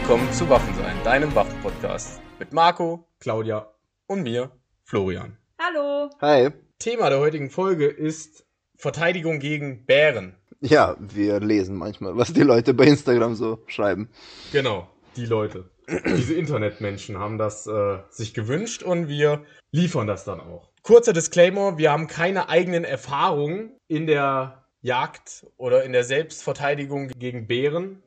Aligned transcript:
Willkommen 0.00 0.32
zu 0.32 0.48
Waffensein, 0.48 0.94
deinem 1.02 1.34
Waffenpodcast. 1.34 2.20
Mit 2.38 2.52
Marco, 2.52 3.04
Claudia 3.18 3.66
und 4.06 4.22
mir, 4.22 4.52
Florian. 4.84 5.36
Hallo. 5.58 6.08
Hi. 6.20 6.50
Thema 6.78 7.10
der 7.10 7.18
heutigen 7.18 7.50
Folge 7.50 7.88
ist 7.88 8.46
Verteidigung 8.76 9.40
gegen 9.40 9.86
Bären. 9.86 10.36
Ja, 10.60 10.96
wir 11.00 11.40
lesen 11.40 11.76
manchmal, 11.76 12.16
was 12.16 12.32
die 12.32 12.44
Leute 12.44 12.74
bei 12.74 12.84
Instagram 12.84 13.34
so 13.34 13.58
schreiben. 13.66 14.08
Genau, 14.52 14.88
die 15.16 15.26
Leute. 15.26 15.68
Diese 16.16 16.34
Internetmenschen 16.34 17.18
haben 17.18 17.36
das 17.36 17.66
äh, 17.66 17.98
sich 18.08 18.34
gewünscht 18.34 18.84
und 18.84 19.08
wir 19.08 19.44
liefern 19.72 20.06
das 20.06 20.24
dann 20.24 20.40
auch. 20.40 20.70
Kurzer 20.82 21.12
Disclaimer, 21.12 21.76
wir 21.76 21.90
haben 21.90 22.06
keine 22.06 22.48
eigenen 22.48 22.84
Erfahrungen 22.84 23.72
in 23.88 24.06
der 24.06 24.64
Jagd 24.80 25.44
oder 25.56 25.82
in 25.82 25.92
der 25.92 26.04
Selbstverteidigung 26.04 27.08
gegen 27.08 27.48
Bären. 27.48 28.00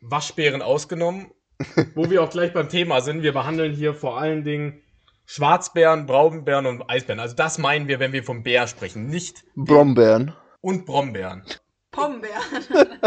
Waschbären 0.00 0.62
ausgenommen. 0.62 1.32
Wo 1.94 2.08
wir 2.08 2.22
auch 2.22 2.30
gleich 2.30 2.52
beim 2.52 2.68
Thema 2.68 3.00
sind. 3.00 3.22
Wir 3.22 3.32
behandeln 3.32 3.72
hier 3.74 3.94
vor 3.94 4.18
allen 4.18 4.44
Dingen 4.44 4.80
Schwarzbären, 5.26 6.06
Braunbären 6.06 6.66
und 6.66 6.88
Eisbären. 6.88 7.20
Also 7.20 7.34
das 7.34 7.58
meinen 7.58 7.88
wir, 7.88 8.00
wenn 8.00 8.12
wir 8.12 8.24
vom 8.24 8.42
Bär 8.42 8.66
sprechen, 8.66 9.06
nicht 9.06 9.44
Brombeeren. 9.56 10.34
und 10.60 10.86
Brombeeren. 10.86 11.42
Pombeeren. 11.90 12.42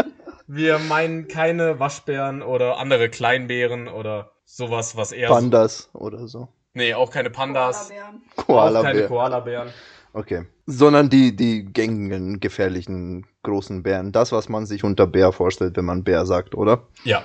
Wir 0.46 0.78
meinen 0.78 1.28
keine 1.28 1.80
Waschbären 1.80 2.42
oder 2.42 2.76
andere 2.76 3.08
Kleinbären 3.08 3.88
oder 3.88 4.32
sowas, 4.44 4.96
was 4.96 5.12
eher. 5.12 5.28
Pandas 5.28 5.88
oder 5.94 6.26
so. 6.28 6.48
nee, 6.74 6.92
auch 6.92 7.10
keine 7.10 7.30
Pandas. 7.30 7.88
Koalabären. 7.88 8.20
Auch 8.36 8.82
keine 8.82 9.06
Koala-Bär. 9.06 9.08
Koalabären. 9.08 9.68
Okay. 10.12 10.44
Sondern 10.66 11.08
die, 11.08 11.34
die 11.34 11.64
gängigen, 11.64 12.38
gefährlichen, 12.40 13.26
großen 13.44 13.82
Bären. 13.82 14.12
Das, 14.12 14.30
was 14.30 14.48
man 14.50 14.66
sich 14.66 14.84
unter 14.84 15.06
Bär 15.06 15.32
vorstellt, 15.32 15.76
wenn 15.76 15.86
man 15.86 16.04
Bär 16.04 16.26
sagt, 16.26 16.54
oder? 16.54 16.86
Ja. 17.04 17.24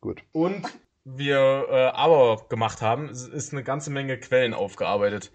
Gut. 0.00 0.22
Und 0.32 0.66
wir 1.04 1.66
äh, 1.70 1.86
aber 1.96 2.46
gemacht 2.48 2.82
haben, 2.82 3.08
ist 3.08 3.52
eine 3.52 3.64
ganze 3.64 3.90
Menge 3.90 4.18
Quellen 4.18 4.54
aufgearbeitet. 4.54 5.32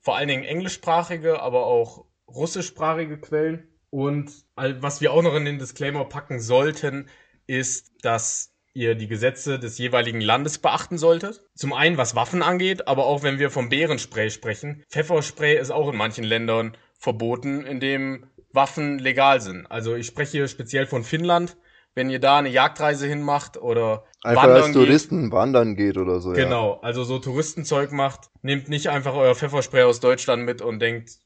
Vor 0.00 0.16
allen 0.16 0.28
Dingen 0.28 0.44
englischsprachige, 0.44 1.40
aber 1.40 1.66
auch 1.66 2.04
russischsprachige 2.28 3.18
Quellen. 3.18 3.68
Und 3.90 4.32
was 4.54 5.00
wir 5.00 5.12
auch 5.12 5.22
noch 5.22 5.34
in 5.34 5.44
den 5.44 5.58
Disclaimer 5.58 6.04
packen 6.04 6.40
sollten, 6.40 7.08
ist, 7.46 7.92
dass 8.02 8.52
ihr 8.74 8.94
die 8.94 9.08
Gesetze 9.08 9.58
des 9.58 9.78
jeweiligen 9.78 10.20
Landes 10.20 10.58
beachten 10.58 10.98
solltet. 10.98 11.40
Zum 11.54 11.72
einen, 11.72 11.96
was 11.96 12.14
Waffen 12.14 12.42
angeht, 12.42 12.88
aber 12.88 13.06
auch 13.06 13.22
wenn 13.22 13.38
wir 13.38 13.50
vom 13.50 13.70
Bärenspray 13.70 14.30
sprechen. 14.30 14.84
Pfefferspray 14.90 15.58
ist 15.58 15.70
auch 15.70 15.90
in 15.90 15.96
manchen 15.96 16.24
Ländern 16.24 16.76
verboten, 16.98 17.64
in 17.64 17.80
dem 17.80 18.26
Waffen 18.52 18.98
legal 18.98 19.40
sind. 19.40 19.66
Also 19.66 19.94
ich 19.94 20.06
spreche 20.06 20.32
hier 20.32 20.48
speziell 20.48 20.86
von 20.86 21.04
Finnland. 21.04 21.56
Wenn 21.96 22.10
ihr 22.10 22.20
da 22.20 22.38
eine 22.38 22.50
Jagdreise 22.50 23.06
hinmacht 23.06 23.56
oder 23.56 24.04
Einfach 24.22 24.42
wandern 24.42 24.62
als 24.64 24.72
Touristen 24.72 25.32
wandern 25.32 25.76
geht 25.76 25.96
oder 25.96 26.20
so, 26.20 26.34
ja. 26.34 26.44
Genau, 26.44 26.78
also 26.82 27.04
so 27.04 27.18
Touristenzeug 27.18 27.90
macht, 27.90 28.28
nehmt 28.42 28.68
nicht 28.68 28.90
einfach 28.90 29.14
euer 29.14 29.34
Pfefferspray 29.34 29.82
aus 29.82 29.98
Deutschland 29.98 30.44
mit 30.44 30.60
und 30.60 30.78
denkt, 30.78 31.18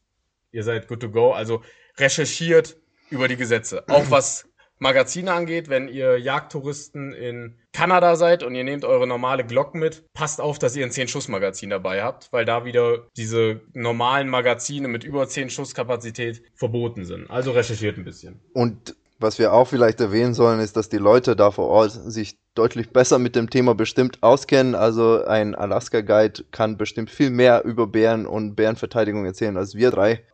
ihr 0.52 0.62
seid 0.62 0.86
good 0.86 1.00
to 1.00 1.10
go. 1.10 1.32
Also 1.32 1.62
recherchiert 1.98 2.76
über 3.10 3.26
die 3.26 3.36
Gesetze. 3.36 3.84
Auch 3.88 4.04
was 4.10 4.46
Magazine 4.78 5.32
angeht, 5.32 5.68
wenn 5.68 5.88
ihr 5.88 6.18
Jagdtouristen 6.18 7.12
in 7.12 7.58
Kanada 7.72 8.16
seid 8.16 8.42
und 8.42 8.54
ihr 8.54 8.64
nehmt 8.64 8.84
eure 8.84 9.06
normale 9.06 9.44
Glock 9.44 9.74
mit, 9.74 10.04
passt 10.14 10.40
auf, 10.40 10.58
dass 10.58 10.74
ihr 10.74 10.84
ein 10.84 10.90
10-Schuss-Magazin 10.90 11.70
dabei 11.70 12.02
habt, 12.02 12.32
weil 12.32 12.44
da 12.44 12.64
wieder 12.64 13.06
diese 13.16 13.60
normalen 13.74 14.28
Magazine 14.28 14.88
mit 14.88 15.04
über 15.04 15.28
10 15.28 15.50
Schuss 15.50 15.74
Kapazität 15.74 16.42
verboten 16.54 17.04
sind. 17.04 17.28
Also 17.28 17.50
recherchiert 17.52 17.98
ein 17.98 18.04
bisschen. 18.04 18.40
Und 18.54 18.96
was 19.20 19.38
wir 19.38 19.52
auch 19.52 19.66
vielleicht 19.66 20.00
erwähnen 20.00 20.34
sollen, 20.34 20.60
ist, 20.60 20.76
dass 20.76 20.88
die 20.88 20.96
Leute 20.96 21.36
da 21.36 21.50
vor 21.50 21.68
Ort 21.68 21.92
sich 21.92 22.38
deutlich 22.54 22.90
besser 22.90 23.18
mit 23.18 23.36
dem 23.36 23.50
Thema 23.50 23.74
bestimmt 23.74 24.22
auskennen. 24.22 24.74
Also 24.74 25.24
ein 25.24 25.54
Alaska-Guide 25.54 26.44
kann 26.50 26.76
bestimmt 26.76 27.10
viel 27.10 27.30
mehr 27.30 27.64
über 27.64 27.86
Bären 27.86 28.26
und 28.26 28.56
Bärenverteidigung 28.56 29.24
erzählen 29.24 29.56
als 29.56 29.74
wir 29.74 29.90
drei. 29.90 30.24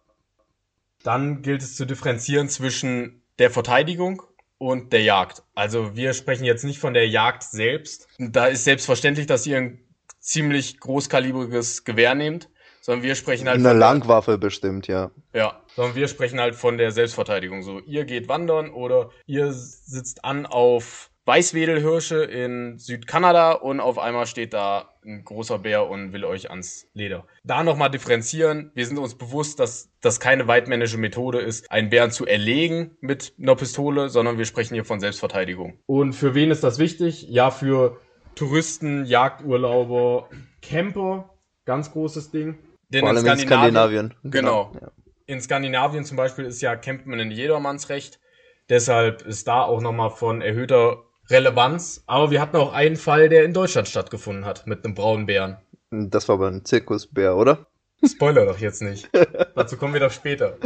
Dann 1.02 1.42
gilt 1.42 1.62
es 1.62 1.76
zu 1.76 1.84
differenzieren 1.84 2.48
zwischen 2.48 3.22
der 3.38 3.50
Verteidigung 3.50 4.22
und 4.58 4.92
der 4.92 5.02
Jagd. 5.02 5.42
Also 5.54 5.94
wir 5.96 6.14
sprechen 6.14 6.44
jetzt 6.44 6.64
nicht 6.64 6.78
von 6.78 6.94
der 6.94 7.08
Jagd 7.08 7.42
selbst. 7.42 8.08
Da 8.18 8.46
ist 8.46 8.64
selbstverständlich, 8.64 9.26
dass 9.26 9.46
ihr 9.46 9.58
ein 9.58 9.80
ziemlich 10.20 10.80
großkalibriges 10.80 11.84
Gewehr 11.84 12.14
nehmt, 12.14 12.48
sondern 12.80 13.02
wir 13.02 13.14
sprechen 13.14 13.48
halt 13.48 13.58
Eine 13.58 13.72
Langwaffe 13.72 14.38
bestimmt, 14.38 14.86
ja. 14.88 15.10
ja, 15.32 15.60
sondern 15.76 15.94
wir 15.94 16.08
sprechen 16.08 16.40
halt 16.40 16.56
von 16.56 16.78
der 16.78 16.90
Selbstverteidigung. 16.90 17.62
So, 17.62 17.80
ihr 17.80 18.04
geht 18.04 18.28
wandern 18.28 18.70
oder 18.70 19.10
ihr 19.26 19.52
sitzt 19.52 20.24
an 20.24 20.46
auf 20.46 21.10
Weißwedelhirsche 21.26 22.22
in 22.22 22.78
Südkanada 22.78 23.52
und 23.52 23.80
auf 23.80 23.98
einmal 23.98 24.26
steht 24.26 24.54
da 24.54 24.94
ein 25.04 25.24
großer 25.24 25.58
Bär 25.58 25.88
und 25.88 26.12
will 26.12 26.24
euch 26.24 26.50
ans 26.50 26.86
Leder. 26.94 27.26
Da 27.42 27.64
nochmal 27.64 27.90
differenzieren. 27.90 28.70
Wir 28.74 28.86
sind 28.86 28.96
uns 28.96 29.16
bewusst, 29.16 29.58
dass 29.58 29.90
das 30.00 30.20
keine 30.20 30.46
weitmännische 30.46 30.98
Methode 30.98 31.40
ist, 31.40 31.70
einen 31.70 31.90
Bären 31.90 32.12
zu 32.12 32.26
erlegen 32.26 32.96
mit 33.00 33.34
einer 33.40 33.56
Pistole, 33.56 34.08
sondern 34.08 34.38
wir 34.38 34.44
sprechen 34.44 34.74
hier 34.74 34.84
von 34.84 35.00
Selbstverteidigung. 35.00 35.78
Und 35.86 36.12
für 36.12 36.34
wen 36.34 36.52
ist 36.52 36.62
das 36.62 36.78
wichtig? 36.78 37.26
Ja, 37.28 37.50
für 37.50 38.00
Touristen, 38.36 39.04
Jagdurlauber, 39.04 40.28
Camper, 40.62 41.30
ganz 41.64 41.90
großes 41.90 42.30
Ding. 42.30 42.56
Denn 42.88 43.00
Vor 43.00 43.08
allem 43.08 43.26
in 43.26 43.38
Skandinavien. 43.38 44.14
Genau. 44.22 44.72
Ja. 44.80 44.92
In 45.28 45.40
Skandinavien 45.40 46.04
zum 46.04 46.16
Beispiel 46.16 46.44
ist 46.44 46.60
ja 46.62 46.76
Campen 46.76 47.12
ein 47.18 47.32
Jedermannsrecht. 47.32 48.20
Deshalb 48.68 49.22
ist 49.26 49.48
da 49.48 49.62
auch 49.62 49.80
nochmal 49.80 50.10
von 50.10 50.40
erhöhter 50.40 51.02
Relevanz. 51.28 52.04
Aber 52.06 52.30
wir 52.30 52.40
hatten 52.40 52.56
auch 52.56 52.72
einen 52.72 52.94
Fall, 52.94 53.28
der 53.28 53.44
in 53.44 53.52
Deutschland 53.52 53.88
stattgefunden 53.88 54.44
hat, 54.44 54.68
mit 54.68 54.84
einem 54.84 54.94
braunen 54.94 55.26
Bären. 55.26 55.56
Das 55.90 56.28
war 56.28 56.34
aber 56.34 56.48
ein 56.48 56.64
Zirkusbär, 56.64 57.36
oder? 57.36 57.66
Spoiler 58.04 58.46
doch 58.46 58.58
jetzt 58.58 58.82
nicht. 58.82 59.10
Dazu 59.56 59.76
kommen 59.76 59.94
wir 59.94 60.00
doch 60.00 60.12
später. 60.12 60.58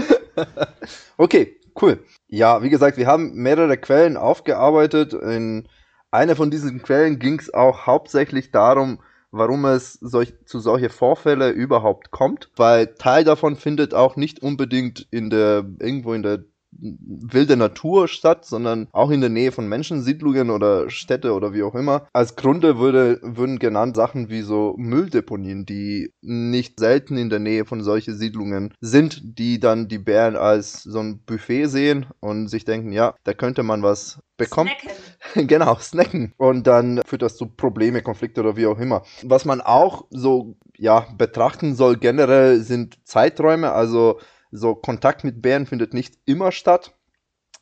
Okay, 1.17 1.57
cool. 1.81 2.05
Ja, 2.29 2.63
wie 2.63 2.71
gesagt, 2.71 2.99
wir 2.99 3.07
haben 3.07 3.33
mehrere 3.35 3.79
Quellen 3.79 4.19
aufgearbeitet. 4.19 5.15
In 5.15 5.69
einer 6.11 6.37
von 6.37 6.51
diesen 6.51 6.83
Quellen 6.83 7.19
ging 7.19 7.39
es 7.39 7.53
auch 7.53 7.87
hauptsächlich 7.87 8.51
darum, 8.51 9.01
warum 9.31 9.65
es 9.65 9.95
solch, 9.95 10.35
zu 10.47 10.61
solche 10.61 10.91
Vorfälle 10.91 11.51
überhaupt 11.51 12.11
kommt, 12.11 12.51
weil 12.57 12.95
Teil 12.95 13.25
davon 13.25 13.57
findet 13.57 13.95
auch 13.95 14.17
nicht 14.17 14.43
unbedingt 14.43 15.07
in 15.11 15.31
der 15.31 15.65
irgendwo 15.79 16.13
in 16.13 16.23
der 16.23 16.45
wilde 16.73 17.57
Natur 17.57 18.09
statt, 18.09 18.45
sondern 18.45 18.89
auch 18.93 19.11
in 19.11 19.21
der 19.21 19.31
Nähe 19.31 19.53
von 19.53 19.69
Menschensiedlungen 19.69 20.51
oder 20.51 20.91
Städte 20.91 21.35
oder 21.35 21.53
wie 21.53 21.63
auch 21.63 21.75
immer. 21.75 22.07
Als 22.13 22.37
Gründe 22.37 22.79
würde, 22.79 23.19
würden 23.23 23.59
genannt 23.59 23.97
Sachen 23.97 24.29
wie 24.29 24.43
so 24.43 24.75
Mülldeponien, 24.79 25.67
die 25.67 26.13
nicht 26.21 26.79
selten 26.79 27.17
in 27.17 27.31
der 27.31 27.39
Nähe 27.39 27.65
von 27.65 27.83
solche 27.83 28.15
Siedlungen 28.15 28.75
sind, 28.81 29.21
die 29.39 29.61
dann 29.61 29.89
die 29.89 29.99
Bären 29.99 30.37
als 30.37 30.83
so 30.83 31.01
ein 31.01 31.21
Buffet 31.25 31.67
sehen 31.67 32.07
und 32.21 32.49
sich 32.49 32.65
denken, 32.65 32.93
ja, 32.93 33.15
da 33.25 33.35
könnte 33.35 33.63
man 33.63 33.83
was 33.83 34.21
bekommen. 34.37 34.71
Snacken. 34.81 35.47
genau, 35.47 35.77
snacken. 35.77 36.33
Und 36.37 36.67
dann 36.67 37.03
führt 37.07 37.23
das 37.23 37.37
zu 37.37 37.47
Probleme, 37.47 38.03
Konflikte 38.03 38.41
oder 38.41 38.57
wie 38.57 38.67
auch 38.67 38.79
immer. 38.79 39.03
Was 39.23 39.45
man 39.45 39.61
auch 39.61 40.07
so, 40.11 40.57
ja, 40.77 41.07
betrachten 41.17 41.75
soll 41.75 41.97
generell 41.97 42.61
sind 42.61 42.99
Zeiträume, 43.07 43.73
also 43.73 44.19
so 44.51 44.75
Kontakt 44.75 45.25
mit 45.25 45.43
Bären 45.43 45.67
findet 45.67 45.95
nicht 45.95 46.19
immer 46.27 46.53
statt, 46.53 46.95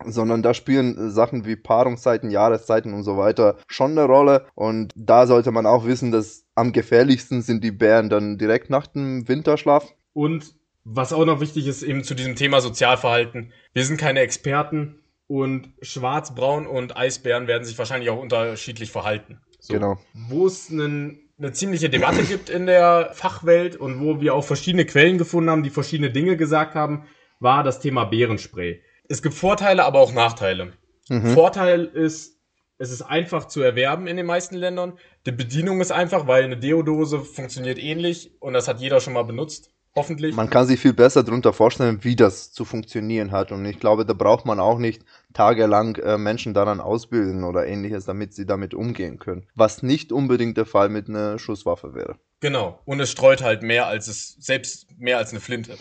sondern 0.04 0.42
da 0.42 0.54
spielen 0.54 1.10
Sachen 1.10 1.44
wie 1.44 1.56
Paarungszeiten, 1.56 2.30
Jahreszeiten 2.30 2.94
und 2.94 3.02
so 3.02 3.16
weiter 3.16 3.56
schon 3.66 3.92
eine 3.92 4.04
Rolle. 4.04 4.46
Und 4.54 4.92
da 4.94 5.26
sollte 5.26 5.50
man 5.50 5.66
auch 5.66 5.86
wissen, 5.86 6.12
dass 6.12 6.44
am 6.54 6.72
gefährlichsten 6.72 7.42
sind 7.42 7.64
die 7.64 7.72
Bären 7.72 8.08
dann 8.08 8.38
direkt 8.38 8.70
nach 8.70 8.86
dem 8.86 9.28
Winterschlaf. 9.28 9.94
Und 10.12 10.54
was 10.84 11.12
auch 11.12 11.24
noch 11.26 11.40
wichtig 11.40 11.66
ist, 11.66 11.82
eben 11.82 12.04
zu 12.04 12.14
diesem 12.14 12.34
Thema 12.34 12.60
Sozialverhalten. 12.60 13.52
Wir 13.74 13.84
sind 13.84 13.98
keine 13.98 14.20
Experten 14.20 15.00
und 15.26 15.74
Schwarz, 15.82 16.34
Braun 16.34 16.66
und 16.66 16.96
Eisbären 16.96 17.46
werden 17.46 17.64
sich 17.64 17.76
wahrscheinlich 17.78 18.08
auch 18.10 18.18
unterschiedlich 18.18 18.90
verhalten. 18.90 19.40
So. 19.60 19.74
Genau. 19.74 19.98
Wo 20.14 20.46
es 20.46 20.70
einen, 20.70 21.27
eine 21.38 21.52
ziemliche 21.52 21.88
Debatte 21.88 22.22
gibt 22.28 22.50
in 22.50 22.66
der 22.66 23.10
Fachwelt 23.14 23.76
und 23.76 24.00
wo 24.00 24.20
wir 24.20 24.34
auch 24.34 24.44
verschiedene 24.44 24.84
Quellen 24.84 25.18
gefunden 25.18 25.50
haben, 25.50 25.62
die 25.62 25.70
verschiedene 25.70 26.10
Dinge 26.10 26.36
gesagt 26.36 26.74
haben, 26.74 27.06
war 27.40 27.62
das 27.62 27.80
Thema 27.80 28.04
Bärenspray. 28.04 28.82
Es 29.08 29.22
gibt 29.22 29.34
Vorteile, 29.34 29.84
aber 29.84 30.00
auch 30.00 30.12
Nachteile. 30.12 30.72
Mhm. 31.08 31.28
Vorteil 31.28 31.84
ist, 31.84 32.38
es 32.78 32.90
ist 32.90 33.02
einfach 33.02 33.46
zu 33.46 33.62
erwerben 33.62 34.06
in 34.06 34.16
den 34.16 34.26
meisten 34.26 34.56
Ländern. 34.56 34.98
Die 35.26 35.32
Bedienung 35.32 35.80
ist 35.80 35.92
einfach, 35.92 36.26
weil 36.26 36.44
eine 36.44 36.56
Deodose 36.56 37.20
funktioniert 37.20 37.78
ähnlich 37.78 38.32
und 38.40 38.52
das 38.52 38.68
hat 38.68 38.80
jeder 38.80 39.00
schon 39.00 39.14
mal 39.14 39.24
benutzt. 39.24 39.70
Hoffentlich. 39.96 40.36
Man 40.36 40.50
kann 40.50 40.66
sich 40.66 40.78
viel 40.78 40.92
besser 40.92 41.24
darunter 41.24 41.52
vorstellen, 41.52 42.04
wie 42.04 42.14
das 42.14 42.52
zu 42.52 42.64
funktionieren 42.64 43.32
hat. 43.32 43.50
Und 43.50 43.64
ich 43.64 43.80
glaube, 43.80 44.04
da 44.04 44.12
braucht 44.12 44.46
man 44.46 44.60
auch 44.60 44.78
nicht 44.78 45.02
tagelang 45.34 45.96
äh, 45.96 46.18
Menschen 46.18 46.54
daran 46.54 46.80
ausbilden 46.80 47.44
oder 47.44 47.66
ähnliches, 47.66 48.04
damit 48.04 48.32
sie 48.34 48.46
damit 48.46 48.74
umgehen 48.74 49.18
können. 49.18 49.46
Was 49.54 49.82
nicht 49.82 50.12
unbedingt 50.12 50.56
der 50.56 50.66
Fall 50.66 50.88
mit 50.88 51.08
einer 51.08 51.38
Schusswaffe 51.38 51.94
wäre. 51.94 52.18
Genau. 52.40 52.80
Und 52.84 53.00
es 53.00 53.10
streut 53.10 53.42
halt 53.42 53.62
mehr 53.62 53.86
als 53.86 54.08
es, 54.08 54.36
selbst 54.38 54.86
mehr 54.98 55.18
als 55.18 55.30
eine 55.30 55.40
Flinte. 55.40 55.76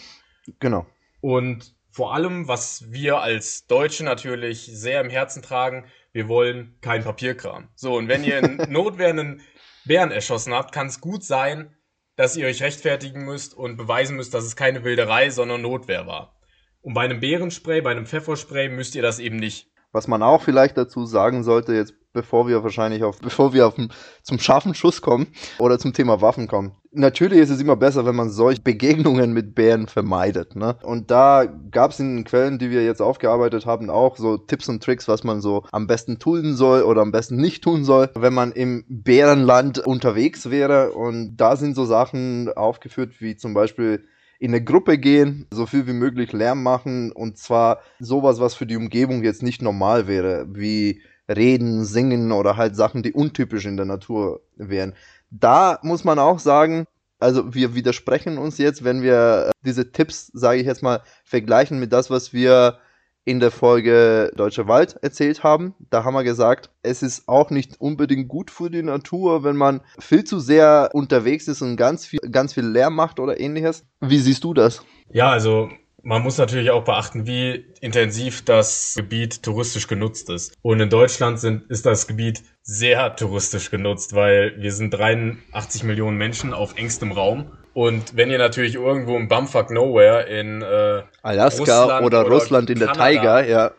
Genau. 0.59 0.85
Und 1.21 1.75
vor 1.89 2.13
allem, 2.13 2.47
was 2.47 2.91
wir 2.91 3.19
als 3.21 3.65
Deutsche 3.67 4.03
natürlich 4.03 4.69
sehr 4.71 5.01
im 5.01 5.09
Herzen 5.09 5.41
tragen, 5.41 5.85
wir 6.11 6.27
wollen 6.27 6.77
kein 6.81 7.03
Papierkram. 7.03 7.69
So, 7.75 7.95
und 7.95 8.07
wenn 8.07 8.23
ihr 8.23 8.39
in 8.39 8.57
Notwehr 8.71 9.09
einen 9.09 9.41
Bären 9.85 10.11
erschossen 10.11 10.53
habt, 10.53 10.73
kann 10.73 10.87
es 10.87 11.01
gut 11.01 11.23
sein, 11.23 11.75
dass 12.15 12.35
ihr 12.35 12.47
euch 12.47 12.61
rechtfertigen 12.61 13.25
müsst 13.25 13.53
und 13.55 13.77
beweisen 13.77 14.15
müsst, 14.15 14.33
dass 14.33 14.43
es 14.43 14.55
keine 14.55 14.83
Wilderei, 14.83 15.29
sondern 15.29 15.61
Notwehr 15.61 16.07
war. 16.07 16.36
Und 16.81 16.93
bei 16.93 17.01
einem 17.01 17.19
Bärenspray, 17.19 17.81
bei 17.81 17.91
einem 17.91 18.05
Pfefferspray 18.05 18.69
müsst 18.69 18.95
ihr 18.95 19.01
das 19.01 19.19
eben 19.19 19.37
nicht. 19.37 19.69
Was 19.91 20.07
man 20.07 20.21
auch 20.21 20.41
vielleicht 20.41 20.77
dazu 20.77 21.05
sagen 21.05 21.43
sollte, 21.43 21.73
jetzt 21.73 21.93
bevor 22.17 22.47
wir 22.47 22.63
wahrscheinlich 22.63 23.03
auf, 23.03 23.19
bevor 23.21 23.53
wir 23.53 23.67
auf, 23.67 23.75
zum 24.23 24.39
scharfen 24.39 24.73
Schuss 24.73 25.01
kommen 25.01 25.27
oder 25.59 25.79
zum 25.79 25.93
Thema 25.93 26.19
Waffen 26.21 26.47
kommen. 26.47 26.73
Natürlich 26.91 27.39
ist 27.39 27.51
es 27.51 27.61
immer 27.61 27.75
besser, 27.75 28.05
wenn 28.07 28.15
man 28.15 28.31
solche 28.31 28.61
Begegnungen 28.61 29.31
mit 29.31 29.53
Bären 29.53 29.87
vermeidet. 29.87 30.55
Ne? 30.55 30.77
Und 30.81 31.11
da 31.11 31.45
gab 31.45 31.91
es 31.91 31.99
in 31.99 32.15
den 32.15 32.25
Quellen, 32.25 32.57
die 32.57 32.71
wir 32.71 32.83
jetzt 32.83 33.01
aufgearbeitet 33.01 33.67
haben, 33.67 33.91
auch 33.91 34.17
so 34.17 34.37
Tipps 34.37 34.67
und 34.67 34.83
Tricks, 34.83 35.07
was 35.07 35.23
man 35.23 35.39
so 35.39 35.63
am 35.71 35.85
besten 35.85 36.17
tun 36.17 36.55
soll 36.55 36.81
oder 36.81 37.01
am 37.01 37.11
besten 37.11 37.35
nicht 37.35 37.63
tun 37.63 37.83
soll, 37.83 38.09
wenn 38.15 38.33
man 38.33 38.51
im 38.51 38.83
Bärenland 38.89 39.77
unterwegs 39.79 40.49
wäre. 40.49 40.93
Und 40.93 41.37
da 41.37 41.55
sind 41.55 41.75
so 41.75 41.85
Sachen 41.85 42.51
aufgeführt, 42.55 43.21
wie 43.21 43.35
zum 43.35 43.53
Beispiel 43.53 44.05
in 44.39 44.51
eine 44.51 44.63
Gruppe 44.63 44.97
gehen, 44.97 45.47
so 45.51 45.65
viel 45.65 45.87
wie 45.87 45.93
möglich 45.93 46.31
Lärm 46.31 46.63
machen 46.63 47.11
und 47.11 47.37
zwar 47.37 47.81
sowas, 47.99 48.39
was 48.39 48.55
für 48.55 48.65
die 48.65 48.77
Umgebung 48.77 49.23
jetzt 49.23 49.43
nicht 49.43 49.61
normal 49.61 50.07
wäre, 50.07 50.47
wie 50.49 51.01
reden, 51.29 51.83
singen 51.85 52.31
oder 52.31 52.57
halt 52.57 52.75
Sachen, 52.75 53.03
die 53.03 53.13
untypisch 53.13 53.65
in 53.65 53.77
der 53.77 53.85
Natur 53.85 54.41
wären. 54.55 54.93
Da 55.29 55.79
muss 55.81 56.03
man 56.03 56.19
auch 56.19 56.39
sagen, 56.39 56.85
also 57.19 57.53
wir 57.53 57.75
widersprechen 57.75 58.37
uns 58.37 58.57
jetzt, 58.57 58.83
wenn 58.83 59.01
wir 59.01 59.51
diese 59.65 59.91
Tipps, 59.91 60.27
sage 60.33 60.59
ich 60.59 60.67
jetzt 60.67 60.83
mal, 60.83 61.01
vergleichen 61.23 61.79
mit 61.79 61.91
das, 61.91 62.09
was 62.09 62.31
wir 62.31 62.77
in 63.27 63.41
der 63.41 63.51
Folge 63.51 64.31
Deutscher 64.37 64.69
Wald 64.69 64.95
erzählt 65.01 65.43
haben. 65.43 65.75
Da 65.89 66.05
haben 66.05 66.13
wir 66.13 66.23
gesagt, 66.23 66.69
es 66.81 67.03
ist 67.03 67.27
auch 67.27 67.49
nicht 67.49 67.81
unbedingt 67.81 68.29
gut 68.29 68.49
für 68.49 68.71
die 68.71 68.81
Natur, 68.81 69.43
wenn 69.43 69.57
man 69.57 69.81
viel 69.99 70.23
zu 70.23 70.39
sehr 70.39 70.91
unterwegs 70.93 71.49
ist 71.49 71.61
und 71.61 71.75
ganz 71.75 72.05
viel, 72.05 72.21
ganz 72.31 72.53
viel 72.53 72.65
Lärm 72.65 72.95
macht 72.95 73.19
oder 73.19 73.37
ähnliches. 73.37 73.85
Wie 73.99 74.19
siehst 74.19 74.45
du 74.45 74.53
das? 74.53 74.81
Ja, 75.11 75.29
also 75.29 75.69
man 76.03 76.21
muss 76.21 76.37
natürlich 76.37 76.71
auch 76.71 76.85
beachten, 76.85 77.27
wie 77.27 77.65
intensiv 77.81 78.45
das 78.45 78.93
Gebiet 78.95 79.43
touristisch 79.43 79.87
genutzt 79.87 80.29
ist. 80.29 80.55
Und 80.61 80.79
in 80.79 80.89
Deutschland 80.89 81.37
sind, 81.37 81.69
ist 81.69 81.85
das 81.85 82.07
Gebiet 82.07 82.43
sehr 82.61 83.13
touristisch 83.17 83.69
genutzt, 83.69 84.15
weil 84.15 84.55
wir 84.57 84.71
sind 84.71 84.91
83 84.91 85.83
Millionen 85.83 86.17
Menschen 86.17 86.53
auf 86.53 86.77
engstem 86.77 87.11
Raum. 87.11 87.51
Und 87.77 88.17
wenn 88.17 88.31
ihr 88.31 88.39
natürlich 88.39 88.73
irgendwo 88.73 89.15
im 89.17 89.27
Bumfuck 89.27 89.69
Nowhere 89.69 90.23
in 90.23 90.63
äh, 90.63 91.03
Alaska 91.21 91.59
Russland 91.59 92.05
oder, 92.07 92.21
oder 92.21 92.31
Russland 92.31 92.71
in 92.71 92.79
Kanada, 92.79 92.93
der 92.95 93.03
Taiga, 93.03 93.41
ja. 93.43 93.71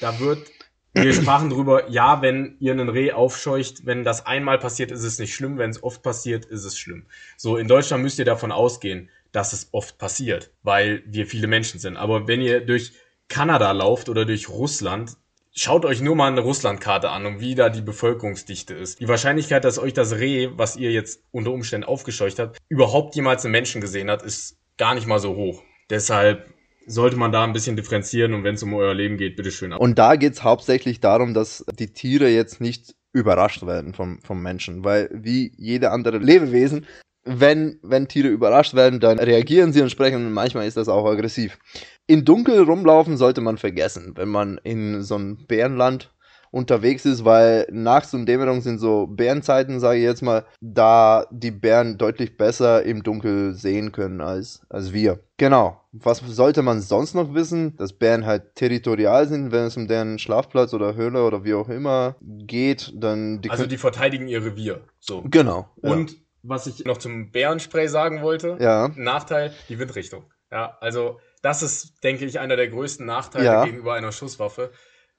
Da 0.00 0.18
wird, 0.18 0.50
wir 0.92 1.12
sprachen 1.14 1.50
drüber, 1.50 1.88
ja, 1.88 2.20
wenn 2.20 2.56
ihr 2.58 2.72
einen 2.72 2.88
Reh 2.88 3.12
aufscheucht, 3.12 3.86
wenn 3.86 4.02
das 4.02 4.26
einmal 4.26 4.58
passiert, 4.58 4.90
ist 4.90 5.04
es 5.04 5.20
nicht 5.20 5.36
schlimm, 5.36 5.56
wenn 5.56 5.70
es 5.70 5.84
oft 5.84 6.02
passiert, 6.02 6.46
ist 6.46 6.64
es 6.64 6.76
schlimm. 6.76 7.06
So, 7.36 7.56
in 7.56 7.68
Deutschland 7.68 8.02
müsst 8.02 8.18
ihr 8.18 8.24
davon 8.24 8.50
ausgehen, 8.50 9.08
dass 9.30 9.52
es 9.52 9.68
oft 9.70 9.98
passiert, 9.98 10.50
weil 10.64 11.04
wir 11.06 11.28
viele 11.28 11.46
Menschen 11.46 11.78
sind. 11.78 11.96
Aber 11.96 12.26
wenn 12.26 12.40
ihr 12.40 12.60
durch 12.60 12.94
Kanada 13.28 13.70
lauft 13.70 14.08
oder 14.08 14.24
durch 14.24 14.48
Russland, 14.48 15.12
schaut 15.54 15.84
euch 15.84 16.00
nur 16.00 16.16
mal 16.16 16.30
eine 16.30 16.40
Russlandkarte 16.40 17.10
an 17.10 17.26
und 17.26 17.40
wie 17.40 17.54
da 17.54 17.70
die 17.70 17.80
Bevölkerungsdichte 17.80 18.74
ist. 18.74 19.00
Die 19.00 19.08
Wahrscheinlichkeit, 19.08 19.64
dass 19.64 19.78
euch 19.78 19.92
das 19.92 20.12
Reh, 20.12 20.50
was 20.56 20.76
ihr 20.76 20.90
jetzt 20.90 21.22
unter 21.30 21.52
Umständen 21.52 21.86
aufgescheucht 21.86 22.38
habt, 22.38 22.58
überhaupt 22.68 23.14
jemals 23.14 23.44
einen 23.44 23.52
Menschen 23.52 23.80
gesehen 23.80 24.10
hat, 24.10 24.22
ist 24.22 24.58
gar 24.76 24.94
nicht 24.94 25.06
mal 25.06 25.20
so 25.20 25.36
hoch. 25.36 25.62
Deshalb 25.90 26.52
sollte 26.86 27.16
man 27.16 27.32
da 27.32 27.44
ein 27.44 27.52
bisschen 27.52 27.76
differenzieren 27.76 28.34
und 28.34 28.44
wenn 28.44 28.56
es 28.56 28.62
um 28.62 28.74
euer 28.74 28.94
Leben 28.94 29.16
geht, 29.16 29.36
bitteschön. 29.36 29.72
Und 29.72 29.98
da 29.98 30.16
geht 30.16 30.34
es 30.34 30.42
hauptsächlich 30.42 31.00
darum, 31.00 31.32
dass 31.32 31.64
die 31.78 31.92
Tiere 31.92 32.28
jetzt 32.28 32.60
nicht 32.60 32.94
überrascht 33.12 33.64
werden 33.64 33.94
vom, 33.94 34.20
vom 34.20 34.42
Menschen, 34.42 34.84
weil 34.84 35.08
wie 35.12 35.52
jede 35.56 35.92
andere 35.92 36.18
Lebewesen 36.18 36.86
wenn, 37.24 37.78
wenn 37.82 38.08
Tiere 38.08 38.28
überrascht 38.28 38.74
werden, 38.74 39.00
dann 39.00 39.18
reagieren 39.18 39.72
sie 39.72 39.80
entsprechend 39.80 40.26
und 40.26 40.32
manchmal 40.32 40.66
ist 40.66 40.76
das 40.76 40.88
auch 40.88 41.06
aggressiv. 41.06 41.58
In 42.06 42.24
Dunkel 42.24 42.62
rumlaufen 42.62 43.16
sollte 43.16 43.40
man 43.40 43.58
vergessen, 43.58 44.12
wenn 44.16 44.28
man 44.28 44.58
in 44.62 45.02
so 45.02 45.14
einem 45.14 45.46
Bärenland 45.46 46.10
unterwegs 46.54 47.04
ist, 47.04 47.24
weil 47.24 47.66
nachts 47.72 48.14
und 48.14 48.26
Dämmerung 48.26 48.60
sind 48.60 48.78
so 48.78 49.08
Bärenzeiten, 49.08 49.80
sage 49.80 49.98
ich 49.98 50.04
jetzt 50.04 50.22
mal, 50.22 50.44
da 50.60 51.26
die 51.32 51.50
Bären 51.50 51.98
deutlich 51.98 52.36
besser 52.36 52.84
im 52.84 53.02
Dunkel 53.02 53.54
sehen 53.54 53.90
können 53.90 54.20
als, 54.20 54.64
als 54.68 54.92
wir. 54.92 55.18
Genau. 55.36 55.80
Was 55.90 56.18
sollte 56.20 56.62
man 56.62 56.80
sonst 56.80 57.14
noch 57.14 57.34
wissen? 57.34 57.76
Dass 57.76 57.92
Bären 57.92 58.24
halt 58.24 58.54
territorial 58.54 59.26
sind, 59.26 59.50
wenn 59.50 59.64
es 59.64 59.76
um 59.76 59.88
deren 59.88 60.20
Schlafplatz 60.20 60.72
oder 60.74 60.94
Höhle 60.94 61.24
oder 61.24 61.42
wie 61.42 61.54
auch 61.54 61.68
immer 61.68 62.14
geht, 62.22 62.92
dann 62.94 63.40
die 63.40 63.50
Also 63.50 63.66
die 63.66 63.76
verteidigen 63.76 64.28
ihr 64.28 64.44
Revier. 64.44 64.82
So. 65.00 65.24
Genau. 65.26 65.68
Und 65.80 66.12
ja 66.12 66.18
was 66.44 66.66
ich 66.66 66.84
noch 66.84 66.98
zum 66.98 67.30
Bärenspray 67.30 67.88
sagen 67.88 68.22
wollte. 68.22 68.56
Ja. 68.60 68.92
Nachteil, 68.94 69.52
die 69.68 69.78
Windrichtung. 69.78 70.30
Ja, 70.50 70.76
also 70.80 71.18
das 71.42 71.62
ist, 71.62 72.04
denke 72.04 72.24
ich, 72.24 72.38
einer 72.38 72.56
der 72.56 72.68
größten 72.68 73.04
Nachteile 73.04 73.44
ja. 73.44 73.64
gegenüber 73.64 73.94
einer 73.94 74.12
Schusswaffe. 74.12 74.70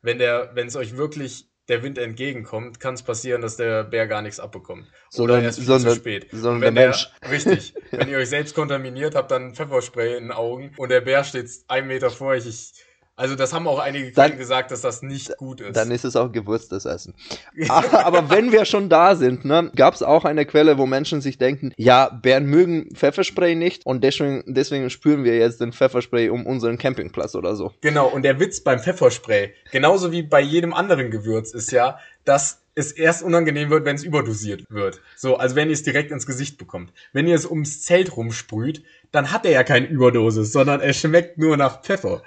Wenn 0.01 0.19
der, 0.19 0.51
wenn 0.53 0.67
es 0.67 0.75
euch 0.75 0.95
wirklich 0.95 1.49
der 1.67 1.81
Wind 1.81 1.97
entgegenkommt, 1.97 2.79
kann 2.79 2.93
es 2.93 3.01
passieren, 3.01 3.41
dass 3.41 3.57
der 3.57 3.83
Bär 3.83 4.07
gar 4.07 4.21
nichts 4.21 4.39
abbekommt. 4.39 4.87
Sondern, 5.09 5.37
Oder 5.37 5.45
erst 5.45 5.57
viel 5.57 5.67
sondern, 5.67 5.93
zu 5.93 5.99
spät. 5.99 6.27
Sondern 6.31 6.61
wenn 6.61 6.75
der 6.75 6.85
Mensch. 6.85 7.11
Der, 7.21 7.31
richtig. 7.31 7.73
wenn 7.91 8.07
ihr 8.09 8.17
euch 8.17 8.29
selbst 8.29 8.53
kontaminiert 8.55 9.15
habt, 9.15 9.31
dann 9.31 9.55
Pfefferspray 9.55 10.17
in 10.17 10.25
den 10.25 10.31
Augen 10.31 10.73
und 10.77 10.89
der 10.89 11.01
Bär 11.01 11.23
steht 11.23 11.49
einen 11.67 11.87
Meter 11.87 12.11
vor 12.11 12.27
euch. 12.27 12.45
Ich, 12.45 12.73
also 13.17 13.35
das 13.35 13.53
haben 13.53 13.65
auch 13.67 13.79
einige 13.79 14.11
dann, 14.11 14.37
gesagt, 14.37 14.71
dass 14.71 14.81
das 14.81 15.01
nicht 15.01 15.37
gut 15.37 15.61
ist. 15.61 15.75
Dann 15.75 15.89
ist 15.91 16.03
es 16.03 16.17
auch 16.17 16.31
gewürztes 16.31 16.85
Essen. 16.85 17.13
Aber 17.69 18.29
wenn 18.29 18.51
wir 18.51 18.65
schon 18.65 18.89
da 18.89 19.15
sind, 19.15 19.45
ne, 19.45 19.71
gab 19.75 19.93
es 19.93 20.03
auch 20.03 20.25
eine 20.25 20.45
Quelle, 20.45 20.77
wo 20.77 20.85
Menschen 20.85 21.21
sich 21.21 21.37
denken, 21.37 21.71
ja, 21.77 22.09
Bären 22.09 22.45
mögen 22.45 22.93
Pfefferspray 22.93 23.55
nicht 23.55 23.85
und 23.85 24.03
deswegen, 24.03 24.43
deswegen 24.47 24.89
spüren 24.89 25.23
wir 25.23 25.37
jetzt 25.37 25.61
den 25.61 25.71
Pfefferspray 25.71 26.29
um 26.29 26.45
unseren 26.45 26.77
Campingplatz 26.77 27.35
oder 27.35 27.55
so. 27.55 27.71
Genau, 27.79 28.07
und 28.07 28.23
der 28.23 28.39
Witz 28.39 28.59
beim 28.59 28.79
Pfefferspray, 28.79 29.53
genauso 29.71 30.11
wie 30.11 30.23
bei 30.23 30.41
jedem 30.41 30.73
anderen 30.73 31.09
Gewürz, 31.09 31.53
ist 31.53 31.71
ja, 31.71 31.99
dass 32.25 32.65
es 32.75 32.91
erst 32.91 33.23
unangenehm 33.23 33.69
wird, 33.69 33.85
wenn 33.85 33.95
es 33.95 34.03
überdosiert 34.03 34.65
wird. 34.69 35.01
So, 35.15 35.37
also 35.37 35.55
wenn 35.55 35.69
ihr 35.69 35.73
es 35.73 35.83
direkt 35.83 36.11
ins 36.11 36.25
Gesicht 36.25 36.57
bekommt. 36.57 36.91
Wenn 37.13 37.25
ihr 37.25 37.35
es 37.35 37.45
ums 37.45 37.81
Zelt 37.81 38.17
rumsprüht, 38.17 38.83
dann 39.15 39.31
hat 39.31 39.45
er 39.45 39.51
ja 39.51 39.63
keine 39.63 39.87
Überdosis, 39.87 40.51
sondern 40.51 40.81
er 40.81 40.93
schmeckt 40.93 41.37
nur 41.37 41.57
nach 41.57 41.81
Pfeffer. 41.81 42.21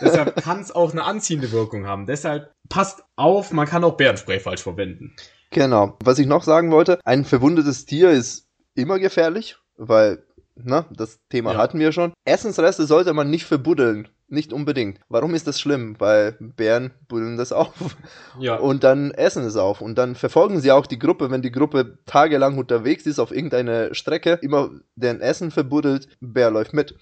Deshalb 0.00 0.36
kann 0.42 0.60
es 0.60 0.70
auch 0.70 0.92
eine 0.92 1.04
anziehende 1.04 1.50
Wirkung 1.52 1.86
haben. 1.86 2.06
Deshalb 2.06 2.52
passt 2.68 3.02
auf, 3.16 3.52
man 3.52 3.66
kann 3.66 3.84
auch 3.84 3.96
Bärenspray 3.96 4.38
falsch 4.40 4.62
verwenden. 4.62 5.14
Genau. 5.50 5.96
Was 6.04 6.18
ich 6.18 6.26
noch 6.26 6.42
sagen 6.42 6.70
wollte, 6.70 7.00
ein 7.04 7.24
verwundetes 7.24 7.86
Tier 7.86 8.10
ist 8.10 8.46
immer 8.74 8.98
gefährlich, 8.98 9.56
weil, 9.76 10.22
ne, 10.56 10.84
das 10.90 11.20
Thema 11.30 11.52
ja. 11.52 11.58
hatten 11.58 11.78
wir 11.78 11.92
schon. 11.92 12.12
Essensreste 12.24 12.86
sollte 12.86 13.14
man 13.14 13.30
nicht 13.30 13.46
verbuddeln. 13.46 14.08
Nicht 14.28 14.52
unbedingt. 14.52 15.00
Warum 15.08 15.34
ist 15.34 15.46
das 15.46 15.60
schlimm? 15.60 15.96
Weil 15.98 16.32
Bären 16.40 16.92
buddeln 17.08 17.36
das 17.36 17.52
auf. 17.52 17.96
Ja. 18.38 18.56
Und 18.56 18.82
dann 18.82 19.10
essen 19.10 19.44
es 19.44 19.56
auf. 19.56 19.80
Und 19.80 19.96
dann 19.96 20.14
verfolgen 20.14 20.60
sie 20.60 20.72
auch 20.72 20.86
die 20.86 20.98
Gruppe, 20.98 21.30
wenn 21.30 21.42
die 21.42 21.52
Gruppe 21.52 21.98
tagelang 22.06 22.56
unterwegs 22.58 23.06
ist 23.06 23.18
auf 23.18 23.32
irgendeine 23.32 23.94
Strecke, 23.94 24.38
immer 24.42 24.70
deren 24.96 25.20
Essen 25.20 25.50
verbuddelt, 25.50 26.08
Bär 26.20 26.50
läuft 26.50 26.72
mit. 26.72 26.96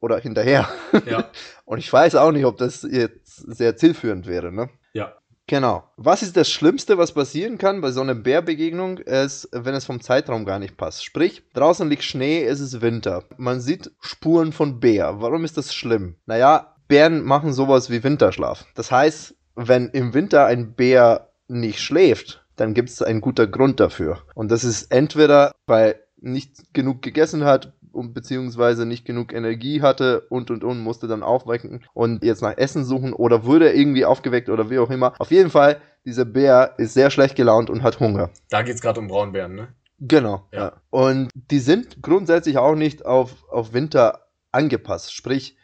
Oder 0.00 0.18
hinterher. 0.18 0.68
Ja. 1.06 1.30
Und 1.64 1.78
ich 1.78 1.92
weiß 1.92 2.14
auch 2.16 2.32
nicht, 2.32 2.44
ob 2.44 2.58
das 2.58 2.82
jetzt 2.82 3.36
sehr 3.36 3.76
zielführend 3.76 4.26
wäre, 4.26 4.52
ne? 4.52 4.70
Ja. 4.92 5.16
Genau. 5.52 5.84
Was 5.98 6.22
ist 6.22 6.38
das 6.38 6.48
Schlimmste, 6.48 6.96
was 6.96 7.12
passieren 7.12 7.58
kann 7.58 7.82
bei 7.82 7.90
so 7.90 8.00
einer 8.00 8.14
Bärbegegnung, 8.14 8.96
ist, 8.96 9.50
wenn 9.52 9.74
es 9.74 9.84
vom 9.84 10.00
Zeitraum 10.00 10.46
gar 10.46 10.58
nicht 10.58 10.78
passt. 10.78 11.04
Sprich, 11.04 11.42
draußen 11.52 11.90
liegt 11.90 12.04
Schnee, 12.04 12.42
es 12.42 12.58
ist 12.58 12.80
Winter. 12.80 13.24
Man 13.36 13.60
sieht 13.60 13.90
Spuren 14.00 14.52
von 14.52 14.80
Bär. 14.80 15.20
Warum 15.20 15.44
ist 15.44 15.58
das 15.58 15.74
schlimm? 15.74 16.16
Naja, 16.24 16.74
Bären 16.88 17.22
machen 17.22 17.52
sowas 17.52 17.90
wie 17.90 18.02
Winterschlaf. 18.02 18.64
Das 18.74 18.90
heißt, 18.90 19.34
wenn 19.54 19.90
im 19.90 20.14
Winter 20.14 20.46
ein 20.46 20.72
Bär 20.72 21.28
nicht 21.48 21.80
schläft, 21.80 22.46
dann 22.56 22.72
gibt 22.72 22.88
es 22.88 23.02
einen 23.02 23.20
guten 23.20 23.50
Grund 23.50 23.78
dafür. 23.78 24.22
Und 24.34 24.50
das 24.50 24.64
ist 24.64 24.90
entweder, 24.90 25.52
weil 25.66 25.96
nicht 26.16 26.72
genug 26.72 27.02
gegessen 27.02 27.44
hat, 27.44 27.74
und 27.94 28.14
beziehungsweise 28.14 28.86
nicht 28.86 29.04
genug 29.04 29.32
Energie 29.32 29.82
hatte 29.82 30.26
und 30.28 30.50
und 30.50 30.64
und 30.64 30.80
musste 30.80 31.06
dann 31.06 31.22
aufwecken 31.22 31.84
und 31.94 32.24
jetzt 32.24 32.42
nach 32.42 32.56
Essen 32.56 32.84
suchen 32.84 33.12
oder 33.12 33.44
wurde 33.44 33.72
irgendwie 33.72 34.04
aufgeweckt 34.04 34.48
oder 34.48 34.70
wie 34.70 34.78
auch 34.78 34.90
immer. 34.90 35.14
Auf 35.18 35.30
jeden 35.30 35.50
Fall, 35.50 35.80
dieser 36.04 36.24
Bär 36.24 36.74
ist 36.78 36.94
sehr 36.94 37.10
schlecht 37.10 37.36
gelaunt 37.36 37.70
und 37.70 37.82
hat 37.82 38.00
Hunger. 38.00 38.30
Da 38.50 38.62
geht 38.62 38.74
es 38.74 38.80
gerade 38.80 39.00
um 39.00 39.08
Braunbären, 39.08 39.54
ne? 39.54 39.68
Genau. 39.98 40.48
Ja. 40.52 40.58
ja. 40.58 40.72
Und 40.90 41.30
die 41.34 41.60
sind 41.60 42.02
grundsätzlich 42.02 42.58
auch 42.58 42.74
nicht 42.74 43.06
auf, 43.06 43.48
auf 43.48 43.72
Winter 43.72 44.26
angepasst. 44.50 45.14
Sprich, 45.14 45.56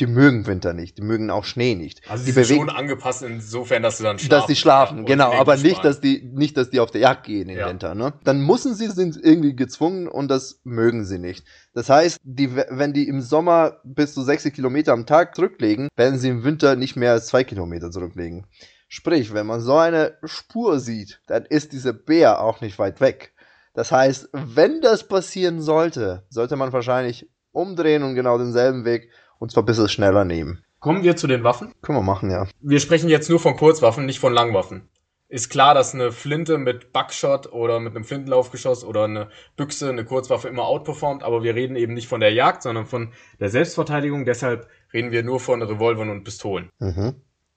die 0.00 0.06
mögen 0.06 0.46
Winter 0.46 0.72
nicht, 0.72 0.98
die 0.98 1.02
mögen 1.02 1.30
auch 1.30 1.44
Schnee 1.44 1.74
nicht. 1.76 2.02
Also 2.08 2.24
die 2.24 2.32
sind 2.32 2.42
bewegen, 2.42 2.68
schon 2.68 2.76
angepasst 2.76 3.22
insofern, 3.22 3.82
dass 3.82 3.98
sie 3.98 4.02
dann 4.02 4.18
schlafen. 4.18 4.30
Dass 4.30 4.46
die 4.46 4.56
schlafen, 4.56 5.04
genau, 5.04 5.32
aber 5.32 5.56
nicht, 5.56 5.84
dass 5.84 6.00
die, 6.00 6.22
nicht, 6.34 6.56
dass 6.56 6.70
die 6.70 6.80
auf 6.80 6.90
der 6.90 7.00
Jagd 7.00 7.24
gehen 7.24 7.48
im 7.48 7.58
ja. 7.58 7.68
Winter, 7.68 7.94
ne? 7.94 8.14
Dann 8.24 8.40
müssen 8.40 8.74
sie, 8.74 8.88
sind 8.88 9.16
irgendwie 9.22 9.54
gezwungen 9.54 10.08
und 10.08 10.28
das 10.28 10.60
mögen 10.64 11.04
sie 11.04 11.18
nicht. 11.18 11.44
Das 11.74 11.88
heißt, 11.88 12.18
die, 12.24 12.56
wenn 12.56 12.92
die 12.92 13.06
im 13.06 13.20
Sommer 13.20 13.80
bis 13.84 14.14
zu 14.14 14.22
60 14.22 14.52
Kilometer 14.52 14.92
am 14.92 15.06
Tag 15.06 15.36
zurücklegen, 15.36 15.88
werden 15.96 16.18
sie 16.18 16.28
im 16.28 16.42
Winter 16.42 16.74
nicht 16.74 16.96
mehr 16.96 17.12
als 17.12 17.26
zwei 17.26 17.44
Kilometer 17.44 17.92
zurücklegen. 17.92 18.46
Sprich, 18.88 19.32
wenn 19.32 19.46
man 19.46 19.60
so 19.60 19.76
eine 19.76 20.18
Spur 20.24 20.80
sieht, 20.80 21.20
dann 21.26 21.44
ist 21.44 21.72
dieser 21.72 21.92
Bär 21.92 22.40
auch 22.40 22.60
nicht 22.60 22.78
weit 22.78 23.00
weg. 23.00 23.32
Das 23.74 23.90
heißt, 23.90 24.28
wenn 24.32 24.80
das 24.80 25.06
passieren 25.06 25.60
sollte, 25.60 26.24
sollte 26.30 26.56
man 26.56 26.72
wahrscheinlich 26.72 27.28
umdrehen 27.50 28.02
und 28.02 28.14
genau 28.14 28.38
denselben 28.38 28.84
Weg 28.84 29.10
und 29.38 29.50
zwar 29.50 29.62
ein 29.62 29.66
bisschen 29.66 29.88
schneller 29.88 30.24
nehmen. 30.24 30.62
Kommen 30.80 31.02
wir 31.02 31.16
zu 31.16 31.26
den 31.26 31.44
Waffen? 31.44 31.72
Können 31.82 31.98
wir 31.98 32.02
machen, 32.02 32.30
ja. 32.30 32.46
Wir 32.60 32.80
sprechen 32.80 33.08
jetzt 33.08 33.30
nur 33.30 33.40
von 33.40 33.56
Kurzwaffen, 33.56 34.04
nicht 34.04 34.20
von 34.20 34.34
Langwaffen. 34.34 34.88
Ist 35.28 35.48
klar, 35.48 35.74
dass 35.74 35.94
eine 35.94 36.12
Flinte 36.12 36.58
mit 36.58 36.92
Buckshot 36.92 37.50
oder 37.52 37.80
mit 37.80 37.96
einem 37.96 38.04
Flintenlaufgeschoss 38.04 38.84
oder 38.84 39.04
eine 39.04 39.30
Büchse, 39.56 39.88
eine 39.88 40.04
Kurzwaffe 40.04 40.48
immer 40.48 40.66
outperformt, 40.66 41.22
aber 41.22 41.42
wir 41.42 41.54
reden 41.54 41.76
eben 41.76 41.94
nicht 41.94 42.06
von 42.06 42.20
der 42.20 42.32
Jagd, 42.32 42.62
sondern 42.62 42.84
von 42.84 43.12
der 43.40 43.48
Selbstverteidigung. 43.48 44.26
Deshalb 44.26 44.68
reden 44.92 45.10
wir 45.10 45.22
nur 45.22 45.40
von 45.40 45.62
Revolvern 45.62 46.10
und 46.10 46.24
Pistolen. 46.24 46.70
Mhm. 46.78 47.14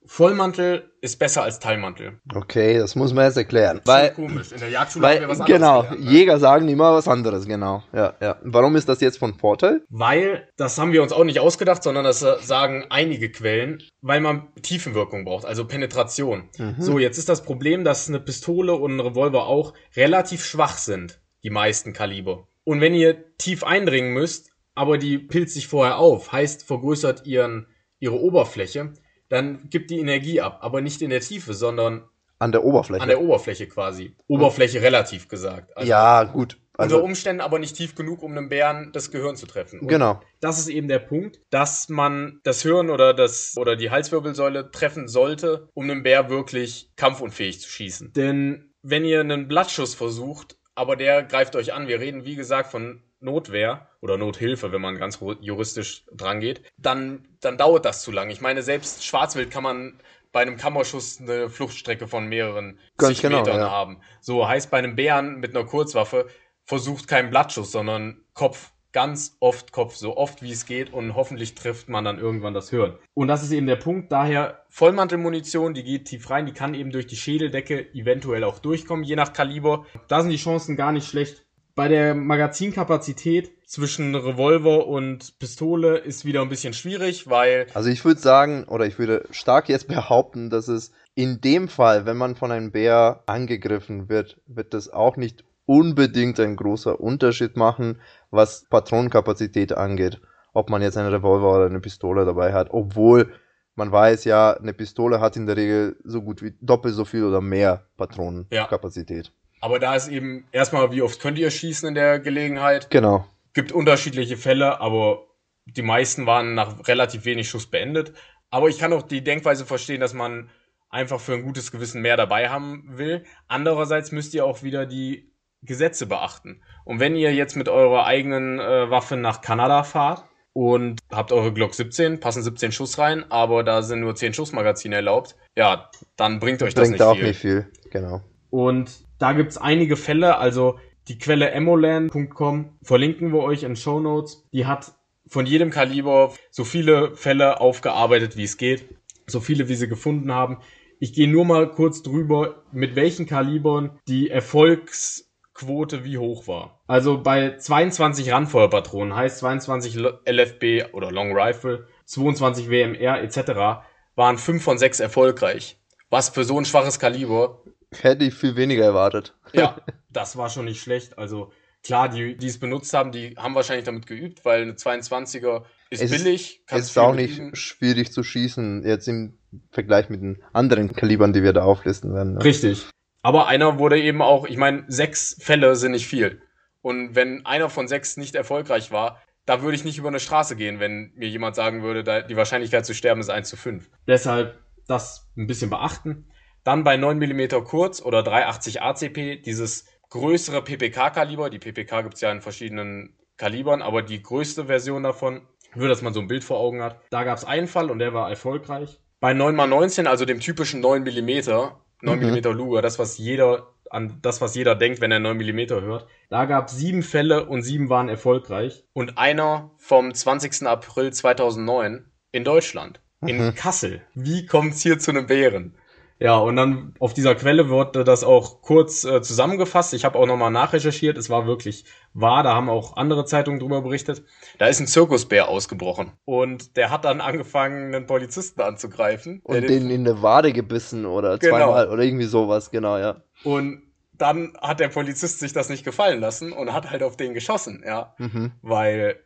Vollmantel 0.07 0.91
ist 1.01 1.19
besser 1.19 1.43
als 1.43 1.59
Teilmantel. 1.59 2.19
Okay, 2.33 2.77
das 2.79 2.95
muss 2.95 3.13
man 3.13 3.25
jetzt 3.25 3.37
erklären. 3.37 3.81
Weil, 3.85 4.03
Weil, 4.03 4.13
komisch. 4.13 4.51
In 4.51 4.59
der 4.59 4.69
Jagdschule 4.69 5.05
haben 5.05 5.13
weil 5.13 5.21
wir 5.21 5.27
was 5.27 5.41
anderes 5.41 5.59
genau, 5.59 5.81
gelernt, 5.81 6.05
ne? 6.05 6.11
Jäger 6.11 6.39
sagen 6.39 6.67
immer 6.69 6.93
was 6.93 7.07
anderes, 7.07 7.45
genau. 7.45 7.83
Ja, 7.93 8.15
ja. 8.21 8.37
Warum 8.43 8.75
ist 8.75 8.87
das 8.89 9.01
jetzt 9.01 9.19
von 9.19 9.35
Vorteil? 9.35 9.83
Weil, 9.89 10.47
das 10.57 10.77
haben 10.77 10.93
wir 10.93 11.03
uns 11.03 11.11
auch 11.11 11.23
nicht 11.23 11.39
ausgedacht, 11.39 11.83
sondern 11.83 12.05
das 12.05 12.19
sagen 12.19 12.85
einige 12.89 13.29
Quellen, 13.29 13.83
weil 14.01 14.21
man 14.21 14.47
Tiefenwirkung 14.61 15.25
braucht, 15.25 15.45
also 15.45 15.65
Penetration. 15.65 16.49
Mhm. 16.57 16.75
So, 16.79 16.99
jetzt 16.99 17.17
ist 17.17 17.29
das 17.29 17.43
Problem, 17.43 17.83
dass 17.83 18.07
eine 18.07 18.19
Pistole 18.19 18.73
und 18.73 18.95
ein 18.95 18.99
Revolver 19.01 19.45
auch 19.47 19.73
relativ 19.95 20.45
schwach 20.45 20.77
sind, 20.77 21.19
die 21.43 21.49
meisten 21.49 21.93
Kaliber. 21.93 22.47
Und 22.63 22.81
wenn 22.81 22.93
ihr 22.93 23.35
tief 23.37 23.63
eindringen 23.63 24.13
müsst, 24.13 24.51
aber 24.73 24.97
die 24.97 25.17
pilzt 25.17 25.55
sich 25.55 25.67
vorher 25.67 25.97
auf, 25.97 26.31
heißt 26.31 26.63
vergrößert 26.63 27.25
ihren, 27.25 27.67
ihre 27.99 28.19
Oberfläche, 28.19 28.93
dann 29.29 29.69
gibt 29.69 29.91
die 29.91 29.99
Energie 29.99 30.41
ab, 30.41 30.59
aber 30.61 30.81
nicht 30.81 31.01
in 31.01 31.09
der 31.09 31.21
Tiefe, 31.21 31.53
sondern 31.53 32.07
An 32.39 32.51
der 32.51 32.63
Oberfläche. 32.63 33.01
an 33.01 33.09
der 33.09 33.21
Oberfläche 33.21 33.67
quasi. 33.67 34.15
Oberfläche 34.27 34.81
relativ 34.81 35.27
gesagt. 35.27 35.75
Also 35.75 35.89
ja, 35.89 36.23
gut. 36.23 36.57
unter 36.77 36.83
Also, 36.83 37.03
Umständen 37.03 37.41
aber 37.41 37.59
nicht 37.59 37.75
tief 37.75 37.95
genug, 37.95 38.21
um 38.23 38.31
einem 38.31 38.49
Bären 38.49 38.91
das 38.93 39.09
Gehirn 39.11 39.35
zu 39.35 39.47
treffen. 39.47 39.79
Und 39.79 39.87
genau. 39.87 40.21
das 40.39 40.59
ist 40.59 40.67
eben 40.69 40.87
der 40.87 40.99
Punkt, 40.99 41.39
dass 41.49 41.89
man 41.89 42.39
das 42.43 42.61
Hirn 42.61 42.89
oder 42.89 43.13
das 43.13 43.55
oder 43.57 43.75
die 43.75 43.89
Halswirbelsäule 43.89 44.71
treffen 44.71 45.07
sollte, 45.07 45.69
um 45.73 45.89
einen 45.89 46.03
Bär 46.03 46.29
wirklich 46.29 46.91
kampfunfähig 46.95 47.59
zu 47.59 47.69
schießen. 47.69 48.13
Denn 48.13 48.71
wenn 48.83 49.03
ihr 49.03 49.19
einen 49.21 49.47
Blattschuss 49.47 49.95
versucht, 49.95 50.57
aber 50.75 50.95
der 50.95 51.23
greift 51.23 51.55
euch 51.55 51.73
an, 51.73 51.87
wir 51.87 51.99
reden 51.99 52.23
wie 52.25 52.35
gesagt 52.35 52.69
von 52.69 53.01
Notwehr 53.19 53.89
oder 54.01 54.17
Nothilfe, 54.17 54.71
wenn 54.71 54.81
man 54.81 54.97
ganz 54.97 55.19
juristisch 55.41 56.05
dran 56.11 56.39
geht, 56.39 56.61
dann, 56.77 57.27
dann 57.41 57.57
dauert 57.57 57.85
das 57.85 58.01
zu 58.01 58.11
lang. 58.11 58.29
Ich 58.29 58.41
meine, 58.41 58.61
selbst 58.63 59.03
Schwarzwild 59.03 59.51
kann 59.51 59.63
man 59.63 59.99
bei 60.31 60.41
einem 60.41 60.57
Kammerschuss 60.57 61.19
eine 61.19 61.49
Fluchtstrecke 61.49 62.07
von 62.07 62.27
mehreren 62.27 62.79
Ganz 62.97 63.21
genau, 63.21 63.39
Metern 63.39 63.59
ja. 63.59 63.71
haben. 63.71 64.01
So 64.21 64.47
heißt 64.47 64.69
bei 64.69 64.77
einem 64.77 64.95
Bären 64.95 65.39
mit 65.39 65.55
einer 65.55 65.65
Kurzwaffe 65.65 66.27
versucht 66.63 67.07
kein 67.07 67.29
Blattschuss, 67.29 67.71
sondern 67.71 68.21
Kopf. 68.33 68.71
Ganz 68.93 69.35
oft 69.41 69.73
Kopf, 69.73 69.95
so 69.95 70.15
oft 70.15 70.41
wie 70.41 70.51
es 70.51 70.65
geht 70.65 70.91
und 70.91 71.13
hoffentlich 71.13 71.55
trifft 71.55 71.87
man 71.87 72.05
dann 72.05 72.19
irgendwann 72.19 72.53
das 72.53 72.69
Hirn. 72.69 72.97
Und 73.13 73.27
das 73.27 73.43
ist 73.43 73.51
eben 73.51 73.67
der 73.67 73.75
Punkt. 73.75 74.11
Daher 74.11 74.65
Vollmantelmunition, 74.69 75.73
die 75.73 75.83
geht 75.83 76.05
tief 76.05 76.29
rein, 76.29 76.45
die 76.45 76.53
kann 76.53 76.73
eben 76.73 76.91
durch 76.91 77.05
die 77.05 77.17
Schädeldecke 77.17 77.93
eventuell 77.93 78.43
auch 78.43 78.59
durchkommen, 78.59 79.03
je 79.03 79.15
nach 79.15 79.33
Kaliber. 79.33 79.85
Da 80.07 80.21
sind 80.21 80.31
die 80.31 80.37
Chancen 80.37 80.77
gar 80.77 80.91
nicht 80.91 81.07
schlecht. 81.07 81.46
Bei 81.77 81.89
der 81.89 82.15
Magazinkapazität 82.15 83.51
zwischen 83.67 84.15
Revolver 84.15 84.87
und 84.87 85.37
Pistole 85.37 85.99
ist 85.99 86.25
wieder 86.25 86.41
ein 86.41 86.49
bisschen 86.49 86.73
schwierig, 86.73 87.29
weil 87.29 87.67
Also 87.75 87.91
ich 87.91 88.03
würde 88.03 88.19
sagen, 88.19 88.63
oder 88.63 88.87
ich 88.87 88.97
würde 88.97 89.25
stark 89.29 89.69
jetzt 89.69 89.87
behaupten, 89.87 90.49
dass 90.49 90.69
es 90.69 90.91
in 91.13 91.39
dem 91.39 91.67
Fall, 91.67 92.07
wenn 92.07 92.17
man 92.17 92.35
von 92.35 92.51
einem 92.51 92.71
Bär 92.71 93.21
angegriffen 93.27 94.09
wird, 94.09 94.41
wird 94.47 94.73
das 94.73 94.91
auch 94.91 95.17
nicht 95.17 95.43
unbedingt 95.67 96.39
ein 96.39 96.55
großer 96.55 96.99
Unterschied 96.99 97.57
machen, 97.57 98.01
was 98.31 98.65
Patronenkapazität 98.71 99.73
angeht. 99.73 100.19
Ob 100.53 100.71
man 100.71 100.81
jetzt 100.81 100.97
einen 100.97 101.13
Revolver 101.13 101.57
oder 101.57 101.67
eine 101.67 101.79
Pistole 101.79 102.25
dabei 102.25 102.53
hat, 102.53 102.69
obwohl 102.71 103.31
man 103.75 103.91
weiß 103.91 104.23
ja, 104.23 104.53
eine 104.53 104.73
Pistole 104.73 105.21
hat 105.21 105.35
in 105.35 105.45
der 105.45 105.57
Regel 105.57 105.97
so 106.03 106.23
gut 106.23 106.41
wie 106.41 106.55
doppelt 106.59 106.95
so 106.95 107.05
viel 107.05 107.23
oder 107.23 107.39
mehr 107.39 107.85
Patronenkapazität. 107.97 109.31
Aber 109.67 109.79
da 109.79 109.95
ist 109.95 110.07
eben 110.07 110.45
erstmal, 110.53 110.93
wie 110.93 111.01
oft 111.01 111.19
könnt 111.19 111.37
ihr 111.37 111.51
schießen 111.51 111.89
in 111.89 111.93
der 111.93 112.19
Gelegenheit? 112.19 112.89
Genau. 112.89 113.25
Gibt 113.53 113.73
unterschiedliche 113.73 114.37
Fälle, 114.37 114.79
aber 114.79 115.25
die 115.65 115.81
meisten 115.81 116.25
waren 116.25 116.53
nach 116.53 116.87
relativ 116.87 117.25
wenig 117.25 117.49
Schuss 117.49 117.65
beendet. 117.65 118.13
Aber 118.49 118.69
ich 118.69 118.79
kann 118.79 118.93
auch 118.93 119.01
die 119.01 119.25
Denkweise 119.25 119.65
verstehen, 119.65 119.99
dass 119.99 120.13
man 120.13 120.49
einfach 120.89 121.19
für 121.19 121.33
ein 121.33 121.43
gutes 121.43 121.73
Gewissen 121.73 122.01
mehr 122.01 122.15
dabei 122.15 122.47
haben 122.47 122.85
will. 122.93 123.25
Andererseits 123.49 124.13
müsst 124.13 124.33
ihr 124.33 124.45
auch 124.45 124.63
wieder 124.63 124.85
die 124.85 125.33
Gesetze 125.63 126.05
beachten. 126.05 126.63
Und 126.85 127.01
wenn 127.01 127.17
ihr 127.17 127.33
jetzt 127.33 127.57
mit 127.57 127.67
eurer 127.67 128.05
eigenen 128.05 128.61
äh, 128.61 128.89
Waffe 128.89 129.17
nach 129.17 129.41
Kanada 129.41 129.83
fahrt 129.83 130.23
und 130.53 131.01
habt 131.11 131.33
eure 131.33 131.51
Glock 131.51 131.73
17, 131.73 132.21
passen 132.21 132.41
17 132.41 132.71
Schuss 132.71 132.97
rein, 132.99 133.29
aber 133.29 133.65
da 133.65 133.81
sind 133.81 133.99
nur 133.99 134.15
10 134.15 134.33
Schussmagazine 134.33 134.95
erlaubt, 134.95 135.35
ja, 135.57 135.89
dann 136.15 136.39
bringt 136.39 136.63
euch 136.63 136.73
das 136.73 136.83
Bringt 136.83 136.93
nicht 136.93 137.01
auch 137.01 137.17
viel. 137.17 137.27
nicht 137.27 137.41
viel. 137.41 137.69
Genau. 137.91 138.21
Und 138.49 139.05
da 139.19 139.33
gibt's 139.33 139.57
einige 139.57 139.95
Fälle, 139.95 140.37
also 140.37 140.79
die 141.07 141.17
Quelle 141.17 141.51
emolan.com 141.51 142.77
verlinken 142.83 143.31
wir 143.31 143.39
euch 143.39 143.63
in 143.63 143.75
Show 143.75 143.99
Notes. 143.99 144.45
Die 144.51 144.65
hat 144.65 144.93
von 145.27 145.45
jedem 145.45 145.71
Kaliber 145.71 146.33
so 146.51 146.63
viele 146.63 147.15
Fälle 147.15 147.59
aufgearbeitet, 147.61 148.37
wie 148.37 148.43
es 148.43 148.57
geht. 148.57 148.89
So 149.25 149.39
viele, 149.39 149.69
wie 149.69 149.75
sie 149.75 149.87
gefunden 149.87 150.33
haben. 150.33 150.57
Ich 150.99 151.13
gehe 151.13 151.27
nur 151.29 151.45
mal 151.45 151.69
kurz 151.69 152.01
drüber, 152.01 152.63
mit 152.71 152.95
welchen 152.95 153.25
Kalibern 153.25 153.99
die 154.07 154.29
Erfolgsquote 154.29 156.03
wie 156.03 156.17
hoch 156.17 156.47
war. 156.47 156.81
Also 156.87 157.21
bei 157.21 157.57
22 157.57 158.31
Randfeuerpatronen, 158.31 159.15
heißt 159.15 159.39
22 159.39 159.95
L- 159.97 160.19
LFB 160.25 160.93
oder 160.93 161.11
Long 161.11 161.37
Rifle, 161.37 161.87
22 162.05 162.69
WMR 162.69 163.21
etc. 163.21 163.83
waren 164.15 164.37
5 164.37 164.63
von 164.63 164.77
6 164.77 164.99
erfolgreich. 164.99 165.77
Was 166.09 166.29
für 166.29 166.45
so 166.45 166.57
ein 166.57 166.65
schwaches 166.65 166.99
Kaliber 166.99 167.61
Hätte 167.93 168.25
ich 168.25 168.33
viel 168.33 168.55
weniger 168.55 168.83
erwartet. 168.83 169.35
ja, 169.53 169.77
das 170.09 170.35
war 170.37 170.49
schon 170.49 170.65
nicht 170.65 170.81
schlecht. 170.81 171.17
Also 171.17 171.51
klar, 171.83 172.09
die, 172.09 172.35
die 172.37 172.47
es 172.47 172.59
benutzt 172.59 172.93
haben, 172.93 173.11
die 173.11 173.35
haben 173.37 173.55
wahrscheinlich 173.55 173.85
damit 173.85 174.07
geübt, 174.07 174.43
weil 174.45 174.61
eine 174.61 174.73
22er 174.73 175.63
ist 175.89 176.01
Es 176.01 176.11
billig. 176.11 176.63
Es 176.67 176.89
ist 176.89 176.97
auch 176.97 177.15
nicht 177.15 177.39
üben. 177.39 177.55
schwierig 177.55 178.11
zu 178.11 178.23
schießen, 178.23 178.83
jetzt 178.85 179.07
im 179.07 179.37
Vergleich 179.71 180.09
mit 180.09 180.21
den 180.21 180.43
anderen 180.53 180.91
Kalibern, 180.93 181.33
die 181.33 181.43
wir 181.43 181.53
da 181.53 181.63
auflisten 181.63 182.13
werden. 182.13 182.33
Ne? 182.33 182.43
Richtig. 182.43 182.87
Aber 183.21 183.47
einer 183.47 183.79
wurde 183.79 183.99
eben 184.01 184.21
auch, 184.21 184.45
ich 184.45 184.57
meine, 184.57 184.85
sechs 184.87 185.37
Fälle 185.39 185.75
sind 185.75 185.91
nicht 185.91 186.07
viel. 186.07 186.41
Und 186.81 187.15
wenn 187.15 187.45
einer 187.45 187.69
von 187.69 187.87
sechs 187.87 188.17
nicht 188.17 188.35
erfolgreich 188.35 188.91
war, 188.91 189.21
da 189.45 189.61
würde 189.61 189.75
ich 189.75 189.85
nicht 189.85 189.97
über 189.97 190.09
eine 190.09 190.19
Straße 190.19 190.55
gehen, 190.55 190.79
wenn 190.79 191.13
mir 191.15 191.29
jemand 191.29 191.55
sagen 191.55 191.81
würde, 191.81 192.25
die 192.27 192.35
Wahrscheinlichkeit 192.35 192.85
zu 192.85 192.93
sterben 192.93 193.21
ist 193.21 193.29
1 193.29 193.49
zu 193.49 193.55
5. 193.55 193.89
Deshalb 194.05 194.59
das 194.87 195.29
ein 195.37 195.47
bisschen 195.47 195.69
beachten. 195.69 196.29
Dann 196.67 196.83
bei 196.83 196.97
9 196.97 197.17
mm 197.17 197.63
kurz 197.63 198.01
oder 198.01 198.23
380 198.23 198.81
ACP, 198.81 199.37
dieses 199.41 199.85
größere 200.09 200.61
PPK-Kaliber. 200.61 201.49
Die 201.49 201.59
PPK 201.59 202.01
gibt 202.01 202.15
es 202.15 202.19
ja 202.21 202.29
in 202.29 202.41
verschiedenen 202.41 203.15
Kalibern, 203.37 203.81
aber 203.81 204.01
die 204.01 204.21
größte 204.21 204.65
Version 204.65 205.03
davon, 205.03 205.47
nur 205.75 205.87
dass 205.87 206.01
man 206.01 206.13
so 206.13 206.19
ein 206.19 206.27
Bild 206.27 206.43
vor 206.43 206.59
Augen 206.59 206.83
hat. 206.83 206.99
Da 207.09 207.23
gab 207.23 207.37
es 207.37 207.45
einen 207.45 207.67
Fall 207.67 207.89
und 207.89 207.99
der 207.99 208.13
war 208.13 208.29
erfolgreich. 208.29 208.99
Bei 209.21 209.31
9x19, 209.31 210.07
also 210.07 210.25
dem 210.25 210.41
typischen 210.41 210.81
9 210.81 211.03
mm, 211.03 211.71
9 212.01 212.19
Mhm. 212.19 212.33
mm 212.33 212.51
Luger, 212.51 212.81
das 212.81 212.99
was 212.99 213.17
jeder 213.17 213.73
an 213.89 214.19
das, 214.21 214.41
was 214.41 214.53
jeder 214.53 214.75
denkt, 214.75 214.99
wenn 214.99 215.13
er 215.13 215.19
9 215.19 215.37
mm 215.37 215.69
hört. 215.69 216.07
Da 216.29 216.43
gab 216.43 216.67
es 216.67 216.75
sieben 216.75 217.01
Fälle 217.01 217.45
und 217.45 217.61
sieben 217.61 217.87
waren 217.87 218.09
erfolgreich. 218.09 218.83
Und 218.91 219.17
einer 219.17 219.71
vom 219.77 220.13
20. 220.13 220.67
April 220.67 221.13
2009 221.13 222.11
in 222.33 222.43
Deutschland, 222.43 222.99
in 223.25 223.37
Mhm. 223.37 223.55
Kassel. 223.55 224.01
Wie 224.15 224.45
kommt's 224.45 224.81
hier 224.81 224.99
zu 224.99 225.11
einem 225.11 225.27
Bären? 225.27 225.77
Ja, 226.19 226.37
und 226.37 226.55
dann 226.55 226.93
auf 226.99 227.13
dieser 227.13 227.35
Quelle 227.35 227.69
wurde 227.69 228.03
das 228.03 228.23
auch 228.23 228.61
kurz 228.61 229.03
äh, 229.03 229.21
zusammengefasst. 229.21 229.93
Ich 229.93 230.03
habe 230.03 230.17
auch 230.17 230.25
nochmal 230.25 230.49
nachrecherchiert. 230.49 231.17
Es 231.17 231.29
war 231.29 231.45
wirklich 231.45 231.85
wahr. 232.13 232.41
Da 232.41 232.55
haben 232.55 232.69
auch 232.69 232.97
andere 232.97 233.25
Zeitungen 233.25 233.59
drüber 233.59 233.81
berichtet. 233.81 234.23
Da 234.57 234.65
ist 234.67 234.79
ein 234.79 234.87
Zirkusbär 234.87 235.47
ausgebrochen. 235.47 236.13
Und 236.25 236.75
der 236.75 236.89
hat 236.89 237.05
dann 237.05 237.21
angefangen, 237.21 237.93
einen 237.93 238.07
Polizisten 238.07 238.61
anzugreifen. 238.61 239.41
Und 239.43 239.69
den 239.69 239.91
in 239.91 240.05
der 240.05 240.23
Wade 240.23 240.53
gebissen 240.53 241.05
oder 241.05 241.37
Genau. 241.37 241.57
zweimal 241.57 241.89
oder 241.89 242.01
irgendwie 242.03 242.25
sowas, 242.25 242.71
genau, 242.71 242.97
ja. 242.97 243.21
Und 243.43 243.83
dann 244.13 244.57
hat 244.59 244.79
der 244.79 244.87
Polizist 244.87 245.39
sich 245.39 245.53
das 245.53 245.69
nicht 245.69 245.85
gefallen 245.85 246.19
lassen 246.19 246.51
und 246.51 246.73
hat 246.73 246.89
halt 246.89 247.03
auf 247.03 247.17
den 247.17 247.35
geschossen, 247.35 247.83
ja. 247.85 248.15
Mhm. 248.17 248.53
Weil 248.63 249.19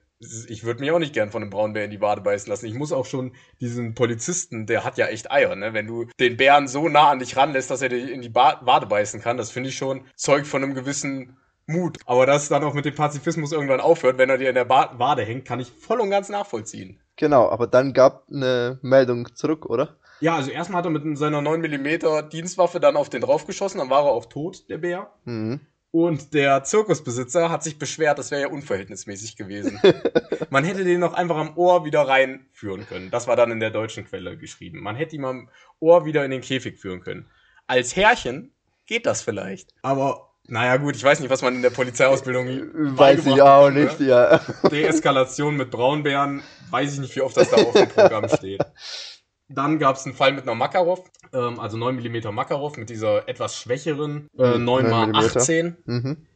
ich 0.47 0.63
würde 0.63 0.81
mich 0.81 0.91
auch 0.91 0.99
nicht 0.99 1.13
gern 1.13 1.31
von 1.31 1.41
einem 1.41 1.49
Braunbär 1.49 1.85
in 1.85 1.91
die 1.91 2.01
Wade 2.01 2.21
beißen 2.21 2.49
lassen. 2.49 2.67
Ich 2.67 2.73
muss 2.73 2.91
auch 2.91 3.05
schon 3.05 3.33
diesen 3.59 3.95
Polizisten, 3.95 4.67
der 4.67 4.83
hat 4.83 4.97
ja 4.97 5.07
echt 5.07 5.31
Eier, 5.31 5.55
ne? 5.55 5.73
Wenn 5.73 5.87
du 5.87 6.05
den 6.19 6.37
Bären 6.37 6.67
so 6.67 6.89
nah 6.89 7.09
an 7.09 7.19
dich 7.19 7.35
ranlässt, 7.37 7.71
dass 7.71 7.81
er 7.81 7.89
dir 7.89 8.11
in 8.11 8.21
die 8.21 8.29
ba 8.29 8.59
Wade 8.61 8.85
beißen 8.85 9.21
kann, 9.21 9.37
das 9.37 9.51
finde 9.51 9.69
ich 9.69 9.77
schon 9.77 10.05
Zeug 10.15 10.45
von 10.45 10.63
einem 10.63 10.75
gewissen 10.75 11.37
Mut. 11.65 11.97
Aber 12.05 12.25
dass 12.25 12.49
dann 12.49 12.63
auch 12.63 12.73
mit 12.73 12.85
dem 12.85 12.95
Pazifismus 12.95 13.51
irgendwann 13.51 13.79
aufhört, 13.79 14.17
wenn 14.17 14.29
er 14.29 14.37
dir 14.37 14.49
in 14.49 14.55
der 14.55 14.65
ba 14.65 14.93
Wade 14.97 15.23
hängt, 15.23 15.45
kann 15.45 15.59
ich 15.59 15.71
voll 15.71 15.99
und 15.99 16.09
ganz 16.09 16.29
nachvollziehen. 16.29 16.99
Genau, 17.15 17.49
aber 17.49 17.67
dann 17.67 17.93
gab 17.93 18.27
eine 18.31 18.79
Meldung 18.81 19.35
zurück, 19.35 19.65
oder? 19.65 19.97
Ja, 20.21 20.35
also 20.35 20.51
erstmal 20.51 20.79
hat 20.79 20.85
er 20.85 20.91
mit 20.91 21.17
seiner 21.17 21.39
9mm 21.39 22.29
Dienstwaffe 22.29 22.79
dann 22.79 22.95
auf 22.95 23.09
den 23.09 23.21
draufgeschossen, 23.21 23.79
dann 23.79 23.89
war 23.89 24.05
er 24.05 24.11
auch 24.11 24.25
tot, 24.25 24.69
der 24.69 24.77
Bär. 24.77 25.11
Mhm. 25.25 25.61
Und 25.91 26.33
der 26.33 26.63
Zirkusbesitzer 26.63 27.49
hat 27.49 27.63
sich 27.63 27.77
beschwert, 27.77 28.17
das 28.17 28.31
wäre 28.31 28.43
ja 28.43 28.47
unverhältnismäßig 28.47 29.35
gewesen. 29.35 29.77
Man 30.49 30.63
hätte 30.63 30.85
den 30.85 31.01
noch 31.01 31.13
einfach 31.13 31.35
am 31.35 31.57
Ohr 31.57 31.83
wieder 31.83 32.07
reinführen 32.07 32.87
können. 32.87 33.11
Das 33.11 33.27
war 33.27 33.35
dann 33.35 33.51
in 33.51 33.59
der 33.59 33.71
deutschen 33.71 34.05
Quelle 34.05 34.37
geschrieben. 34.37 34.81
Man 34.81 34.95
hätte 34.95 35.17
ihn 35.17 35.25
am 35.25 35.49
Ohr 35.81 36.05
wieder 36.05 36.23
in 36.23 36.31
den 36.31 36.39
Käfig 36.39 36.79
führen 36.79 37.01
können. 37.01 37.25
Als 37.67 37.95
Herrchen 37.97 38.53
geht 38.85 39.05
das 39.05 39.21
vielleicht. 39.21 39.73
Aber, 39.81 40.29
naja 40.47 40.77
gut, 40.77 40.95
ich 40.95 41.03
weiß 41.03 41.19
nicht, 41.19 41.29
was 41.29 41.41
man 41.41 41.55
in 41.55 41.61
der 41.61 41.71
Polizeiausbildung 41.71 42.97
Weiß 42.97 43.25
ich 43.25 43.41
auch 43.41 43.69
ne? 43.69 43.83
nicht, 43.83 43.99
ja. 43.99 44.39
Deeskalation 44.71 45.57
mit 45.57 45.71
Braunbären, 45.71 46.41
weiß 46.69 46.93
ich 46.93 46.99
nicht, 46.99 47.15
wie 47.17 47.21
oft 47.21 47.35
das 47.35 47.49
da 47.49 47.57
auf 47.57 47.73
dem 47.73 47.89
Programm 47.89 48.29
steht. 48.29 48.61
Dann 49.53 49.79
gab 49.79 49.95
es 49.95 50.05
einen 50.05 50.15
Fall 50.15 50.33
mit 50.33 50.43
einer 50.43 50.55
Makarov, 50.55 51.03
ähm, 51.33 51.59
also 51.59 51.77
9mm 51.77 52.31
Makarov 52.31 52.77
mit 52.77 52.89
dieser 52.89 53.27
etwas 53.27 53.55
schwächeren 53.57 54.27
äh, 54.37 54.43
9x18. 54.43 55.75
Mhm. 55.85 56.27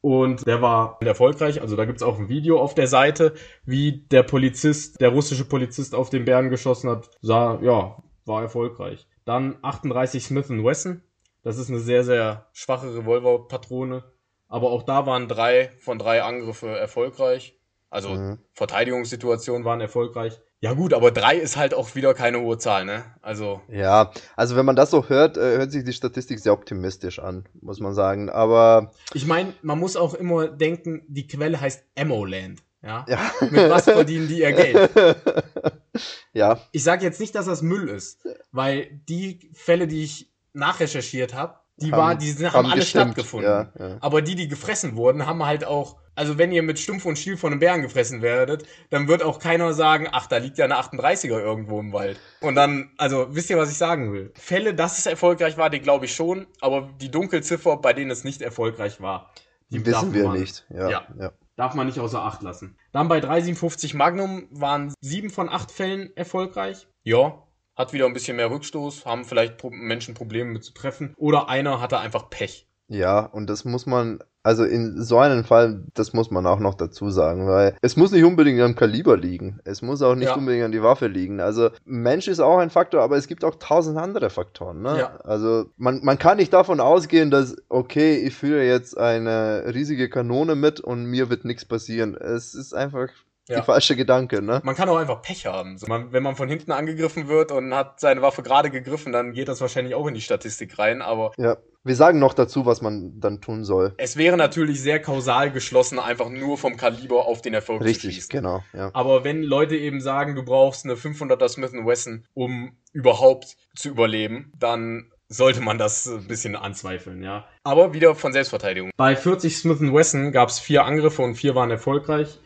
Und 0.00 0.46
der 0.46 0.60
war 0.60 0.98
erfolgreich. 1.00 1.62
Also 1.62 1.76
da 1.76 1.86
gibt's 1.86 2.02
auch 2.02 2.18
ein 2.18 2.28
Video 2.28 2.60
auf 2.60 2.74
der 2.74 2.88
Seite, 2.88 3.34
wie 3.64 4.06
der 4.10 4.22
Polizist, 4.22 5.00
der 5.00 5.08
russische 5.08 5.46
Polizist 5.46 5.94
auf 5.94 6.10
den 6.10 6.26
Bären 6.26 6.50
geschossen 6.50 6.90
hat. 6.90 7.08
Sah, 7.22 7.58
ja, 7.62 7.96
war 8.26 8.42
erfolgreich. 8.42 9.06
Dann 9.24 9.56
38 9.62 10.24
Smith 10.24 10.50
Wesson. 10.50 11.02
Das 11.42 11.56
ist 11.56 11.70
eine 11.70 11.78
sehr, 11.78 12.04
sehr 12.04 12.46
schwache 12.52 12.94
Revolverpatrone. 12.94 14.04
Aber 14.48 14.70
auch 14.70 14.82
da 14.82 15.06
waren 15.06 15.26
drei 15.26 15.70
von 15.80 15.98
drei 15.98 16.22
Angriffe 16.22 16.68
erfolgreich. 16.68 17.58
Also 17.88 18.10
Mhm. 18.10 18.38
Verteidigungssituationen 18.52 19.64
waren 19.64 19.80
erfolgreich. 19.80 20.40
Ja 20.64 20.72
gut, 20.72 20.94
aber 20.94 21.10
drei 21.10 21.36
ist 21.36 21.58
halt 21.58 21.74
auch 21.74 21.94
wieder 21.94 22.14
keine 22.14 22.40
hohe 22.40 22.56
Zahl, 22.56 22.86
ne? 22.86 23.04
Also 23.20 23.60
Ja, 23.68 24.12
also 24.34 24.56
wenn 24.56 24.64
man 24.64 24.76
das 24.76 24.90
so 24.90 25.10
hört, 25.10 25.36
äh, 25.36 25.58
hört 25.58 25.70
sich 25.70 25.84
die 25.84 25.92
Statistik 25.92 26.40
sehr 26.40 26.54
optimistisch 26.54 27.18
an, 27.18 27.44
muss 27.60 27.80
man 27.80 27.92
sagen. 27.92 28.30
Aber 28.30 28.90
ich 29.12 29.26
meine, 29.26 29.52
man 29.60 29.78
muss 29.78 29.94
auch 29.94 30.14
immer 30.14 30.48
denken, 30.48 31.02
die 31.06 31.26
Quelle 31.26 31.60
heißt 31.60 31.84
Ammoland. 31.98 32.62
Ja? 32.82 33.04
ja. 33.06 33.18
Mit 33.50 33.68
was 33.68 33.84
verdienen 33.84 34.26
die 34.26 34.40
ihr 34.40 34.52
Geld? 34.52 34.90
ja, 36.32 36.58
Ich 36.72 36.82
sage 36.82 37.04
jetzt 37.04 37.20
nicht, 37.20 37.34
dass 37.34 37.44
das 37.44 37.60
Müll 37.60 37.90
ist, 37.90 38.26
weil 38.50 38.88
die 39.06 39.50
Fälle, 39.52 39.86
die 39.86 40.02
ich 40.04 40.30
nachrecherchiert 40.54 41.34
habe, 41.34 41.56
die 41.76 41.92
Haben- 41.92 42.00
war, 42.00 42.14
die 42.14 42.30
sind, 42.30 42.50
haben, 42.54 42.64
alle 42.70 42.80
gestimmt. 42.80 43.04
stattgefunden. 43.12 43.50
Ja, 43.50 43.70
ja. 43.78 43.96
Aber 44.00 44.22
die, 44.22 44.34
die 44.34 44.48
gefressen 44.48 44.96
wurden, 44.96 45.26
haben 45.26 45.44
halt 45.44 45.66
auch, 45.66 45.96
also 46.14 46.38
wenn 46.38 46.52
ihr 46.52 46.62
mit 46.62 46.78
Stumpf 46.78 47.04
und 47.06 47.18
Stiel 47.18 47.36
von 47.36 47.52
einem 47.52 47.60
Bären 47.60 47.82
gefressen 47.82 48.22
werdet, 48.22 48.66
dann 48.90 49.08
wird 49.08 49.22
auch 49.22 49.38
keiner 49.38 49.72
sagen, 49.74 50.08
ach, 50.12 50.26
da 50.26 50.36
liegt 50.38 50.58
ja 50.58 50.64
eine 50.64 50.76
38er 50.76 51.38
irgendwo 51.40 51.80
im 51.80 51.92
Wald. 51.92 52.18
Und 52.40 52.54
dann, 52.54 52.90
also 52.98 53.28
wisst 53.34 53.50
ihr, 53.50 53.58
was 53.58 53.70
ich 53.70 53.78
sagen 53.78 54.12
will? 54.12 54.32
Fälle, 54.34 54.74
dass 54.74 54.98
es 54.98 55.06
erfolgreich 55.06 55.56
war, 55.56 55.70
die 55.70 55.80
glaube 55.80 56.04
ich 56.04 56.14
schon, 56.14 56.46
aber 56.60 56.90
die 57.00 57.10
Dunkelziffer, 57.10 57.76
bei 57.78 57.92
denen 57.92 58.10
es 58.10 58.24
nicht 58.24 58.42
erfolgreich 58.42 59.00
war, 59.00 59.30
die 59.70 59.80
wissen 59.84 59.92
darf 59.92 60.12
wir 60.12 60.24
man- 60.28 60.40
nicht. 60.40 60.66
Ja, 60.70 60.88
Ja. 60.90 61.06
ja. 61.18 61.32
Darf 61.56 61.74
man 61.74 61.86
nicht 61.86 62.00
außer 62.00 62.20
Acht 62.20 62.42
lassen. 62.42 62.76
Dann 62.90 63.06
bei 63.06 63.20
357 63.20 63.94
Magnum 63.94 64.48
waren 64.50 64.92
sieben 65.00 65.30
von 65.30 65.48
acht 65.48 65.70
Fällen 65.70 66.10
erfolgreich. 66.16 66.88
Ja, 67.04 67.44
hat 67.76 67.92
wieder 67.92 68.06
ein 68.06 68.12
bisschen 68.12 68.36
mehr 68.36 68.50
Rückstoß, 68.50 69.06
haben 69.06 69.24
vielleicht 69.24 69.62
Menschen 69.62 70.14
Probleme 70.14 70.50
mit 70.50 70.64
zu 70.64 70.74
treffen. 70.74 71.14
Oder 71.16 71.48
einer 71.48 71.80
hatte 71.80 71.98
einfach 72.00 72.28
Pech. 72.28 72.66
Ja, 72.88 73.20
und 73.20 73.48
das 73.48 73.64
muss 73.64 73.86
man, 73.86 74.18
also 74.44 74.62
in 74.64 75.02
so 75.02 75.18
einem 75.18 75.42
Fall, 75.42 75.80
das 75.94 76.12
muss 76.12 76.30
man 76.30 76.46
auch 76.46 76.58
noch 76.60 76.74
dazu 76.74 77.08
sagen, 77.10 77.48
weil 77.48 77.74
es 77.80 77.96
muss 77.96 78.12
nicht 78.12 78.24
unbedingt 78.24 78.60
am 78.60 78.76
Kaliber 78.76 79.16
liegen. 79.16 79.58
Es 79.64 79.80
muss 79.80 80.02
auch 80.02 80.14
nicht 80.14 80.28
Ja. 80.28 80.34
unbedingt 80.36 80.64
an 80.66 80.72
die 80.72 80.82
Waffe 80.82 81.06
liegen. 81.06 81.40
Also 81.40 81.70
Mensch 81.86 82.28
ist 82.28 82.40
auch 82.40 82.58
ein 82.58 82.68
Faktor, 82.70 83.00
aber 83.00 83.16
es 83.16 83.26
gibt 83.26 83.42
auch 83.42 83.56
tausend 83.58 83.96
andere 83.98 84.28
Faktoren. 84.28 84.82
Ne? 84.82 84.98
Ja. 84.98 85.16
Also 85.24 85.64
man, 85.78 86.00
man 86.04 86.18
kann 86.18 86.36
nicht 86.36 86.52
davon 86.52 86.78
ausgehen, 86.78 87.30
dass, 87.30 87.56
okay, 87.70 88.16
ich 88.16 88.34
führe 88.36 88.62
jetzt 88.64 88.98
eine 88.98 89.64
riesige 89.74 90.10
Kanone 90.10 90.54
mit 90.54 90.78
und 90.78 91.06
mir 91.06 91.30
wird 91.30 91.46
nichts 91.46 91.64
passieren. 91.64 92.14
Es 92.14 92.54
ist 92.54 92.74
einfach 92.74 93.08
Ja. 93.48 93.60
die 93.60 93.66
falsche 93.66 93.94
Gedanke, 93.94 94.40
ne? 94.40 94.60
Man 94.64 94.74
kann 94.74 94.88
auch 94.88 94.96
einfach 94.96 95.20
Pech 95.20 95.44
haben. 95.46 95.76
So, 95.76 95.86
man, 95.86 96.12
wenn 96.12 96.22
man 96.22 96.34
von 96.34 96.48
hinten 96.48 96.72
angegriffen 96.72 97.28
wird 97.28 97.52
und 97.52 97.74
hat 97.74 98.00
seine 98.00 98.22
Waffe 98.22 98.42
gerade 98.42 98.70
gegriffen, 98.70 99.12
dann 99.12 99.32
geht 99.34 99.48
das 99.48 99.60
wahrscheinlich 99.60 99.94
auch 99.94 100.06
in 100.06 100.14
die 100.14 100.22
Statistik 100.22 100.78
rein. 100.78 101.02
Aber 101.02 101.32
Ja. 101.36 101.56
Wir 101.86 101.96
sagen 101.96 102.18
noch 102.18 102.32
dazu, 102.32 102.64
was 102.64 102.80
man 102.80 103.20
dann 103.20 103.42
tun 103.42 103.62
soll. 103.66 103.92
es 103.98 104.16
wäre 104.16 104.38
natürlich 104.38 104.80
sehr 104.80 105.02
kausal 105.02 105.50
geschlossen, 105.50 105.98
einfach 105.98 106.30
nur 106.30 106.56
vom 106.56 106.78
Kaliber 106.78 107.26
auf 107.26 107.42
den 107.42 107.52
Erfolg 107.52 107.82
zu 107.82 107.84
Richtig, 107.84 108.12
schließen. 108.14 108.30
genau, 108.30 108.64
ja. 108.72 108.90
Aber 108.94 109.22
wenn 109.22 109.42
Leute 109.42 109.76
eben 109.76 110.00
sagen, 110.00 110.34
du 110.34 110.42
brauchst 110.42 110.86
eine 110.86 110.94
500er 110.94 111.46
Smith 111.46 111.72
Wesson, 111.74 112.24
um 112.32 112.78
überhaupt 112.94 113.56
zu 113.76 113.90
überleben, 113.90 114.50
dann 114.58 115.10
sollte 115.28 115.60
man 115.60 115.76
das 115.76 116.06
ein 116.06 116.26
bisschen 116.26 116.56
anzweifeln, 116.56 117.22
ja. 117.22 117.44
Aber 117.64 117.92
wieder 117.92 118.14
von 118.14 118.32
Selbstverteidigung. 118.32 118.90
Bei 118.96 119.14
40 119.14 119.54
Smith 119.54 119.80
Wesson 119.82 120.32
gab 120.32 120.48
es 120.48 120.58
vier 120.58 120.86
Angriffe 120.86 121.20
und 121.20 121.34
vier 121.34 121.54
waren 121.54 121.70
erfolgreich. 121.70 122.38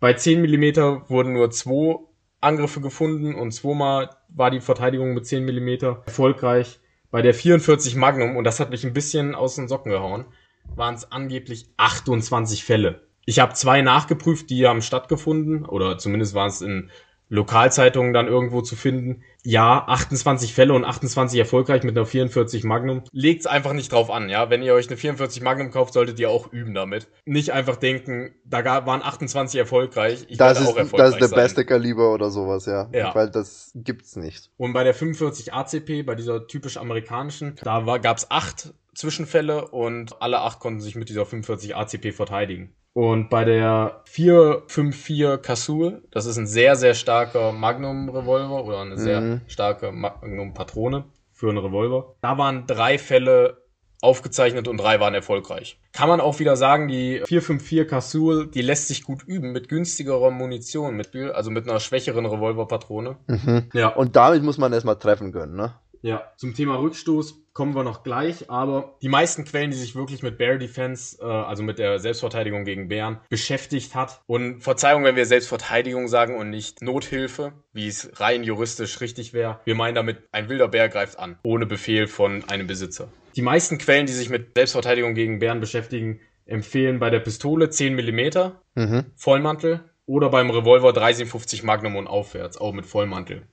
Bei 0.00 0.12
10 0.12 0.42
mm 0.42 1.08
wurden 1.08 1.32
nur 1.32 1.50
zwei 1.50 1.96
Angriffe 2.40 2.80
gefunden 2.80 3.34
und 3.34 3.52
zweimal 3.52 4.10
war 4.28 4.50
die 4.50 4.60
Verteidigung 4.60 5.14
mit 5.14 5.26
10 5.26 5.44
mm 5.44 5.68
erfolgreich. 6.06 6.80
Bei 7.10 7.22
der 7.22 7.32
44 7.32 7.94
Magnum, 7.96 8.36
und 8.36 8.44
das 8.44 8.60
hat 8.60 8.70
mich 8.70 8.84
ein 8.84 8.92
bisschen 8.92 9.34
aus 9.34 9.54
den 9.54 9.68
Socken 9.68 9.92
gehauen, 9.92 10.26
waren 10.74 10.94
es 10.94 11.10
angeblich 11.10 11.66
28 11.76 12.64
Fälle. 12.64 13.06
Ich 13.24 13.38
habe 13.38 13.54
zwei 13.54 13.80
nachgeprüft, 13.80 14.50
die 14.50 14.66
haben 14.66 14.82
stattgefunden, 14.82 15.64
oder 15.64 15.96
zumindest 15.96 16.34
waren 16.34 16.48
es 16.48 16.60
in 16.60 16.90
Lokalzeitungen 17.34 18.12
dann 18.12 18.28
irgendwo 18.28 18.62
zu 18.62 18.76
finden. 18.76 19.22
Ja, 19.42 19.84
28 19.86 20.54
Fälle 20.54 20.72
und 20.72 20.84
28 20.84 21.38
erfolgreich 21.38 21.82
mit 21.82 21.96
einer 21.96 22.06
44 22.06 22.64
Magnum. 22.64 23.02
Legt's 23.12 23.46
einfach 23.46 23.72
nicht 23.72 23.92
drauf 23.92 24.10
an, 24.10 24.30
ja. 24.30 24.48
Wenn 24.48 24.62
ihr 24.62 24.72
euch 24.72 24.88
eine 24.88 24.96
44 24.96 25.42
Magnum 25.42 25.70
kauft, 25.70 25.92
solltet 25.92 26.18
ihr 26.18 26.30
auch 26.30 26.52
üben 26.52 26.72
damit. 26.74 27.08
Nicht 27.26 27.50
einfach 27.50 27.76
denken, 27.76 28.34
da 28.44 28.64
waren 28.64 29.02
28 29.02 29.58
erfolgreich. 29.58 30.24
Ich 30.28 30.38
Das 30.38 30.60
ist, 30.60 30.68
auch 30.68 30.76
erfolgreich 30.76 31.06
das 31.06 31.14
ist 31.14 31.20
der 31.20 31.28
sein. 31.28 31.36
beste 31.36 31.64
Kaliber 31.64 32.14
oder 32.14 32.30
sowas, 32.30 32.66
ja. 32.66 32.88
Ja. 32.92 33.14
Weil 33.14 33.30
das 33.30 33.72
gibt's 33.74 34.16
nicht. 34.16 34.50
Und 34.56 34.72
bei 34.72 34.84
der 34.84 34.94
45 34.94 35.52
ACP, 35.52 36.04
bei 36.04 36.14
dieser 36.14 36.46
typisch 36.46 36.76
amerikanischen, 36.76 37.56
da 37.62 37.84
war, 37.84 37.98
gab's 37.98 38.30
acht 38.30 38.72
Zwischenfälle 38.94 39.68
und 39.68 40.22
alle 40.22 40.40
acht 40.40 40.60
konnten 40.60 40.80
sich 40.80 40.94
mit 40.94 41.08
dieser 41.08 41.26
45 41.26 41.74
ACP 41.76 42.12
verteidigen. 42.12 42.74
Und 42.94 43.28
bei 43.28 43.44
der 43.44 44.02
454 44.04 45.42
Casull, 45.42 46.02
das 46.12 46.26
ist 46.26 46.36
ein 46.38 46.46
sehr, 46.46 46.76
sehr 46.76 46.94
starker 46.94 47.52
Magnum-Revolver 47.52 48.64
oder 48.64 48.80
eine 48.80 48.96
sehr 48.98 49.20
Mhm. 49.20 49.40
starke 49.48 49.90
Magnum-Patrone 49.92 51.04
für 51.32 51.48
einen 51.48 51.58
Revolver. 51.58 52.14
Da 52.22 52.38
waren 52.38 52.66
drei 52.68 52.96
Fälle 52.98 53.64
aufgezeichnet 54.00 54.68
und 54.68 54.76
drei 54.76 55.00
waren 55.00 55.14
erfolgreich. 55.14 55.80
Kann 55.92 56.08
man 56.08 56.20
auch 56.20 56.38
wieder 56.38 56.56
sagen, 56.56 56.88
die 56.88 57.22
454 57.26 57.88
Casull, 57.88 58.46
die 58.48 58.62
lässt 58.62 58.86
sich 58.88 59.02
gut 59.02 59.22
üben 59.24 59.50
mit 59.52 59.68
günstigerer 59.68 60.30
Munition, 60.30 60.94
mit, 60.94 61.16
also 61.16 61.50
mit 61.50 61.68
einer 61.68 61.80
schwächeren 61.80 62.26
Revolverpatrone. 62.26 63.16
Mhm. 63.26 63.70
Ja. 63.72 63.88
Und 63.88 64.14
damit 64.14 64.42
muss 64.42 64.58
man 64.58 64.72
erstmal 64.72 64.96
treffen 64.98 65.32
können, 65.32 65.56
ne? 65.56 65.74
Ja, 66.04 66.30
zum 66.36 66.54
Thema 66.54 66.78
Rückstoß 66.80 67.46
kommen 67.54 67.74
wir 67.74 67.82
noch 67.82 68.02
gleich, 68.02 68.50
aber 68.50 68.98
die 69.00 69.08
meisten 69.08 69.46
Quellen, 69.46 69.70
die 69.70 69.76
sich 69.78 69.94
wirklich 69.94 70.22
mit 70.22 70.36
Bear 70.36 70.58
Defense, 70.58 71.16
äh, 71.18 71.24
also 71.24 71.62
mit 71.62 71.78
der 71.78 71.98
Selbstverteidigung 71.98 72.64
gegen 72.64 72.88
Bären, 72.88 73.20
beschäftigt 73.30 73.94
hat. 73.94 74.20
Und 74.26 74.60
Verzeihung, 74.60 75.04
wenn 75.04 75.16
wir 75.16 75.24
Selbstverteidigung 75.24 76.08
sagen 76.08 76.36
und 76.36 76.50
nicht 76.50 76.82
Nothilfe, 76.82 77.54
wie 77.72 77.88
es 77.88 78.20
rein 78.20 78.42
juristisch 78.44 79.00
richtig 79.00 79.32
wäre. 79.32 79.60
Wir 79.64 79.76
meinen 79.76 79.94
damit, 79.94 80.18
ein 80.30 80.50
wilder 80.50 80.68
Bär 80.68 80.90
greift 80.90 81.18
an, 81.18 81.38
ohne 81.42 81.64
Befehl 81.64 82.06
von 82.06 82.44
einem 82.50 82.66
Besitzer. 82.66 83.08
Die 83.34 83.42
meisten 83.42 83.78
Quellen, 83.78 84.04
die 84.04 84.12
sich 84.12 84.28
mit 84.28 84.50
Selbstverteidigung 84.54 85.14
gegen 85.14 85.38
Bären 85.38 85.60
beschäftigen, 85.60 86.20
empfehlen 86.44 86.98
bei 86.98 87.08
der 87.08 87.20
Pistole 87.20 87.70
10 87.70 87.94
mm 87.94 88.52
Mhm. 88.74 89.06
Vollmantel 89.16 89.88
oder 90.04 90.28
beim 90.28 90.50
Revolver 90.50 90.92
357 90.92 91.62
Magnum 91.62 91.96
und 91.96 92.08
aufwärts, 92.08 92.58
auch 92.58 92.74
mit 92.74 92.84
Vollmantel. 92.84 93.46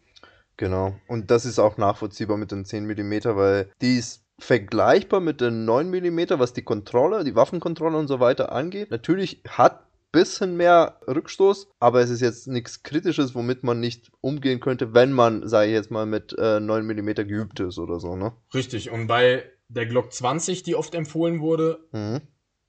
Genau. 0.62 0.93
Und 1.08 1.32
das 1.32 1.45
ist 1.45 1.58
auch 1.58 1.78
nachvollziehbar 1.78 2.38
mit 2.38 2.52
den 2.52 2.65
10 2.65 2.86
mm, 2.86 3.13
weil 3.36 3.71
die 3.82 3.97
ist 3.97 4.21
vergleichbar 4.38 5.19
mit 5.19 5.41
den 5.41 5.65
9 5.65 5.89
mm, 5.89 6.19
was 6.38 6.54
die 6.54 6.62
Kontrolle, 6.62 7.24
die 7.24 7.34
Waffenkontrolle 7.34 7.97
und 7.97 8.08
so 8.08 8.19
weiter 8.19 8.52
angeht. 8.52 8.91
Natürlich 8.91 9.41
hat 9.50 9.88
bisschen 10.12 10.58
mehr 10.58 11.00
Rückstoß, 11.08 11.69
aber 11.80 12.02
es 12.02 12.12
ist 12.12 12.21
jetzt 12.21 12.47
nichts 12.47 12.84
Kritisches, 12.84 13.34
womit 13.34 13.63
man 13.63 13.80
nicht 13.80 14.12
umgehen 14.21 14.60
könnte, 14.60 14.93
wenn 14.93 15.13
man, 15.13 15.47
sage 15.50 15.69
ich 15.69 15.74
jetzt 15.74 15.89
mal, 15.89 16.06
mit 16.06 16.36
äh, 16.38 16.60
9 16.60 16.86
mm 16.86 17.13
geübt 17.28 17.60
ist 17.60 17.80
oder 17.80 18.00
so, 18.00 18.15
ne? 18.15 18.34
Richtig, 18.54 18.91
und 18.91 19.08
bei 19.08 19.43
der 19.67 19.88
Glock 19.88 20.13
20, 20.13 20.62
die 20.62 20.76
oft 20.76 20.93
empfohlen 20.93 21.39
wurde, 21.39 21.80
Mhm. 21.91 22.21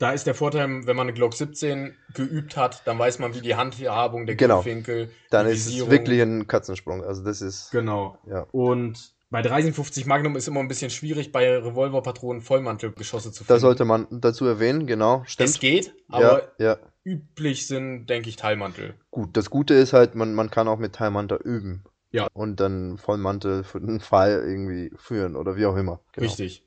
Da 0.03 0.11
ist 0.11 0.27
der 0.27 0.35
Vorteil, 0.35 0.85
wenn 0.87 0.97
man 0.97 1.07
eine 1.07 1.13
Glock 1.13 1.35
17 1.35 1.95
geübt 2.15 2.57
hat, 2.57 2.83
dann 2.87 2.99
weiß 2.99 3.21
man, 3.21 3.35
wie 3.35 3.41
die 3.41 3.55
Handhabung, 3.55 4.27
der 4.27 4.35
Genau. 4.35 4.57
Griffwinkel, 4.57 5.11
Dann 5.31 5.47
ist 5.47 5.67
es 5.67 5.89
wirklich 5.89 6.21
ein 6.21 6.49
Katzensprung. 6.49 7.05
Also 7.05 7.23
das 7.23 7.41
ist, 7.41 7.71
Genau. 7.71 8.19
ja. 8.27 8.47
Und 8.51 9.13
bei 9.31 9.43
357 9.43 10.05
Magnum 10.07 10.35
ist 10.37 10.49
immer 10.49 10.61
ein 10.61 10.67
bisschen 10.69 10.91
schwierig, 10.91 11.31
bei 11.31 11.57
Revolverpatronen 11.57 12.43
Vollmantelgeschosse 12.43 13.31
zu 13.31 13.45
finden. 13.45 13.49
Da 13.55 13.61
sollte 13.61 13.85
man 13.85 14.09
dazu 14.11 14.45
erwähnen, 14.45 14.87
genau, 14.87 15.23
es 15.25 15.33
stimmt. 15.33 15.61
geht, 15.61 15.95
aber 16.11 16.51
ja, 16.59 16.73
ja. 16.73 16.79
üblich 17.05 17.67
sind, 17.69 18.07
denke 18.07 18.29
ich, 18.29 18.37
Teilmantel. 18.37 18.95
Gut, 19.13 19.37
das 19.37 19.51
Gute 19.51 19.75
ist 19.75 19.93
halt, 19.93 20.17
man, 20.17 20.35
man 20.35 20.51
kann 20.51 20.67
auch 20.67 20.79
mit 20.79 20.95
Teilmantel 20.95 21.39
üben. 21.39 21.85
Ja. 22.11 22.27
Und 22.35 22.61
dann 22.61 22.99
Vollmantel 22.99 23.65
für 23.65 23.81
den 23.81 24.01
Fall 24.01 24.43
irgendwie 24.45 24.91
führen 24.97 25.37
oder 25.37 25.57
wie 25.57 25.65
auch 25.65 25.77
immer. 25.77 26.01
Genau. 26.13 26.27
Richtig. 26.27 26.65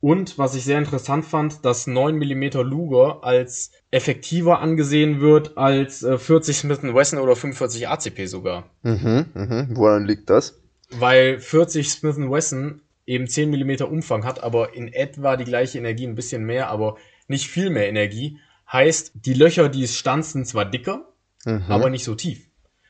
Und 0.00 0.38
was 0.38 0.54
ich 0.54 0.64
sehr 0.64 0.78
interessant 0.78 1.24
fand, 1.24 1.64
dass 1.64 1.88
9 1.88 2.16
mm 2.16 2.60
Luger 2.62 3.24
als 3.24 3.72
effektiver 3.90 4.60
angesehen 4.60 5.20
wird 5.20 5.58
als 5.58 6.04
äh, 6.04 6.18
40 6.18 6.56
Smith 6.56 6.82
Wesson 6.82 7.18
oder 7.18 7.34
45 7.34 7.88
ACP 7.88 8.26
sogar. 8.26 8.70
Mhm, 8.82 9.26
mhm. 9.34 9.68
Woran 9.72 10.06
liegt 10.06 10.30
das? 10.30 10.60
Weil 10.90 11.40
40 11.40 11.90
Smith 11.90 12.16
Wesson 12.16 12.82
eben 13.06 13.26
10 13.26 13.50
mm 13.50 13.82
Umfang 13.84 14.24
hat, 14.24 14.42
aber 14.42 14.74
in 14.74 14.88
etwa 14.88 15.36
die 15.36 15.44
gleiche 15.44 15.78
Energie, 15.78 16.06
ein 16.06 16.14
bisschen 16.14 16.44
mehr, 16.44 16.68
aber 16.68 16.96
nicht 17.26 17.48
viel 17.48 17.70
mehr 17.70 17.88
Energie. 17.88 18.38
Heißt, 18.70 19.12
die 19.14 19.34
Löcher, 19.34 19.68
die 19.68 19.82
es 19.82 19.96
stanzen, 19.96 20.44
zwar 20.44 20.66
dicker, 20.66 21.08
mhm. 21.44 21.64
aber 21.68 21.90
nicht 21.90 22.04
so 22.04 22.14
tief. 22.14 22.47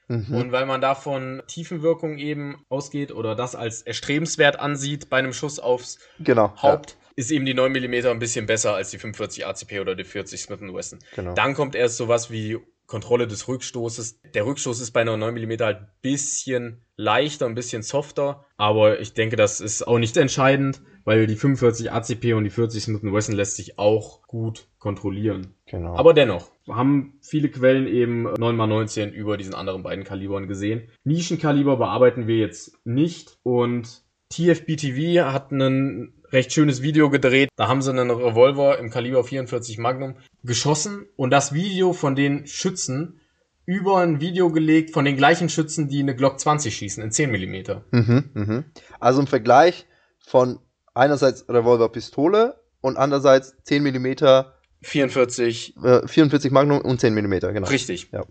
Mhm. 0.09 0.35
Und 0.35 0.53
weil 0.53 0.67
man 0.67 0.81
davon 0.81 1.43
Tiefenwirkung 1.47 2.19
eben 2.19 2.65
ausgeht 2.69 3.13
oder 3.13 3.35
das 3.35 3.55
als 3.55 3.83
erstrebenswert 3.83 4.59
ansieht 4.59 5.11
bei 5.11 5.19
einem 5.19 5.33
Schuss 5.33 5.59
aufs 5.59 5.99
genau, 6.19 6.55
Haupt, 6.61 6.93
ja. 6.93 7.13
ist 7.17 7.31
eben 7.31 7.45
die 7.45 7.55
9 7.55 7.71
mm 7.71 8.07
ein 8.07 8.19
bisschen 8.19 8.47
besser 8.47 8.75
als 8.75 8.91
die 8.91 8.99
45 8.99 9.47
ACP 9.47 9.81
oder 9.81 9.95
die 9.95 10.05
40 10.05 10.41
Smith 10.41 10.61
Wesson. 10.61 10.99
Genau. 11.15 11.35
Dann 11.35 11.55
kommt 11.55 11.75
erst 11.75 11.99
sowas 11.99 12.31
wie 12.31 12.59
Kontrolle 12.87 13.27
des 13.27 13.47
Rückstoßes. 13.49 14.23
Der 14.35 14.47
Rückstoß 14.47 14.81
ist 14.81 14.93
bei 14.93 15.03
einer 15.03 15.19
9 15.19 15.35
mm 15.35 15.61
halt 15.61 15.79
ein 15.79 15.89
bisschen 16.01 16.87
leichter, 16.97 17.45
ein 17.45 17.55
bisschen 17.55 17.83
softer, 17.83 18.47
aber 18.57 18.99
ich 19.01 19.13
denke, 19.13 19.37
das 19.37 19.61
ist 19.61 19.87
auch 19.87 19.99
nicht 19.99 20.17
entscheidend, 20.17 20.81
weil 21.09 21.27
die 21.27 21.37
45 21.37 21.91
ACP 21.91 22.35
und 22.35 22.45
die 22.45 22.51
40 22.51 22.83
Smith 22.83 23.01
Wesson 23.03 23.35
lässt 23.35 23.57
sich 23.57 23.79
auch 23.79 24.21
gut 24.27 24.69
kontrollieren. 24.79 25.55
Genau. 25.65 25.97
Aber 25.97 26.13
dennoch, 26.13 26.51
haben 26.69 27.15
viele 27.23 27.49
Quellen 27.49 27.87
eben 27.87 28.29
9x19 28.29 29.13
über 29.13 29.39
diesen 29.39 29.55
anderen 29.55 29.83
beiden 29.83 30.05
Kalibern 30.05 30.49
gesehen. 30.49 30.91
Nischenkaliber 31.05 31.79
bearbeiten 31.79 32.27
wir 32.27 32.37
jetzt 32.37 32.77
nicht 32.85 33.39
und 33.43 34.03
TFBTV 34.29 35.33
hat 35.33 35.51
ein 35.51 36.13
recht 36.31 36.53
schönes 36.53 36.83
Video 36.83 37.09
gedreht. 37.09 37.49
Da 37.57 37.69
haben 37.69 37.81
sie 37.81 37.91
einen 37.91 38.11
Revolver 38.11 38.79
im 38.79 38.91
Kaliber 38.91 39.25
44 39.25 39.79
Magnum 39.79 40.17
geschossen 40.45 41.07
und 41.17 41.31
das 41.31 41.55
Video 41.55 41.95
von 41.95 42.17
den 42.17 42.47
Schützen 42.47 43.19
über 43.65 43.97
ein 44.01 44.21
Video 44.21 44.53
gelegt 44.53 44.91
von 44.91 45.07
den 45.07 45.17
gleichen 45.17 45.49
Schützen, 45.49 45.89
die 45.89 46.01
eine 46.01 46.15
Glock 46.15 46.39
20 46.39 46.77
schießen 46.77 47.03
in 47.03 47.13
10 47.13 47.31
mm. 47.31 47.81
Mhm, 47.93 48.31
mh. 48.35 48.65
Also 49.01 49.21
im 49.23 49.27
Vergleich 49.27 49.87
von 50.19 50.59
einerseits 50.99 51.49
Revolver-Pistole 51.49 52.61
und 52.81 52.97
andererseits 52.97 53.55
10 53.65 53.83
mm 53.83 54.07
44. 54.83 55.77
Äh, 55.83 56.07
44 56.07 56.53
Magnum 56.53 56.81
und 56.81 57.01
10 57.01 57.15
mm, 57.15 57.31
genau. 57.53 57.69
Richtig. 57.69 58.11
Ja. 58.13 58.25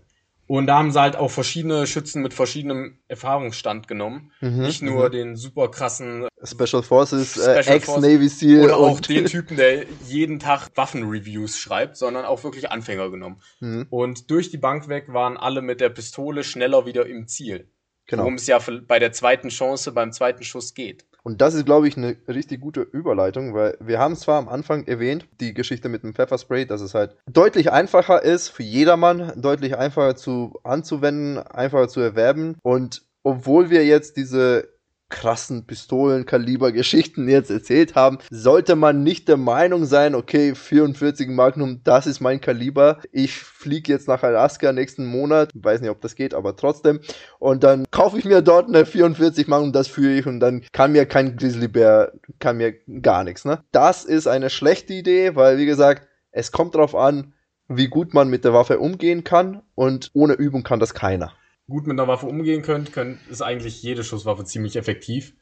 Und 0.46 0.66
da 0.66 0.78
haben 0.78 0.92
sie 0.92 1.00
halt 1.00 1.14
auch 1.14 1.30
verschiedene 1.30 1.86
Schützen 1.86 2.22
mit 2.22 2.32
verschiedenem 2.32 3.00
Erfahrungsstand 3.06 3.86
genommen. 3.86 4.32
Mhm, 4.40 4.62
Nicht 4.62 4.80
nur 4.80 5.08
mhm. 5.08 5.12
den 5.12 5.36
super 5.36 5.70
krassen 5.70 6.26
Special 6.42 6.82
Forces, 6.82 7.36
äh, 7.36 7.60
Ex-Navy 7.60 8.28
SEAL. 8.28 8.64
Oder 8.64 8.78
auch 8.78 8.98
den 9.00 9.26
Typen, 9.26 9.58
der 9.58 9.84
jeden 10.06 10.38
Tag 10.38 10.68
Waffenreviews 10.74 11.58
schreibt, 11.58 11.98
sondern 11.98 12.24
auch 12.24 12.44
wirklich 12.44 12.70
Anfänger 12.70 13.10
genommen. 13.10 13.42
Mhm. 13.60 13.88
Und 13.90 14.30
durch 14.30 14.50
die 14.50 14.56
Bank 14.56 14.88
weg 14.88 15.12
waren 15.12 15.36
alle 15.36 15.60
mit 15.60 15.82
der 15.82 15.90
Pistole 15.90 16.42
schneller 16.44 16.86
wieder 16.86 17.04
im 17.04 17.28
Ziel. 17.28 17.68
Genau. 18.08 18.22
Worum 18.22 18.34
es 18.34 18.46
ja 18.46 18.58
bei 18.86 18.98
der 18.98 19.12
zweiten 19.12 19.50
Chance, 19.50 19.92
beim 19.92 20.12
zweiten 20.12 20.42
Schuss 20.42 20.74
geht. 20.74 21.04
Und 21.22 21.42
das 21.42 21.52
ist, 21.52 21.66
glaube 21.66 21.88
ich, 21.88 21.96
eine 21.98 22.16
richtig 22.26 22.62
gute 22.62 22.80
Überleitung, 22.80 23.52
weil 23.52 23.76
wir 23.80 23.98
haben 23.98 24.16
zwar 24.16 24.38
am 24.38 24.48
Anfang 24.48 24.86
erwähnt, 24.86 25.26
die 25.40 25.52
Geschichte 25.52 25.90
mit 25.90 26.02
dem 26.02 26.14
Pfefferspray, 26.14 26.64
dass 26.64 26.80
es 26.80 26.94
halt 26.94 27.16
deutlich 27.30 27.70
einfacher 27.70 28.22
ist 28.22 28.48
für 28.48 28.62
jedermann, 28.62 29.32
deutlich 29.36 29.76
einfacher 29.76 30.16
zu 30.16 30.58
anzuwenden, 30.64 31.36
einfacher 31.38 31.88
zu 31.88 32.00
erwerben. 32.00 32.56
Und 32.62 33.02
obwohl 33.22 33.68
wir 33.68 33.84
jetzt 33.84 34.16
diese 34.16 34.77
krassen 35.08 35.64
Pistolenkaliber-Geschichten 35.66 37.28
jetzt 37.28 37.50
erzählt 37.50 37.94
haben, 37.94 38.18
sollte 38.30 38.76
man 38.76 39.02
nicht 39.02 39.28
der 39.28 39.36
Meinung 39.36 39.84
sein, 39.84 40.14
okay, 40.14 40.54
44 40.54 41.28
Magnum, 41.28 41.80
das 41.84 42.06
ist 42.06 42.20
mein 42.20 42.40
Kaliber. 42.40 42.98
Ich 43.10 43.34
fliege 43.34 43.92
jetzt 43.92 44.08
nach 44.08 44.22
Alaska 44.22 44.72
nächsten 44.72 45.06
Monat, 45.06 45.50
weiß 45.54 45.80
nicht, 45.80 45.90
ob 45.90 46.00
das 46.00 46.14
geht, 46.14 46.34
aber 46.34 46.56
trotzdem. 46.56 47.00
Und 47.38 47.64
dann 47.64 47.86
kaufe 47.90 48.18
ich 48.18 48.24
mir 48.24 48.42
dort 48.42 48.68
eine 48.68 48.84
44 48.84 49.48
Magnum, 49.48 49.72
das 49.72 49.88
führe 49.88 50.18
ich 50.18 50.26
und 50.26 50.40
dann 50.40 50.62
kann 50.72 50.92
mir 50.92 51.06
kein 51.06 51.36
Grizzlybär, 51.36 52.12
kann 52.38 52.58
mir 52.58 52.74
gar 53.02 53.24
nichts. 53.24 53.44
Ne? 53.44 53.62
Das 53.72 54.04
ist 54.04 54.26
eine 54.26 54.50
schlechte 54.50 54.92
Idee, 54.92 55.36
weil 55.36 55.58
wie 55.58 55.66
gesagt, 55.66 56.06
es 56.30 56.52
kommt 56.52 56.74
darauf 56.74 56.94
an, 56.94 57.32
wie 57.68 57.88
gut 57.88 58.14
man 58.14 58.28
mit 58.28 58.44
der 58.44 58.52
Waffe 58.52 58.78
umgehen 58.78 59.24
kann 59.24 59.62
und 59.74 60.10
ohne 60.14 60.34
Übung 60.34 60.62
kann 60.62 60.80
das 60.80 60.94
keiner 60.94 61.32
gut 61.68 61.86
mit 61.86 61.98
einer 61.98 62.08
Waffe 62.08 62.26
umgehen 62.26 62.62
könnt, 62.62 62.92
könnt 62.92 63.18
ist 63.28 63.42
eigentlich 63.42 63.82
jede 63.82 64.04
Schusswaffe 64.04 64.44
ziemlich 64.44 64.76
effektiv. 64.76 65.34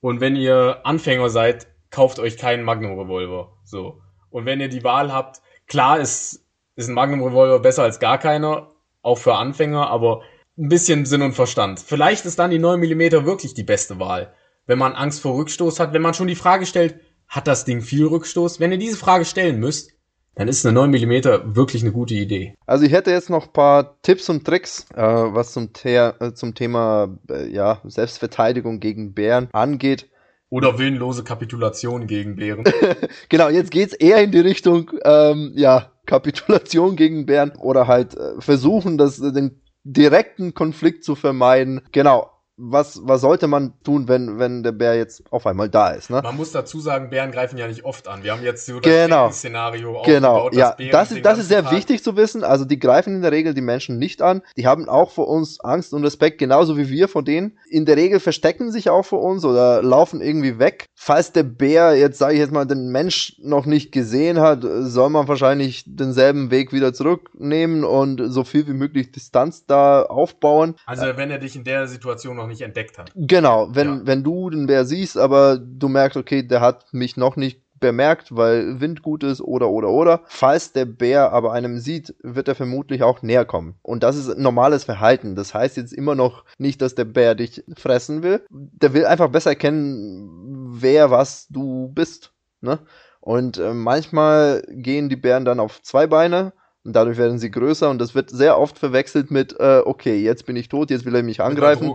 Und 0.00 0.20
wenn 0.20 0.36
ihr 0.36 0.80
Anfänger 0.84 1.30
seid, 1.30 1.66
kauft 1.90 2.18
euch 2.18 2.36
keinen 2.36 2.62
Magnum 2.62 2.98
Revolver. 2.98 3.56
So. 3.64 4.00
Und 4.30 4.44
wenn 4.44 4.60
ihr 4.60 4.68
die 4.68 4.84
Wahl 4.84 5.12
habt, 5.12 5.40
klar 5.66 5.98
ist, 5.98 6.44
ist 6.76 6.88
ein 6.88 6.94
Magnum 6.94 7.22
Revolver 7.22 7.58
besser 7.60 7.84
als 7.84 7.98
gar 7.98 8.18
keiner, 8.18 8.72
auch 9.02 9.18
für 9.18 9.34
Anfänger, 9.36 9.88
aber 9.88 10.22
ein 10.58 10.68
bisschen 10.68 11.06
Sinn 11.06 11.22
und 11.22 11.32
Verstand. 11.32 11.80
Vielleicht 11.80 12.26
ist 12.26 12.38
dann 12.38 12.50
die 12.50 12.58
9 12.58 12.80
mm 12.80 13.24
wirklich 13.24 13.54
die 13.54 13.62
beste 13.62 13.98
Wahl. 13.98 14.34
Wenn 14.66 14.78
man 14.78 14.92
Angst 14.92 15.20
vor 15.20 15.36
Rückstoß 15.36 15.80
hat, 15.80 15.92
wenn 15.92 16.02
man 16.02 16.14
schon 16.14 16.28
die 16.28 16.34
Frage 16.34 16.66
stellt, 16.66 17.00
hat 17.28 17.46
das 17.46 17.64
Ding 17.64 17.80
viel 17.80 18.06
Rückstoß? 18.06 18.60
Wenn 18.60 18.72
ihr 18.72 18.78
diese 18.78 18.96
Frage 18.96 19.24
stellen 19.24 19.58
müsst, 19.58 19.92
dann 20.36 20.48
ist 20.48 20.66
eine 20.66 20.74
9 20.74 20.90
mm 20.90 21.56
wirklich 21.56 21.82
eine 21.82 21.92
gute 21.92 22.14
Idee. 22.14 22.54
Also 22.66 22.84
ich 22.84 22.92
hätte 22.92 23.10
jetzt 23.10 23.30
noch 23.30 23.46
ein 23.46 23.52
paar 23.52 24.00
Tipps 24.02 24.28
und 24.28 24.44
Tricks, 24.44 24.86
äh, 24.94 25.00
was 25.00 25.52
zum, 25.52 25.70
The 25.82 25.88
äh, 25.88 26.34
zum 26.34 26.54
Thema 26.54 27.18
äh, 27.30 27.48
ja, 27.50 27.80
Selbstverteidigung 27.84 28.78
gegen 28.78 29.14
Bären 29.14 29.48
angeht. 29.52 30.08
Oder 30.50 30.78
willenlose 30.78 31.24
Kapitulation 31.24 32.06
gegen 32.06 32.36
Bären. 32.36 32.64
genau, 33.30 33.48
jetzt 33.48 33.70
geht's 33.70 33.94
eher 33.94 34.22
in 34.22 34.30
die 34.30 34.40
Richtung, 34.40 34.92
ähm, 35.04 35.52
ja, 35.56 35.90
Kapitulation 36.04 36.96
gegen 36.96 37.24
Bären 37.24 37.52
oder 37.56 37.88
halt 37.88 38.14
äh, 38.14 38.38
versuchen, 38.38 38.98
das, 38.98 39.16
den 39.16 39.62
direkten 39.84 40.52
Konflikt 40.52 41.02
zu 41.02 41.14
vermeiden. 41.14 41.80
Genau, 41.92 42.30
was, 42.58 43.00
was 43.04 43.20
sollte 43.20 43.48
man 43.48 43.74
tun, 43.84 44.08
wenn, 44.08 44.38
wenn 44.38 44.62
der 44.62 44.72
Bär 44.72 44.96
jetzt 44.96 45.22
auf 45.30 45.46
einmal 45.46 45.68
da 45.68 45.90
ist? 45.90 46.08
Ne? 46.08 46.20
Man 46.22 46.36
muss 46.36 46.52
dazu 46.52 46.80
sagen, 46.80 47.10
Bären 47.10 47.30
greifen 47.30 47.58
ja 47.58 47.66
nicht 47.68 47.84
oft 47.84 48.08
an. 48.08 48.22
Wir 48.22 48.32
haben 48.32 48.42
jetzt 48.42 48.64
so 48.64 48.80
das 48.80 48.90
genau. 48.90 49.30
Szenario 49.30 50.02
genau. 50.04 50.50
ja, 50.52 50.74
das 50.90 51.12
ist, 51.12 51.24
das 51.24 51.38
ist 51.38 51.48
sehr 51.48 51.62
Tag 51.62 51.72
wichtig 51.72 52.02
zu 52.02 52.16
wissen. 52.16 52.44
Also 52.44 52.64
die 52.64 52.78
greifen 52.78 53.14
in 53.16 53.22
der 53.22 53.32
Regel 53.32 53.52
die 53.52 53.60
Menschen 53.60 53.98
nicht 53.98 54.22
an. 54.22 54.42
Die 54.56 54.66
haben 54.66 54.88
auch 54.88 55.10
vor 55.10 55.28
uns 55.28 55.60
Angst 55.60 55.92
und 55.92 56.02
Respekt, 56.04 56.38
genauso 56.38 56.78
wie 56.78 56.88
wir 56.88 57.08
vor 57.08 57.22
denen. 57.22 57.58
In 57.68 57.84
der 57.84 57.96
Regel 57.96 58.20
verstecken 58.20 58.72
sich 58.72 58.88
auch 58.88 59.04
vor 59.04 59.22
uns 59.22 59.44
oder 59.44 59.82
laufen 59.82 60.22
irgendwie 60.22 60.58
weg. 60.58 60.86
Falls 60.94 61.32
der 61.32 61.42
Bär 61.42 61.94
jetzt, 61.96 62.18
sage 62.18 62.34
ich 62.34 62.40
jetzt 62.40 62.52
mal, 62.52 62.64
den 62.64 62.88
Mensch 62.88 63.36
noch 63.38 63.66
nicht 63.66 63.92
gesehen 63.92 64.40
hat, 64.40 64.60
soll 64.62 65.10
man 65.10 65.28
wahrscheinlich 65.28 65.84
denselben 65.86 66.50
Weg 66.50 66.72
wieder 66.72 66.94
zurücknehmen 66.94 67.84
und 67.84 68.32
so 68.32 68.44
viel 68.44 68.66
wie 68.66 68.72
möglich 68.72 69.12
Distanz 69.12 69.66
da 69.66 70.02
aufbauen. 70.02 70.76
Also 70.86 71.04
wenn 71.16 71.30
er 71.30 71.38
dich 71.38 71.54
in 71.54 71.64
der 71.64 71.86
Situation 71.86 72.36
noch 72.36 72.45
noch 72.46 72.52
nicht 72.52 72.62
entdeckt 72.62 72.98
hat. 72.98 73.12
Genau, 73.14 73.68
wenn, 73.72 73.88
ja. 73.88 74.00
wenn 74.04 74.22
du 74.22 74.50
den 74.50 74.66
Bär 74.66 74.84
siehst, 74.84 75.18
aber 75.18 75.58
du 75.58 75.88
merkst, 75.88 76.16
okay, 76.16 76.42
der 76.42 76.60
hat 76.60 76.92
mich 76.92 77.16
noch 77.16 77.36
nicht 77.36 77.60
bemerkt, 77.78 78.34
weil 78.34 78.80
Wind 78.80 79.02
gut 79.02 79.22
ist 79.22 79.40
oder 79.40 79.68
oder 79.68 79.90
oder. 79.90 80.22
Falls 80.26 80.72
der 80.72 80.86
Bär 80.86 81.32
aber 81.32 81.52
einem 81.52 81.78
sieht, 81.78 82.14
wird 82.22 82.48
er 82.48 82.54
vermutlich 82.54 83.02
auch 83.02 83.22
näher 83.22 83.44
kommen. 83.44 83.74
Und 83.82 84.02
das 84.02 84.16
ist 84.16 84.38
normales 84.38 84.84
Verhalten. 84.84 85.34
Das 85.34 85.52
heißt 85.52 85.76
jetzt 85.76 85.92
immer 85.92 86.14
noch 86.14 86.44
nicht, 86.58 86.80
dass 86.80 86.94
der 86.94 87.04
Bär 87.04 87.34
dich 87.34 87.64
fressen 87.76 88.22
will. 88.22 88.42
Der 88.50 88.94
will 88.94 89.04
einfach 89.04 89.28
besser 89.28 89.50
erkennen, 89.50 90.70
wer 90.80 91.10
was 91.10 91.48
du 91.48 91.90
bist. 91.94 92.32
Ne? 92.62 92.78
Und 93.20 93.58
äh, 93.58 93.74
manchmal 93.74 94.62
gehen 94.70 95.08
die 95.08 95.16
Bären 95.16 95.44
dann 95.44 95.60
auf 95.60 95.82
zwei 95.82 96.06
Beine 96.06 96.52
und 96.86 96.92
dadurch 96.94 97.18
werden 97.18 97.38
sie 97.38 97.50
größer 97.50 97.90
und 97.90 98.00
das 98.00 98.14
wird 98.14 98.30
sehr 98.30 98.58
oft 98.58 98.78
verwechselt 98.78 99.30
mit, 99.30 99.58
äh, 99.58 99.82
okay, 99.84 100.16
jetzt 100.16 100.46
bin 100.46 100.56
ich 100.56 100.68
tot, 100.68 100.90
jetzt 100.90 101.04
will 101.04 101.14
er 101.14 101.22
mich 101.22 101.40
angreifen. 101.42 101.92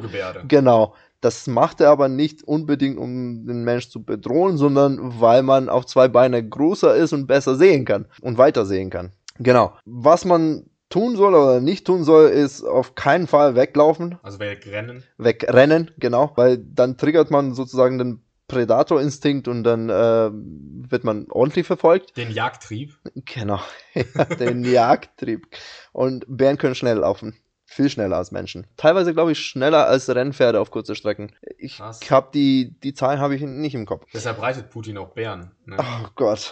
Genau. 0.48 0.94
Das 1.22 1.48
macht 1.48 1.82
er 1.82 1.92
aber 1.92 2.10
nicht 2.10 2.44
unbedingt, 2.44 2.98
um 2.98 3.46
den 3.46 3.64
Mensch 3.64 3.90
zu 3.90 4.04
bedrohen, 4.04 4.58
sondern 4.58 5.22
weil 5.22 5.44
man 5.44 5.70
auf 5.70 5.86
zwei 5.86 6.08
Beine 6.08 6.48
größer 6.48 6.96
ist 6.96 7.14
und 7.14 7.28
besser 7.28 7.56
sehen 7.56 7.86
kann 7.86 8.06
und 8.22 8.38
weiter 8.38 8.66
sehen 8.66 8.90
kann. 8.90 9.12
Genau. 9.38 9.74
Was 9.86 10.26
man 10.26 10.66
tun 10.90 11.16
soll 11.16 11.34
oder 11.36 11.62
nicht 11.62 11.86
tun 11.86 12.04
soll, 12.04 12.30
ist 12.30 12.64
auf 12.64 12.96
keinen 12.96 13.28
Fall 13.28 13.56
weglaufen. 13.56 14.18
Also 14.24 14.40
wegrennen. 14.40 15.04
Wegrennen, 15.18 15.92
genau. 16.00 16.32
Weil 16.36 16.58
dann 16.58 16.98
triggert 16.98 17.32
man 17.32 17.54
sozusagen 17.54 17.98
den 17.98 18.22
Prädatorinstinkt 18.52 19.48
und 19.48 19.64
dann 19.64 19.90
äh, 19.90 20.30
wird 20.32 21.04
man 21.04 21.28
ordentlich 21.30 21.66
verfolgt. 21.66 22.16
Den 22.18 22.32
Jagdtrieb. 22.32 22.98
Genau, 23.16 23.60
den 24.40 24.64
Jagdtrieb. 24.64 25.48
Und 25.92 26.26
Bären 26.28 26.58
können 26.58 26.76
schnell 26.76 26.98
laufen. 26.98 27.36
Viel 27.66 27.90
schneller 27.90 28.18
als 28.18 28.32
Menschen. 28.32 28.68
Teilweise, 28.76 29.14
glaube 29.14 29.32
ich, 29.32 29.40
schneller 29.40 29.88
als 29.88 30.14
Rennpferde 30.14 30.60
auf 30.60 30.72
kurze 30.72 30.94
Strecken. 30.94 31.32
Ich 31.58 31.80
habe 31.80 32.28
die, 32.34 32.76
die 32.84 32.94
Zahlen 32.94 33.22
habe 33.22 33.34
ich 33.34 33.42
nicht 33.44 33.76
im 33.76 33.86
Kopf. 33.86 34.06
Deshalb 34.14 34.42
reitet 34.42 34.70
Putin 34.70 34.98
auch 34.98 35.14
Bären. 35.14 35.52
Ne? 35.66 35.78
Oh 35.80 36.08
Gott. 36.16 36.52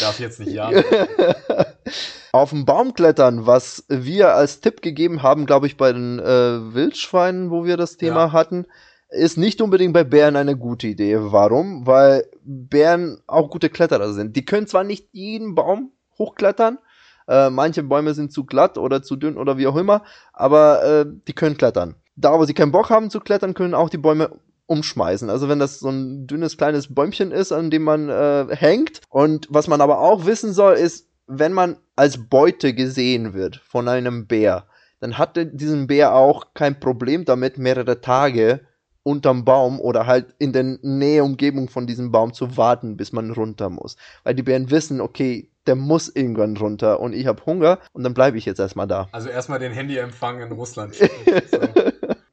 darf 0.00 0.18
jetzt 0.18 0.40
nicht 0.40 0.52
ja. 0.52 0.70
Auf 2.32 2.50
dem 2.50 2.64
Baum 2.64 2.94
klettern, 2.94 3.46
was 3.46 3.84
wir 3.88 4.34
als 4.34 4.60
Tipp 4.60 4.82
gegeben 4.82 5.22
haben, 5.22 5.46
glaube 5.46 5.66
ich, 5.66 5.76
bei 5.76 5.92
den 5.92 6.18
äh, 6.18 6.74
Wildschweinen, 6.74 7.50
wo 7.50 7.64
wir 7.64 7.76
das 7.76 7.96
Thema 7.96 8.26
Ja. 8.26 8.32
hatten, 8.32 8.66
ist 9.14 9.38
nicht 9.38 9.60
unbedingt 9.60 9.94
bei 9.94 10.04
Bären 10.04 10.36
eine 10.36 10.56
gute 10.56 10.88
Idee. 10.88 11.16
Warum? 11.18 11.86
Weil 11.86 12.26
Bären 12.42 13.20
auch 13.26 13.50
gute 13.50 13.70
Kletterer 13.70 14.12
sind. 14.12 14.36
Die 14.36 14.44
können 14.44 14.66
zwar 14.66 14.84
nicht 14.84 15.08
jeden 15.12 15.54
Baum 15.54 15.92
hochklettern, 16.18 16.78
äh, 17.26 17.50
manche 17.50 17.82
Bäume 17.82 18.14
sind 18.14 18.32
zu 18.32 18.44
glatt 18.44 18.78
oder 18.78 19.02
zu 19.02 19.16
dünn 19.16 19.36
oder 19.36 19.56
wie 19.56 19.66
auch 19.66 19.76
immer, 19.76 20.02
aber 20.32 20.84
äh, 20.84 21.06
die 21.26 21.32
können 21.32 21.56
klettern. 21.56 21.96
Da, 22.16 22.38
wo 22.38 22.44
sie 22.44 22.54
keinen 22.54 22.72
Bock 22.72 22.90
haben 22.90 23.10
zu 23.10 23.20
klettern, 23.20 23.54
können 23.54 23.74
auch 23.74 23.88
die 23.88 23.98
Bäume 23.98 24.30
umschmeißen. 24.66 25.30
Also 25.30 25.48
wenn 25.48 25.58
das 25.58 25.80
so 25.80 25.88
ein 25.88 26.26
dünnes 26.26 26.56
kleines 26.56 26.94
Bäumchen 26.94 27.32
ist, 27.32 27.52
an 27.52 27.70
dem 27.70 27.82
man 27.82 28.08
äh, 28.08 28.46
hängt. 28.50 29.00
Und 29.08 29.46
was 29.50 29.68
man 29.68 29.80
aber 29.80 30.00
auch 30.00 30.26
wissen 30.26 30.52
soll, 30.52 30.74
ist, 30.74 31.08
wenn 31.26 31.52
man 31.52 31.76
als 31.96 32.28
Beute 32.28 32.74
gesehen 32.74 33.34
wird 33.34 33.56
von 33.56 33.88
einem 33.88 34.26
Bär, 34.26 34.66
dann 35.00 35.18
hatte 35.18 35.46
diesen 35.46 35.86
Bär 35.86 36.14
auch 36.14 36.54
kein 36.54 36.80
Problem 36.80 37.24
damit, 37.24 37.58
mehrere 37.58 38.00
Tage 38.00 38.60
unterm 39.04 39.44
Baum 39.44 39.78
oder 39.78 40.06
halt 40.06 40.34
in 40.38 40.52
der 40.52 40.78
Nähe 40.82 41.22
Umgebung 41.22 41.68
von 41.68 41.86
diesem 41.86 42.10
Baum 42.10 42.32
zu 42.32 42.56
warten, 42.56 42.96
bis 42.96 43.12
man 43.12 43.30
runter 43.30 43.70
muss. 43.70 43.96
Weil 44.24 44.34
die 44.34 44.42
Bären 44.42 44.70
wissen, 44.70 45.00
okay, 45.00 45.48
der 45.66 45.76
muss 45.76 46.08
irgendwann 46.08 46.56
runter 46.56 47.00
und 47.00 47.12
ich 47.12 47.26
habe 47.26 47.44
Hunger 47.46 47.78
und 47.92 48.02
dann 48.02 48.14
bleibe 48.14 48.36
ich 48.36 48.44
jetzt 48.44 48.58
erstmal 48.58 48.86
da. 48.86 49.08
Also 49.12 49.28
erstmal 49.28 49.58
den 49.58 49.72
Handyempfang 49.72 50.40
in 50.40 50.50
Russland. 50.52 50.94
So. 51.50 51.58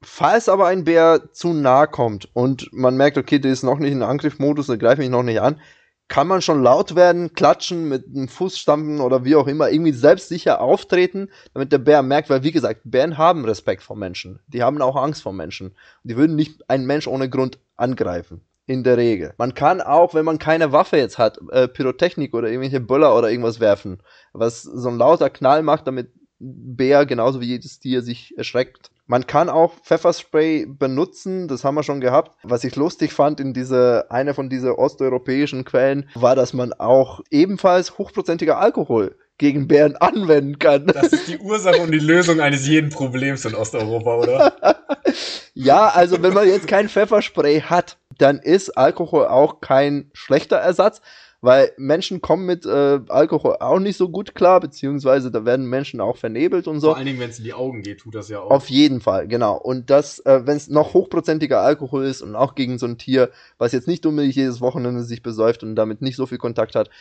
Falls 0.03 0.49
aber 0.49 0.67
ein 0.67 0.83
Bär 0.83 1.31
zu 1.31 1.53
nah 1.53 1.85
kommt 1.85 2.29
und 2.33 2.71
man 2.73 2.97
merkt, 2.97 3.17
okay, 3.17 3.39
der 3.39 3.51
ist 3.51 3.63
noch 3.63 3.79
nicht 3.79 3.91
in 3.91 4.03
Angriffmodus, 4.03 4.67
der 4.67 4.77
greift 4.77 4.99
mich 4.99 5.09
noch 5.09 5.23
nicht 5.23 5.41
an, 5.41 5.59
kann 6.11 6.27
man 6.27 6.41
schon 6.41 6.61
laut 6.61 6.95
werden, 6.95 7.33
klatschen, 7.35 7.87
mit 7.87 8.05
einem 8.05 8.27
Fuß 8.27 8.59
stampfen 8.59 8.99
oder 8.99 9.23
wie 9.23 9.37
auch 9.37 9.47
immer, 9.47 9.69
irgendwie 9.69 9.93
selbstsicher 9.93 10.59
auftreten, 10.59 11.29
damit 11.53 11.71
der 11.71 11.77
Bär 11.77 12.03
merkt, 12.03 12.29
weil 12.29 12.43
wie 12.43 12.51
gesagt, 12.51 12.81
Bären 12.83 13.17
haben 13.17 13.45
Respekt 13.45 13.81
vor 13.81 13.95
Menschen. 13.95 14.41
Die 14.47 14.61
haben 14.61 14.81
auch 14.81 14.97
Angst 14.97 15.23
vor 15.23 15.31
Menschen. 15.31 15.73
Die 16.03 16.17
würden 16.17 16.35
nicht 16.35 16.69
einen 16.69 16.85
Mensch 16.85 17.07
ohne 17.07 17.29
Grund 17.29 17.59
angreifen. 17.77 18.41
In 18.65 18.83
der 18.83 18.97
Regel. 18.97 19.33
Man 19.37 19.53
kann 19.53 19.79
auch, 19.79 20.13
wenn 20.13 20.25
man 20.25 20.37
keine 20.37 20.73
Waffe 20.73 20.97
jetzt 20.97 21.17
hat, 21.17 21.39
äh, 21.49 21.69
Pyrotechnik 21.69 22.33
oder 22.33 22.49
irgendwelche 22.49 22.81
Böller 22.81 23.17
oder 23.17 23.29
irgendwas 23.31 23.61
werfen, 23.61 24.01
was 24.33 24.63
so 24.63 24.89
ein 24.89 24.97
lauter 24.97 25.29
Knall 25.29 25.63
macht, 25.63 25.87
damit 25.87 26.11
Bär 26.39 27.05
genauso 27.05 27.39
wie 27.39 27.47
jedes 27.47 27.79
Tier 27.79 28.01
sich 28.01 28.37
erschreckt. 28.37 28.91
Man 29.11 29.27
kann 29.27 29.49
auch 29.49 29.73
Pfefferspray 29.83 30.65
benutzen, 30.65 31.49
das 31.49 31.65
haben 31.65 31.75
wir 31.75 31.83
schon 31.83 31.99
gehabt. 31.99 32.31
Was 32.43 32.63
ich 32.63 32.77
lustig 32.77 33.11
fand 33.11 33.41
in 33.41 33.53
diese, 33.53 34.05
eine 34.09 34.33
von 34.33 34.49
dieser 34.49 34.79
osteuropäischen 34.79 35.65
Quellen, 35.65 36.09
war, 36.15 36.33
dass 36.37 36.53
man 36.53 36.71
auch 36.71 37.19
ebenfalls 37.29 37.97
hochprozentiger 37.97 38.57
Alkohol 38.57 39.17
gegen 39.37 39.67
Bären 39.67 39.97
anwenden 39.97 40.59
kann. 40.59 40.87
Das 40.87 41.11
ist 41.11 41.27
die 41.27 41.39
Ursache 41.39 41.81
und 41.81 41.91
die 41.91 41.99
Lösung 41.99 42.39
eines 42.39 42.65
jeden 42.65 42.89
Problems 42.89 43.43
in 43.43 43.53
Osteuropa, 43.53 44.15
oder? 44.15 44.53
Ja, 45.53 45.89
also 45.89 46.23
wenn 46.23 46.33
man 46.33 46.47
jetzt 46.47 46.67
kein 46.67 46.87
Pfefferspray 46.87 47.59
hat, 47.59 47.97
dann 48.21 48.39
ist 48.39 48.77
Alkohol 48.77 49.25
auch 49.25 49.61
kein 49.61 50.09
schlechter 50.13 50.57
Ersatz, 50.57 51.01
weil 51.41 51.71
Menschen 51.77 52.21
kommen 52.21 52.45
mit 52.45 52.67
äh, 52.67 52.99
Alkohol 53.07 53.57
auch 53.59 53.79
nicht 53.79 53.97
so 53.97 54.09
gut 54.09 54.35
klar, 54.35 54.59
beziehungsweise 54.59 55.31
da 55.31 55.43
werden 55.43 55.65
Menschen 55.65 55.99
auch 55.99 56.17
vernebelt 56.17 56.67
und 56.67 56.79
so. 56.79 56.89
Vor 56.89 56.97
allen 56.97 57.07
Dingen, 57.07 57.19
wenn 57.19 57.31
es 57.31 57.39
in 57.39 57.45
die 57.45 57.53
Augen 57.53 57.81
geht, 57.81 58.01
tut 58.01 58.13
das 58.13 58.29
ja 58.29 58.39
auch. 58.39 58.51
Auf 58.51 58.69
jeden 58.69 59.01
Fall, 59.01 59.27
genau. 59.27 59.57
Und 59.57 59.89
das, 59.89 60.19
äh, 60.19 60.41
wenn 60.45 60.55
es 60.55 60.69
noch 60.69 60.93
hochprozentiger 60.93 61.61
Alkohol 61.61 62.05
ist 62.05 62.21
und 62.21 62.35
auch 62.35 62.53
gegen 62.53 62.77
so 62.77 62.85
ein 62.85 62.99
Tier, 62.99 63.31
was 63.57 63.71
jetzt 63.71 63.87
nicht 63.87 64.05
unbedingt 64.05 64.35
jedes 64.35 64.61
Wochenende 64.61 65.03
sich 65.03 65.23
besäuft 65.23 65.63
und 65.63 65.75
damit 65.75 66.03
nicht 66.03 66.15
so 66.15 66.27
viel 66.27 66.37
Kontakt 66.37 66.75
hat, 66.75 66.91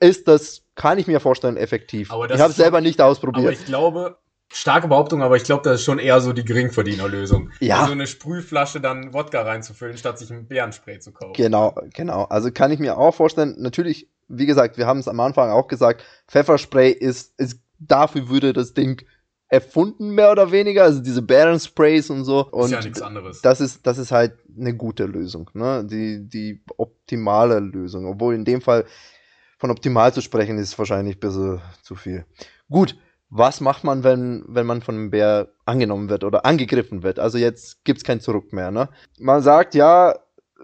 ist 0.00 0.26
das, 0.26 0.62
kann 0.74 0.98
ich 0.98 1.06
mir 1.06 1.20
vorstellen, 1.20 1.56
effektiv. 1.56 2.10
Aber 2.10 2.26
das 2.26 2.36
ich 2.36 2.42
habe 2.42 2.50
es 2.50 2.56
selber 2.56 2.80
nicht 2.80 3.00
aber 3.00 3.10
ausprobiert. 3.10 3.52
ich 3.52 3.66
glaube, 3.66 4.16
starke 4.52 4.88
Behauptung, 4.88 5.22
aber 5.22 5.36
ich 5.36 5.44
glaube, 5.44 5.62
das 5.64 5.80
ist 5.80 5.84
schon 5.84 5.98
eher 5.98 6.20
so 6.20 6.32
die 6.32 6.44
Geringverdienerlösung. 6.44 7.50
Ja. 7.60 7.86
So 7.86 7.92
eine 7.92 8.06
Sprühflasche 8.06 8.80
dann 8.80 9.12
Wodka 9.12 9.42
reinzufüllen, 9.42 9.96
statt 9.96 10.18
sich 10.18 10.30
ein 10.30 10.46
Bärenspray 10.46 11.00
zu 11.00 11.12
kaufen. 11.12 11.32
Genau, 11.34 11.74
genau. 11.94 12.24
Also 12.24 12.50
kann 12.50 12.70
ich 12.70 12.78
mir 12.78 12.98
auch 12.98 13.14
vorstellen, 13.14 13.56
natürlich, 13.58 14.08
wie 14.28 14.46
gesagt, 14.46 14.78
wir 14.78 14.86
haben 14.86 15.00
es 15.00 15.08
am 15.08 15.20
Anfang 15.20 15.50
auch 15.50 15.68
gesagt, 15.68 16.04
Pfefferspray 16.28 16.90
ist, 16.90 17.38
ist, 17.38 17.60
dafür 17.78 18.28
würde 18.28 18.52
das 18.52 18.74
Ding 18.74 19.02
erfunden, 19.48 20.14
mehr 20.14 20.32
oder 20.32 20.50
weniger, 20.50 20.84
also 20.84 21.02
diese 21.02 21.20
Bärensprays 21.20 22.08
und 22.08 22.24
so. 22.24 22.48
Und 22.50 22.66
ist 22.66 22.70
ja 22.70 22.80
nichts 22.80 23.02
anderes. 23.02 23.42
das 23.42 23.60
ist, 23.60 23.86
das 23.86 23.98
ist 23.98 24.10
halt 24.10 24.32
eine 24.58 24.74
gute 24.74 25.04
Lösung, 25.04 25.50
ne? 25.52 25.84
Die, 25.84 26.26
die 26.26 26.62
optimale 26.78 27.60
Lösung. 27.60 28.06
Obwohl 28.06 28.34
in 28.34 28.46
dem 28.46 28.62
Fall 28.62 28.86
von 29.58 29.70
optimal 29.70 30.12
zu 30.12 30.22
sprechen 30.22 30.56
ist 30.56 30.78
wahrscheinlich 30.78 31.16
ein 31.16 31.20
bisschen 31.20 31.60
zu 31.82 31.94
viel. 31.94 32.24
Gut, 32.70 32.96
was 33.34 33.62
macht 33.62 33.82
man, 33.82 34.04
wenn, 34.04 34.44
wenn 34.46 34.66
man 34.66 34.82
von 34.82 34.94
einem 34.94 35.10
Bär 35.10 35.48
angenommen 35.64 36.10
wird 36.10 36.22
oder 36.22 36.44
angegriffen 36.44 37.02
wird? 37.02 37.18
Also 37.18 37.38
jetzt 37.38 37.82
gibt's 37.82 38.04
kein 38.04 38.20
Zurück 38.20 38.52
mehr, 38.52 38.70
ne? 38.70 38.90
Man 39.18 39.40
sagt 39.40 39.74
ja, 39.74 40.14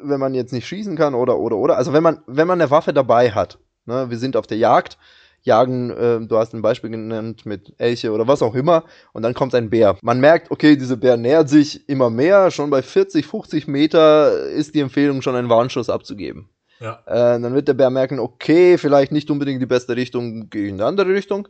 wenn 0.02 0.20
man 0.20 0.34
jetzt 0.34 0.52
nicht 0.52 0.68
schießen 0.68 0.94
kann 0.94 1.14
oder, 1.14 1.38
oder, 1.38 1.56
oder. 1.56 1.78
Also 1.78 1.94
wenn 1.94 2.02
man, 2.02 2.20
wenn 2.26 2.46
man 2.46 2.60
eine 2.60 2.70
Waffe 2.70 2.92
dabei 2.92 3.30
hat, 3.30 3.58
ne? 3.86 4.10
Wir 4.10 4.18
sind 4.18 4.36
auf 4.36 4.46
der 4.46 4.58
Jagd, 4.58 4.98
jagen, 5.44 5.90
äh, 5.90 6.20
du 6.20 6.36
hast 6.36 6.52
ein 6.52 6.60
Beispiel 6.60 6.90
genannt 6.90 7.46
mit 7.46 7.72
Elche 7.78 8.12
oder 8.12 8.28
was 8.28 8.42
auch 8.42 8.54
immer, 8.54 8.84
und 9.14 9.22
dann 9.22 9.32
kommt 9.32 9.54
ein 9.54 9.70
Bär. 9.70 9.96
Man 10.02 10.20
merkt, 10.20 10.50
okay, 10.50 10.76
dieser 10.76 10.96
Bär 10.96 11.16
nähert 11.16 11.48
sich 11.48 11.88
immer 11.88 12.10
mehr, 12.10 12.50
schon 12.50 12.68
bei 12.68 12.82
40, 12.82 13.26
50 13.26 13.66
Meter 13.66 14.42
ist 14.42 14.74
die 14.74 14.80
Empfehlung, 14.80 15.22
schon 15.22 15.36
einen 15.36 15.48
Warnschuss 15.48 15.88
abzugeben. 15.88 16.50
Ja. 16.80 17.02
Äh, 17.06 17.40
dann 17.40 17.54
wird 17.54 17.66
der 17.66 17.74
Bär 17.74 17.88
merken, 17.88 18.18
okay, 18.18 18.76
vielleicht 18.76 19.10
nicht 19.10 19.30
unbedingt 19.30 19.62
die 19.62 19.66
beste 19.66 19.96
Richtung, 19.96 20.50
gehe 20.50 20.64
ich 20.64 20.68
in 20.68 20.74
eine 20.74 20.84
andere 20.84 21.08
Richtung. 21.14 21.48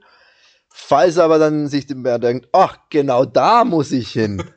Falls 0.71 1.19
aber 1.19 1.39
dann 1.39 1.69
sich 1.69 1.87
der 1.87 1.97
Bär 1.97 2.19
denkt, 2.19 2.49
ach, 2.53 2.79
genau 2.91 3.25
da 3.25 3.65
muss 3.65 3.93
ich 3.93 4.11
hin. 4.11 4.43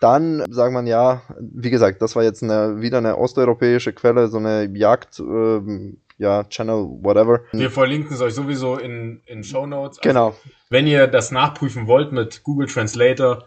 Dann 0.00 0.44
sagt 0.50 0.72
man 0.72 0.88
ja, 0.88 1.22
wie 1.38 1.70
gesagt, 1.70 2.02
das 2.02 2.16
war 2.16 2.24
jetzt 2.24 2.42
eine, 2.42 2.80
wieder 2.80 2.98
eine 2.98 3.16
osteuropäische 3.16 3.92
Quelle, 3.92 4.26
so 4.26 4.38
eine 4.38 4.68
Jagd, 4.76 5.20
ähm, 5.20 6.00
ja, 6.18 6.42
Channel, 6.42 6.88
whatever. 7.02 7.42
Wir 7.52 7.70
verlinken 7.70 8.12
es 8.12 8.20
euch 8.20 8.34
sowieso 8.34 8.78
in, 8.78 9.22
in 9.26 9.44
Show 9.44 9.64
Notes. 9.64 10.00
Genau, 10.00 10.34
Wenn 10.70 10.88
ihr 10.88 11.06
das 11.06 11.30
nachprüfen 11.30 11.86
wollt 11.86 12.10
mit 12.10 12.42
Google 12.42 12.66
Translator, 12.66 13.44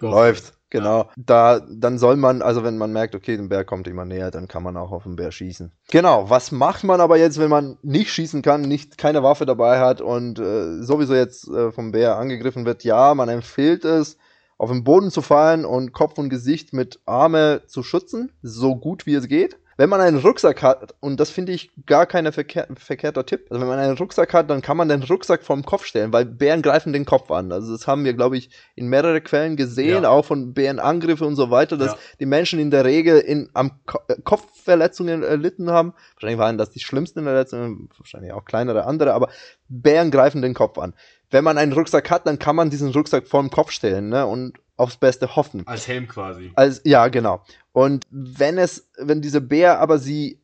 läuft. 0.00 0.55
Genau. 0.70 1.10
Da, 1.16 1.60
dann 1.60 1.98
soll 1.98 2.16
man, 2.16 2.42
also 2.42 2.64
wenn 2.64 2.78
man 2.78 2.92
merkt, 2.92 3.14
okay, 3.14 3.36
der 3.36 3.44
Bär 3.44 3.64
kommt 3.64 3.88
immer 3.88 4.04
näher, 4.04 4.30
dann 4.30 4.48
kann 4.48 4.62
man 4.62 4.76
auch 4.76 4.92
auf 4.92 5.04
den 5.04 5.16
Bär 5.16 5.32
schießen. 5.32 5.72
Genau, 5.90 6.30
was 6.30 6.52
macht 6.52 6.84
man 6.84 7.00
aber 7.00 7.16
jetzt, 7.18 7.38
wenn 7.38 7.50
man 7.50 7.78
nicht 7.82 8.10
schießen 8.10 8.42
kann, 8.42 8.62
nicht 8.62 8.98
keine 8.98 9.22
Waffe 9.22 9.46
dabei 9.46 9.80
hat 9.80 10.00
und 10.00 10.38
äh, 10.38 10.82
sowieso 10.82 11.14
jetzt 11.14 11.48
äh, 11.48 11.72
vom 11.72 11.92
Bär 11.92 12.16
angegriffen 12.16 12.66
wird? 12.66 12.84
Ja, 12.84 13.14
man 13.14 13.28
empfiehlt 13.28 13.84
es, 13.84 14.18
auf 14.58 14.70
den 14.70 14.84
Boden 14.84 15.10
zu 15.10 15.22
fallen 15.22 15.64
und 15.64 15.92
Kopf 15.92 16.18
und 16.18 16.30
Gesicht 16.30 16.72
mit 16.72 17.00
Arme 17.04 17.62
zu 17.66 17.82
schützen, 17.82 18.32
so 18.42 18.76
gut 18.76 19.06
wie 19.06 19.14
es 19.14 19.28
geht. 19.28 19.58
Wenn 19.78 19.90
man 19.90 20.00
einen 20.00 20.18
Rucksack 20.18 20.62
hat, 20.62 20.94
und 21.00 21.20
das 21.20 21.28
finde 21.30 21.52
ich 21.52 21.70
gar 21.84 22.06
kein 22.06 22.30
verkehr, 22.32 22.66
verkehrter 22.76 23.26
Tipp, 23.26 23.46
also 23.50 23.60
wenn 23.60 23.68
man 23.68 23.78
einen 23.78 23.96
Rucksack 23.98 24.32
hat, 24.32 24.48
dann 24.48 24.62
kann 24.62 24.76
man 24.78 24.88
den 24.88 25.02
Rucksack 25.02 25.42
vom 25.42 25.64
Kopf 25.64 25.84
stellen, 25.84 26.12
weil 26.14 26.24
Bären 26.24 26.62
greifen 26.62 26.94
den 26.94 27.04
Kopf 27.04 27.30
an. 27.30 27.52
Also 27.52 27.72
das 27.72 27.86
haben 27.86 28.04
wir, 28.04 28.14
glaube 28.14 28.38
ich, 28.38 28.48
in 28.74 28.88
mehreren 28.88 29.22
Quellen 29.22 29.56
gesehen, 29.56 30.04
Ja. 30.04 30.08
auch 30.08 30.24
von 30.24 30.54
Bärenangriffen 30.54 31.26
und 31.26 31.36
so 31.36 31.50
weiter, 31.50 31.76
dass 31.76 31.92
Ja. 31.92 31.98
die 32.20 32.26
Menschen 32.26 32.58
in 32.58 32.70
der 32.70 32.84
Regel 32.86 33.18
in, 33.18 33.50
am 33.52 33.72
Ko 33.84 33.98
äh, 34.08 34.16
Kopfverletzungen 34.24 35.22
erlitten 35.22 35.70
haben. 35.70 35.92
Wahrscheinlich 36.14 36.38
waren 36.38 36.56
das 36.56 36.70
die 36.70 36.80
schlimmsten 36.80 37.22
Verletzungen, 37.24 37.90
wahrscheinlich 37.98 38.32
auch 38.32 38.44
kleinere 38.46 38.84
andere, 38.86 39.12
aber 39.12 39.28
Bären 39.68 40.10
greifen 40.10 40.42
den 40.42 40.54
Kopf 40.54 40.78
an. 40.78 40.94
Wenn 41.30 41.44
man 41.44 41.58
einen 41.58 41.72
Rucksack 41.72 42.10
hat, 42.10 42.26
dann 42.26 42.38
kann 42.38 42.56
man 42.56 42.70
diesen 42.70 42.90
Rucksack 42.90 43.26
vor 43.26 43.40
dem 43.40 43.50
Kopf 43.50 43.70
stellen 43.70 44.08
ne, 44.10 44.26
und 44.26 44.58
aufs 44.76 44.96
Beste 44.96 45.36
hoffen. 45.36 45.66
Als 45.66 45.88
Helm 45.88 46.06
quasi. 46.06 46.52
Als, 46.54 46.82
ja, 46.84 47.08
genau. 47.08 47.42
Und 47.72 48.04
wenn 48.10 48.58
es, 48.58 48.88
wenn 48.98 49.22
dieser 49.22 49.40
Bär 49.40 49.80
aber 49.80 49.98
sie 49.98 50.40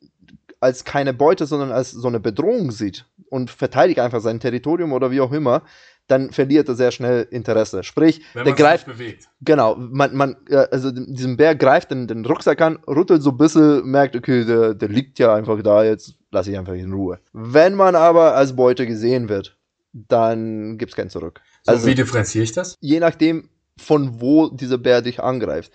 als 0.59 0.85
keine 0.85 1.13
Beute, 1.13 1.45
sondern 1.45 1.71
als 1.71 1.91
so 1.91 2.07
eine 2.07 2.19
Bedrohung 2.19 2.71
sieht 2.71 3.05
und 3.29 3.51
verteidigt 3.51 3.99
einfach 3.99 4.21
sein 4.21 4.39
Territorium 4.39 4.93
oder 4.93 5.11
wie 5.11 5.19
auch 5.21 5.33
immer, 5.33 5.63
dann 6.07 6.31
verliert 6.31 6.67
er 6.67 6.75
sehr 6.75 6.91
schnell 6.91 7.27
Interesse. 7.31 7.83
Sprich, 7.83 8.21
Wenn 8.33 8.45
der 8.45 8.53
greift, 8.53 8.85
bewegt. 8.85 9.29
genau, 9.41 9.75
man, 9.75 10.15
man, 10.15 10.35
äh, 10.49 10.67
also 10.71 10.91
diesen 10.91 11.37
Bär 11.37 11.55
greift 11.55 11.91
den, 11.91 12.07
den 12.07 12.25
Rucksack 12.25 12.61
an, 12.61 12.77
rüttelt 12.87 13.23
so 13.23 13.31
ein 13.31 13.37
bisschen, 13.37 13.89
merkt, 13.89 14.15
okay, 14.15 14.45
der, 14.45 14.73
der 14.73 14.89
liegt 14.89 15.19
ja 15.19 15.33
einfach 15.33 15.61
da, 15.61 15.83
jetzt 15.83 16.15
lasse 16.31 16.51
ich 16.51 16.57
einfach 16.57 16.73
in 16.73 16.91
Ruhe. 16.91 17.19
Wenn 17.31 17.75
man 17.75 17.95
aber 17.95 18.35
als 18.35 18.55
Beute 18.55 18.85
gesehen 18.85 19.29
wird, 19.29 19.57
dann 19.93 20.77
gibt's 20.77 20.95
kein 20.95 21.09
Zurück. 21.09 21.41
So, 21.63 21.71
Also- 21.71 21.87
wie 21.87 21.95
differenziere 21.95 22.43
ich 22.43 22.51
das? 22.51 22.77
je 22.81 22.99
nachdem, 22.99 23.49
von 23.77 24.19
wo 24.21 24.49
dieser 24.49 24.77
Bär 24.77 25.01
dich 25.01 25.21
angreift. 25.21 25.71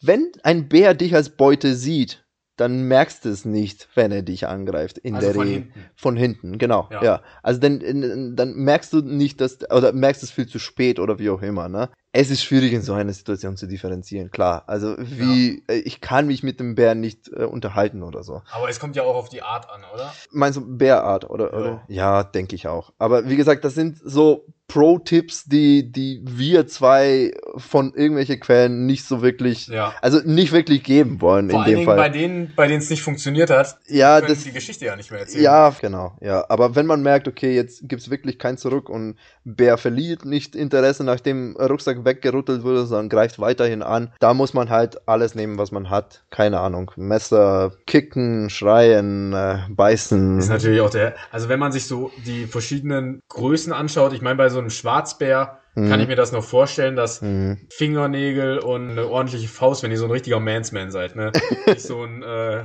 Wenn 0.00 0.30
ein 0.42 0.68
Bär 0.68 0.94
dich 0.94 1.14
als 1.14 1.30
Beute 1.30 1.74
sieht, 1.74 2.24
dann 2.60 2.82
merkst 2.82 3.24
du 3.24 3.28
es 3.30 3.44
nicht, 3.44 3.88
wenn 3.94 4.12
er 4.12 4.22
dich 4.22 4.46
angreift. 4.46 4.98
In 4.98 5.14
Also 5.14 5.26
der 5.26 5.34
von 5.34 5.42
Regel. 5.46 5.62
hinten. 5.62 5.84
Von 5.96 6.16
hinten, 6.16 6.58
genau. 6.58 6.88
Ja. 6.90 7.02
Ja. 7.02 7.22
Also 7.42 7.60
dann, 7.60 7.80
in- 7.80 8.36
dann 8.36 8.54
merkst 8.54 8.92
du 8.92 9.00
nicht, 9.00 9.40
dass 9.40 9.58
oder 9.70 9.92
merkst 9.92 10.22
es 10.22 10.30
viel 10.30 10.46
zu 10.46 10.58
spät 10.58 10.98
oder 10.98 11.18
wie 11.18 11.30
auch 11.30 11.42
immer. 11.42 11.68
Ne? 11.68 11.88
Es 12.12 12.30
ist 12.30 12.42
schwierig 12.42 12.72
in 12.72 12.82
so 12.82 12.94
einer 12.94 13.12
Situation 13.12 13.56
zu 13.56 13.66
differenzieren, 13.66 14.30
klar. 14.30 14.64
Also 14.66 14.96
wie 14.98 15.62
äh, 15.68 15.74
ich 15.76 16.00
kann 16.00 16.26
mich 16.26 16.42
mit 16.42 16.58
dem 16.60 16.74
Bären 16.74 17.00
nicht 17.00 17.28
äh, 17.32 17.44
unterhalten 17.44 18.02
oder 18.02 18.22
so. 18.24 18.42
Aber 18.50 18.68
es 18.68 18.80
kommt 18.80 18.96
ja 18.96 19.02
auch 19.04 19.14
auf 19.14 19.28
die 19.28 19.42
Art 19.42 19.68
an, 19.70 19.82
oder? 19.94 20.12
Meinst 20.32 20.56
du 20.58 20.76
Bärart 20.78 21.28
oder? 21.30 21.52
Ja. 21.52 21.58
oder? 21.58 21.82
Ja, 21.88 22.22
denke 22.24 22.54
ich 22.56 22.66
auch. 22.68 22.92
Aber 22.98 23.28
wie 23.28 23.36
gesagt, 23.36 23.64
das 23.64 23.74
sind 23.74 23.98
so 24.04 24.46
Pro-Tipps, 24.68 25.46
die, 25.46 25.90
die 25.90 26.20
wir 26.24 26.66
zwei 26.66 27.32
von 27.56 27.94
irgendwelchen 27.94 28.38
Quellen 28.38 28.84
nicht 28.84 29.04
so 29.06 29.22
wirklich, 29.22 29.66
Ja. 29.68 29.94
also 30.02 30.20
nicht 30.24 30.52
wirklich 30.52 30.84
geben 30.84 31.22
wollen 31.22 31.48
Vor 31.48 31.60
in 31.60 31.62
allen 31.62 31.70
dem 31.70 31.76
Dingen 31.78 31.86
Fall. 31.86 31.96
bei 31.96 32.08
denen, 32.10 32.52
bei 32.54 32.66
denen 32.66 32.78
es 32.80 32.90
nicht 32.90 33.02
funktioniert 33.02 33.48
hat, 33.48 33.78
ja, 33.86 34.20
das, 34.20 34.44
die 34.44 34.52
Geschichte 34.52 34.84
ja 34.84 34.94
nicht 34.94 35.10
mehr 35.10 35.20
erzählen. 35.20 35.42
ja, 35.42 35.70
genau, 35.80 36.16
ja. 36.20 36.44
Aber 36.50 36.76
wenn 36.76 36.84
man 36.84 37.00
merkt, 37.02 37.26
okay, 37.28 37.54
jetzt 37.54 37.88
gibt's 37.88 38.10
wirklich 38.10 38.38
kein 38.38 38.58
Zurück 38.58 38.90
und 38.90 39.16
Bär 39.44 39.78
verliert 39.78 40.26
nicht 40.26 40.54
Interesse, 40.54 41.02
nachdem 41.02 41.56
Rucksack 41.56 42.04
weggerüttelt 42.04 42.62
wurde, 42.62 42.84
sondern 42.84 43.08
greift 43.08 43.38
weiterhin 43.38 43.82
an, 43.82 44.12
da 44.20 44.34
muss 44.34 44.52
man 44.52 44.68
halt 44.68 45.08
alles 45.08 45.34
nehmen, 45.34 45.56
was 45.56 45.72
man 45.72 45.88
hat. 45.88 46.24
Keine 46.30 46.60
Ahnung. 46.60 46.90
Messer, 46.96 47.72
kicken, 47.86 48.50
schreien, 48.50 49.32
äh, 49.32 49.60
beißen. 49.70 50.38
Ist 50.38 50.50
natürlich 50.50 50.82
auch 50.82 50.90
der, 50.90 51.14
also 51.32 51.48
wenn 51.48 51.58
man 51.58 51.72
sich 51.72 51.86
so 51.86 52.12
die 52.26 52.46
verschiedenen 52.46 53.20
Größen 53.30 53.72
anschaut, 53.72 54.12
ich 54.12 54.20
meine, 54.20 54.36
bei 54.36 54.50
so 54.50 54.57
einem 54.58 54.70
Schwarzbär 54.70 55.58
Mhm. 55.74 55.90
kann 55.90 56.00
ich 56.00 56.08
mir 56.08 56.16
das 56.16 56.32
noch 56.32 56.42
vorstellen, 56.42 56.96
dass 56.96 57.22
Mhm. 57.22 57.58
Fingernägel 57.70 58.58
und 58.58 58.90
eine 58.90 59.06
ordentliche 59.06 59.46
Faust, 59.48 59.82
wenn 59.84 59.92
ihr 59.92 59.98
so 59.98 60.06
ein 60.06 60.10
richtiger 60.10 60.40
Mansman 60.40 60.90
seid, 60.90 61.14
ne? 61.14 61.30
Nicht 61.66 61.82
so 61.82 62.02
ein, 62.02 62.22
äh, 62.24 62.64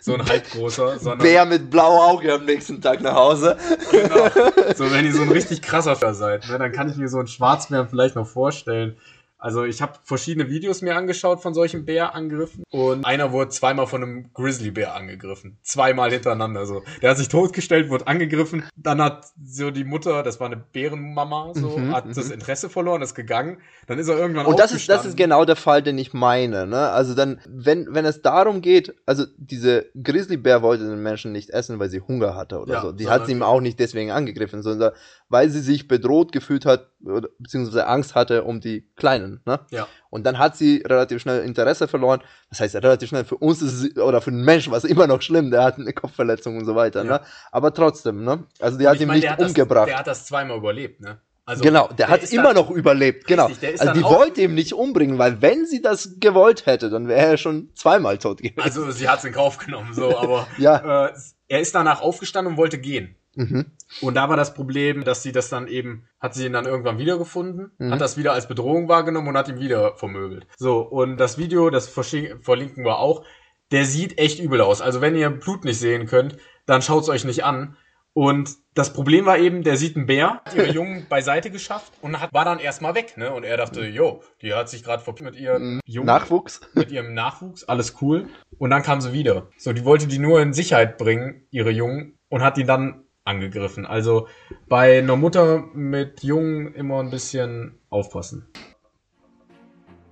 so 0.00 0.14
ein 0.14 0.24
halbgroßer, 0.24 0.98
sondern 0.98 1.18
Bär 1.26 1.44
mit 1.44 1.70
blauem 1.70 1.98
Auge 1.98 2.32
am 2.34 2.44
nächsten 2.44 2.80
Tag 2.80 3.00
nach 3.00 3.14
Hause. 3.14 3.56
genau, 3.90 4.28
so 4.76 4.92
wenn 4.92 5.04
ihr 5.04 5.12
so 5.12 5.22
ein 5.22 5.30
richtig 5.32 5.60
krasser 5.60 5.96
seid, 6.14 6.48
ne? 6.48 6.58
Dann 6.58 6.70
kann 6.70 6.88
ich 6.88 6.96
mir 6.96 7.08
so 7.08 7.18
einen 7.18 7.26
Schwarzbären 7.26 7.88
vielleicht 7.88 8.14
noch 8.14 8.28
vorstellen. 8.28 8.96
Also 9.38 9.64
ich 9.64 9.82
habe 9.82 9.92
verschiedene 10.02 10.48
Videos 10.48 10.80
mir 10.80 10.96
angeschaut 10.96 11.42
von 11.42 11.52
solchen 11.52 11.84
Bärangriffen 11.84 12.64
und 12.70 13.04
einer 13.04 13.32
wurde 13.32 13.50
zweimal 13.50 13.86
von 13.86 14.02
einem 14.02 14.32
Grizzlybär 14.32 14.94
angegriffen. 14.94 15.58
Zweimal 15.62 16.10
hintereinander 16.10 16.64
so. 16.64 16.82
Der 17.02 17.10
hat 17.10 17.18
sich 17.18 17.28
totgestellt, 17.28 17.90
wurde 17.90 18.06
angegriffen. 18.06 18.64
Dann 18.76 19.02
hat 19.02 19.26
so 19.44 19.70
die 19.70 19.84
Mutter, 19.84 20.22
das 20.22 20.40
war 20.40 20.46
eine 20.46 20.56
Bärenmama, 20.56 21.52
so, 21.54 21.76
Mhm, 21.76 21.92
hat 21.92 22.16
das 22.16 22.26
mhm. 22.26 22.32
Interesse 22.32 22.70
verloren, 22.70 23.02
ist 23.02 23.14
gegangen. 23.14 23.58
Dann 23.86 23.98
ist 23.98 24.08
er 24.08 24.16
irgendwann 24.18 24.46
Und 24.46 24.58
das 24.58 24.72
ist, 24.72 24.88
das 24.88 25.04
ist 25.04 25.16
genau 25.16 25.44
der 25.44 25.56
Fall, 25.56 25.82
den 25.82 25.98
ich 25.98 26.14
meine. 26.14 26.66
Ne? 26.66 26.88
Also 26.88 27.14
dann, 27.14 27.40
wenn, 27.46 27.86
wenn 27.90 28.06
es 28.06 28.22
darum 28.22 28.62
geht, 28.62 28.94
also 29.04 29.24
diese 29.36 29.86
Grizzlybär 30.02 30.62
wollte 30.62 30.88
den 30.88 31.02
Menschen 31.02 31.32
nicht 31.32 31.50
essen, 31.50 31.78
weil 31.78 31.90
sie 31.90 32.00
Hunger 32.00 32.34
hatte 32.34 32.58
oder 32.58 32.72
Ja, 32.72 32.80
so. 32.82 32.92
Die 32.92 33.08
hat 33.08 33.26
sie 33.26 33.32
ihm 33.32 33.42
auch 33.42 33.60
nicht 33.60 33.78
deswegen 33.78 34.10
angegriffen, 34.10 34.62
sondern 34.62 34.92
weil 35.28 35.50
sie 35.50 35.60
sich 35.60 35.88
bedroht 35.88 36.32
gefühlt 36.32 36.64
hat, 36.64 36.88
beziehungsweise 37.38 37.86
Angst 37.86 38.14
hatte 38.14 38.44
um 38.44 38.60
die 38.60 38.88
Kleinen. 38.96 39.40
Ne? 39.46 39.60
Ja. 39.70 39.86
Und 40.10 40.24
dann 40.24 40.38
hat 40.38 40.56
sie 40.56 40.82
relativ 40.86 41.22
schnell 41.22 41.42
Interesse 41.44 41.88
verloren. 41.88 42.22
Das 42.50 42.60
heißt, 42.60 42.74
relativ 42.76 43.08
schnell 43.08 43.24
für 43.24 43.36
uns 43.36 43.62
ist 43.62 43.72
es, 43.82 43.96
oder 43.96 44.20
für 44.20 44.30
den 44.30 44.42
Menschen 44.44 44.70
war 44.72 44.78
es 44.78 44.84
immer 44.84 45.06
noch 45.06 45.22
schlimm, 45.22 45.50
der 45.50 45.62
hat 45.64 45.78
eine 45.78 45.92
Kopfverletzung 45.92 46.56
und 46.56 46.64
so 46.64 46.74
weiter. 46.74 47.04
Ja. 47.04 47.10
Ne? 47.18 47.20
Aber 47.52 47.72
trotzdem, 47.74 48.24
ne? 48.24 48.44
Also 48.60 48.78
die 48.78 48.84
Und 48.86 48.90
hat 48.90 49.00
ihn 49.00 49.06
meine, 49.08 49.16
nicht 49.18 49.24
der 49.24 49.32
hat 49.32 49.40
das- 49.40 49.48
umgebracht. 49.48 49.88
Der 49.88 49.98
hat 49.98 50.06
das 50.06 50.26
zweimal 50.26 50.56
überlebt, 50.58 51.00
ne? 51.00 51.20
Also, 51.48 51.62
genau, 51.62 51.86
der, 51.96 52.08
hat 52.08 52.24
ist 52.24 52.32
immer 52.32 52.42
dann- 52.54 52.56
noch 52.56 52.70
überlebt, 52.72 53.24
genau. 53.28 53.46
Richtig, 53.46 53.76
der 53.78 53.80
Also 53.88 53.92
die 53.92 54.02
wollte 54.02 54.40
ihn 54.42 54.54
nicht 54.54 54.72
umbringen, 54.72 55.16
weil 55.16 55.40
wenn 55.42 55.64
sie 55.64 55.80
das 55.80 56.16
gewollt 56.18 56.66
hätte, 56.66 56.90
dann 56.90 57.06
wäre 57.06 57.20
er 57.24 57.36
schon 57.36 57.70
zweimal 57.76 58.18
tot 58.18 58.38
gewesen. 58.38 58.58
Also 58.60 58.90
sie 58.90 59.08
hat 59.08 59.20
es 59.20 59.26
in 59.26 59.32
Kauf 59.32 59.56
genommen, 59.58 59.94
so, 59.94 60.16
aber 60.18 60.48
Ja. 60.58 61.06
äh, 61.06 61.12
er 61.46 61.60
ist 61.60 61.72
danach 61.72 62.00
aufgestanden 62.02 62.54
und 62.54 62.58
wollte 62.58 62.78
gehen. 62.78 63.14
Mhm. 63.36 63.66
Und 64.00 64.14
da 64.14 64.28
war 64.28 64.36
das 64.36 64.54
Problem, 64.54 65.04
dass 65.04 65.22
sie 65.22 65.30
das 65.32 65.48
dann 65.48 65.68
eben, 65.68 66.08
hat 66.20 66.34
sie 66.34 66.46
ihn 66.46 66.52
dann 66.52 66.66
irgendwann 66.66 66.98
wiedergefunden, 66.98 67.70
Mhm. 67.78 67.92
hat 67.92 68.00
das 68.00 68.16
wieder 68.16 68.32
als 68.32 68.48
Bedrohung 68.48 68.88
wahrgenommen 68.88 69.28
und 69.28 69.36
hat 69.36 69.48
ihn 69.48 69.60
wieder 69.60 69.94
vermöbelt. 69.96 70.46
So, 70.56 70.80
und 70.80 71.18
das 71.18 71.38
Video, 71.38 71.70
das 71.70 71.88
verlinken 71.88 72.84
wir 72.84 72.98
auch, 72.98 73.24
der 73.72 73.84
sieht 73.84 74.18
echt 74.18 74.40
übel 74.40 74.60
aus. 74.60 74.80
Also 74.80 75.00
wenn 75.00 75.14
ihr 75.16 75.30
Blut 75.30 75.64
nicht 75.64 75.78
sehen 75.78 76.06
könnt, 76.06 76.36
dann 76.66 76.82
schaut's 76.82 77.08
euch 77.08 77.24
nicht 77.24 77.44
an. 77.44 77.76
Und 78.12 78.54
das 78.72 78.94
Problem 78.94 79.26
war 79.26 79.36
eben, 79.36 79.62
der 79.62 79.76
sieht 79.76 79.94
einen 79.94 80.06
Bär, 80.06 80.40
hat 80.44 80.54
ihre 80.54 80.72
Jungen 80.72 81.06
beiseite 81.10 81.50
geschafft 81.50 81.92
und 82.00 82.18
hat, 82.18 82.32
war 82.32 82.46
dann 82.46 82.60
erstmal 82.60 82.94
weg, 82.94 83.18
ne? 83.18 83.30
Und 83.30 83.44
er 83.44 83.58
dachte, 83.58 83.84
jo, 83.86 84.22
die 84.40 84.54
hat 84.54 84.70
sich 84.70 84.82
gerade 84.82 85.02
mit 85.22 85.36
ihren 85.36 85.80
Jungen 85.84 86.06
Nachwuchs. 86.06 86.60
mit 86.72 86.90
ihrem 86.90 87.12
Nachwuchs, 87.12 87.64
alles 87.64 87.96
cool. 88.00 88.28
Und 88.56 88.70
dann 88.70 88.82
kam 88.82 89.02
sie 89.02 89.12
wieder. 89.12 89.48
So, 89.58 89.74
die 89.74 89.84
wollte 89.84 90.06
die 90.06 90.18
nur 90.18 90.40
in 90.40 90.54
Sicherheit 90.54 90.96
bringen, 90.96 91.46
ihre 91.50 91.70
Jungen, 91.70 92.18
und 92.30 92.42
hat 92.42 92.56
die 92.56 92.64
dann 92.64 93.02
angegriffen. 93.26 93.86
Also 93.86 94.28
bei 94.68 94.98
einer 94.98 95.16
Mutter 95.16 95.64
mit 95.74 96.22
Jungen 96.22 96.74
immer 96.74 97.00
ein 97.00 97.10
bisschen 97.10 97.78
aufpassen. 97.90 98.48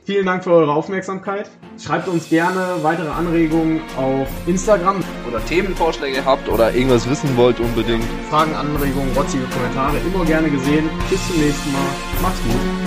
Vielen 0.05 0.27
Dank 0.27 0.45
für 0.45 0.53
eure 0.53 0.75
Aufmerksamkeit. 0.75 1.49
Schreibt 1.79 2.09
uns 2.09 2.29
gerne 2.29 2.77
weitere 2.83 3.09
Anregungen 3.09 3.81
auf 3.97 4.29
Instagram. 4.47 5.03
Oder 5.27 5.43
Themenvorschläge 5.47 6.23
habt 6.27 6.47
oder 6.51 6.75
irgendwas 6.75 7.09
wissen 7.09 7.35
wollt 7.39 7.59
unbedingt. 7.59 8.05
Fragen, 8.29 8.55
Anregungen, 8.55 9.17
rotzige 9.17 9.45
Kommentare 9.45 9.97
immer 9.99 10.27
gerne 10.27 10.51
gesehen. 10.51 10.91
Bis 11.09 11.27
zum 11.27 11.41
nächsten 11.41 11.73
Mal. 11.73 11.81
Macht's 12.21 12.43
gut. 12.43 12.84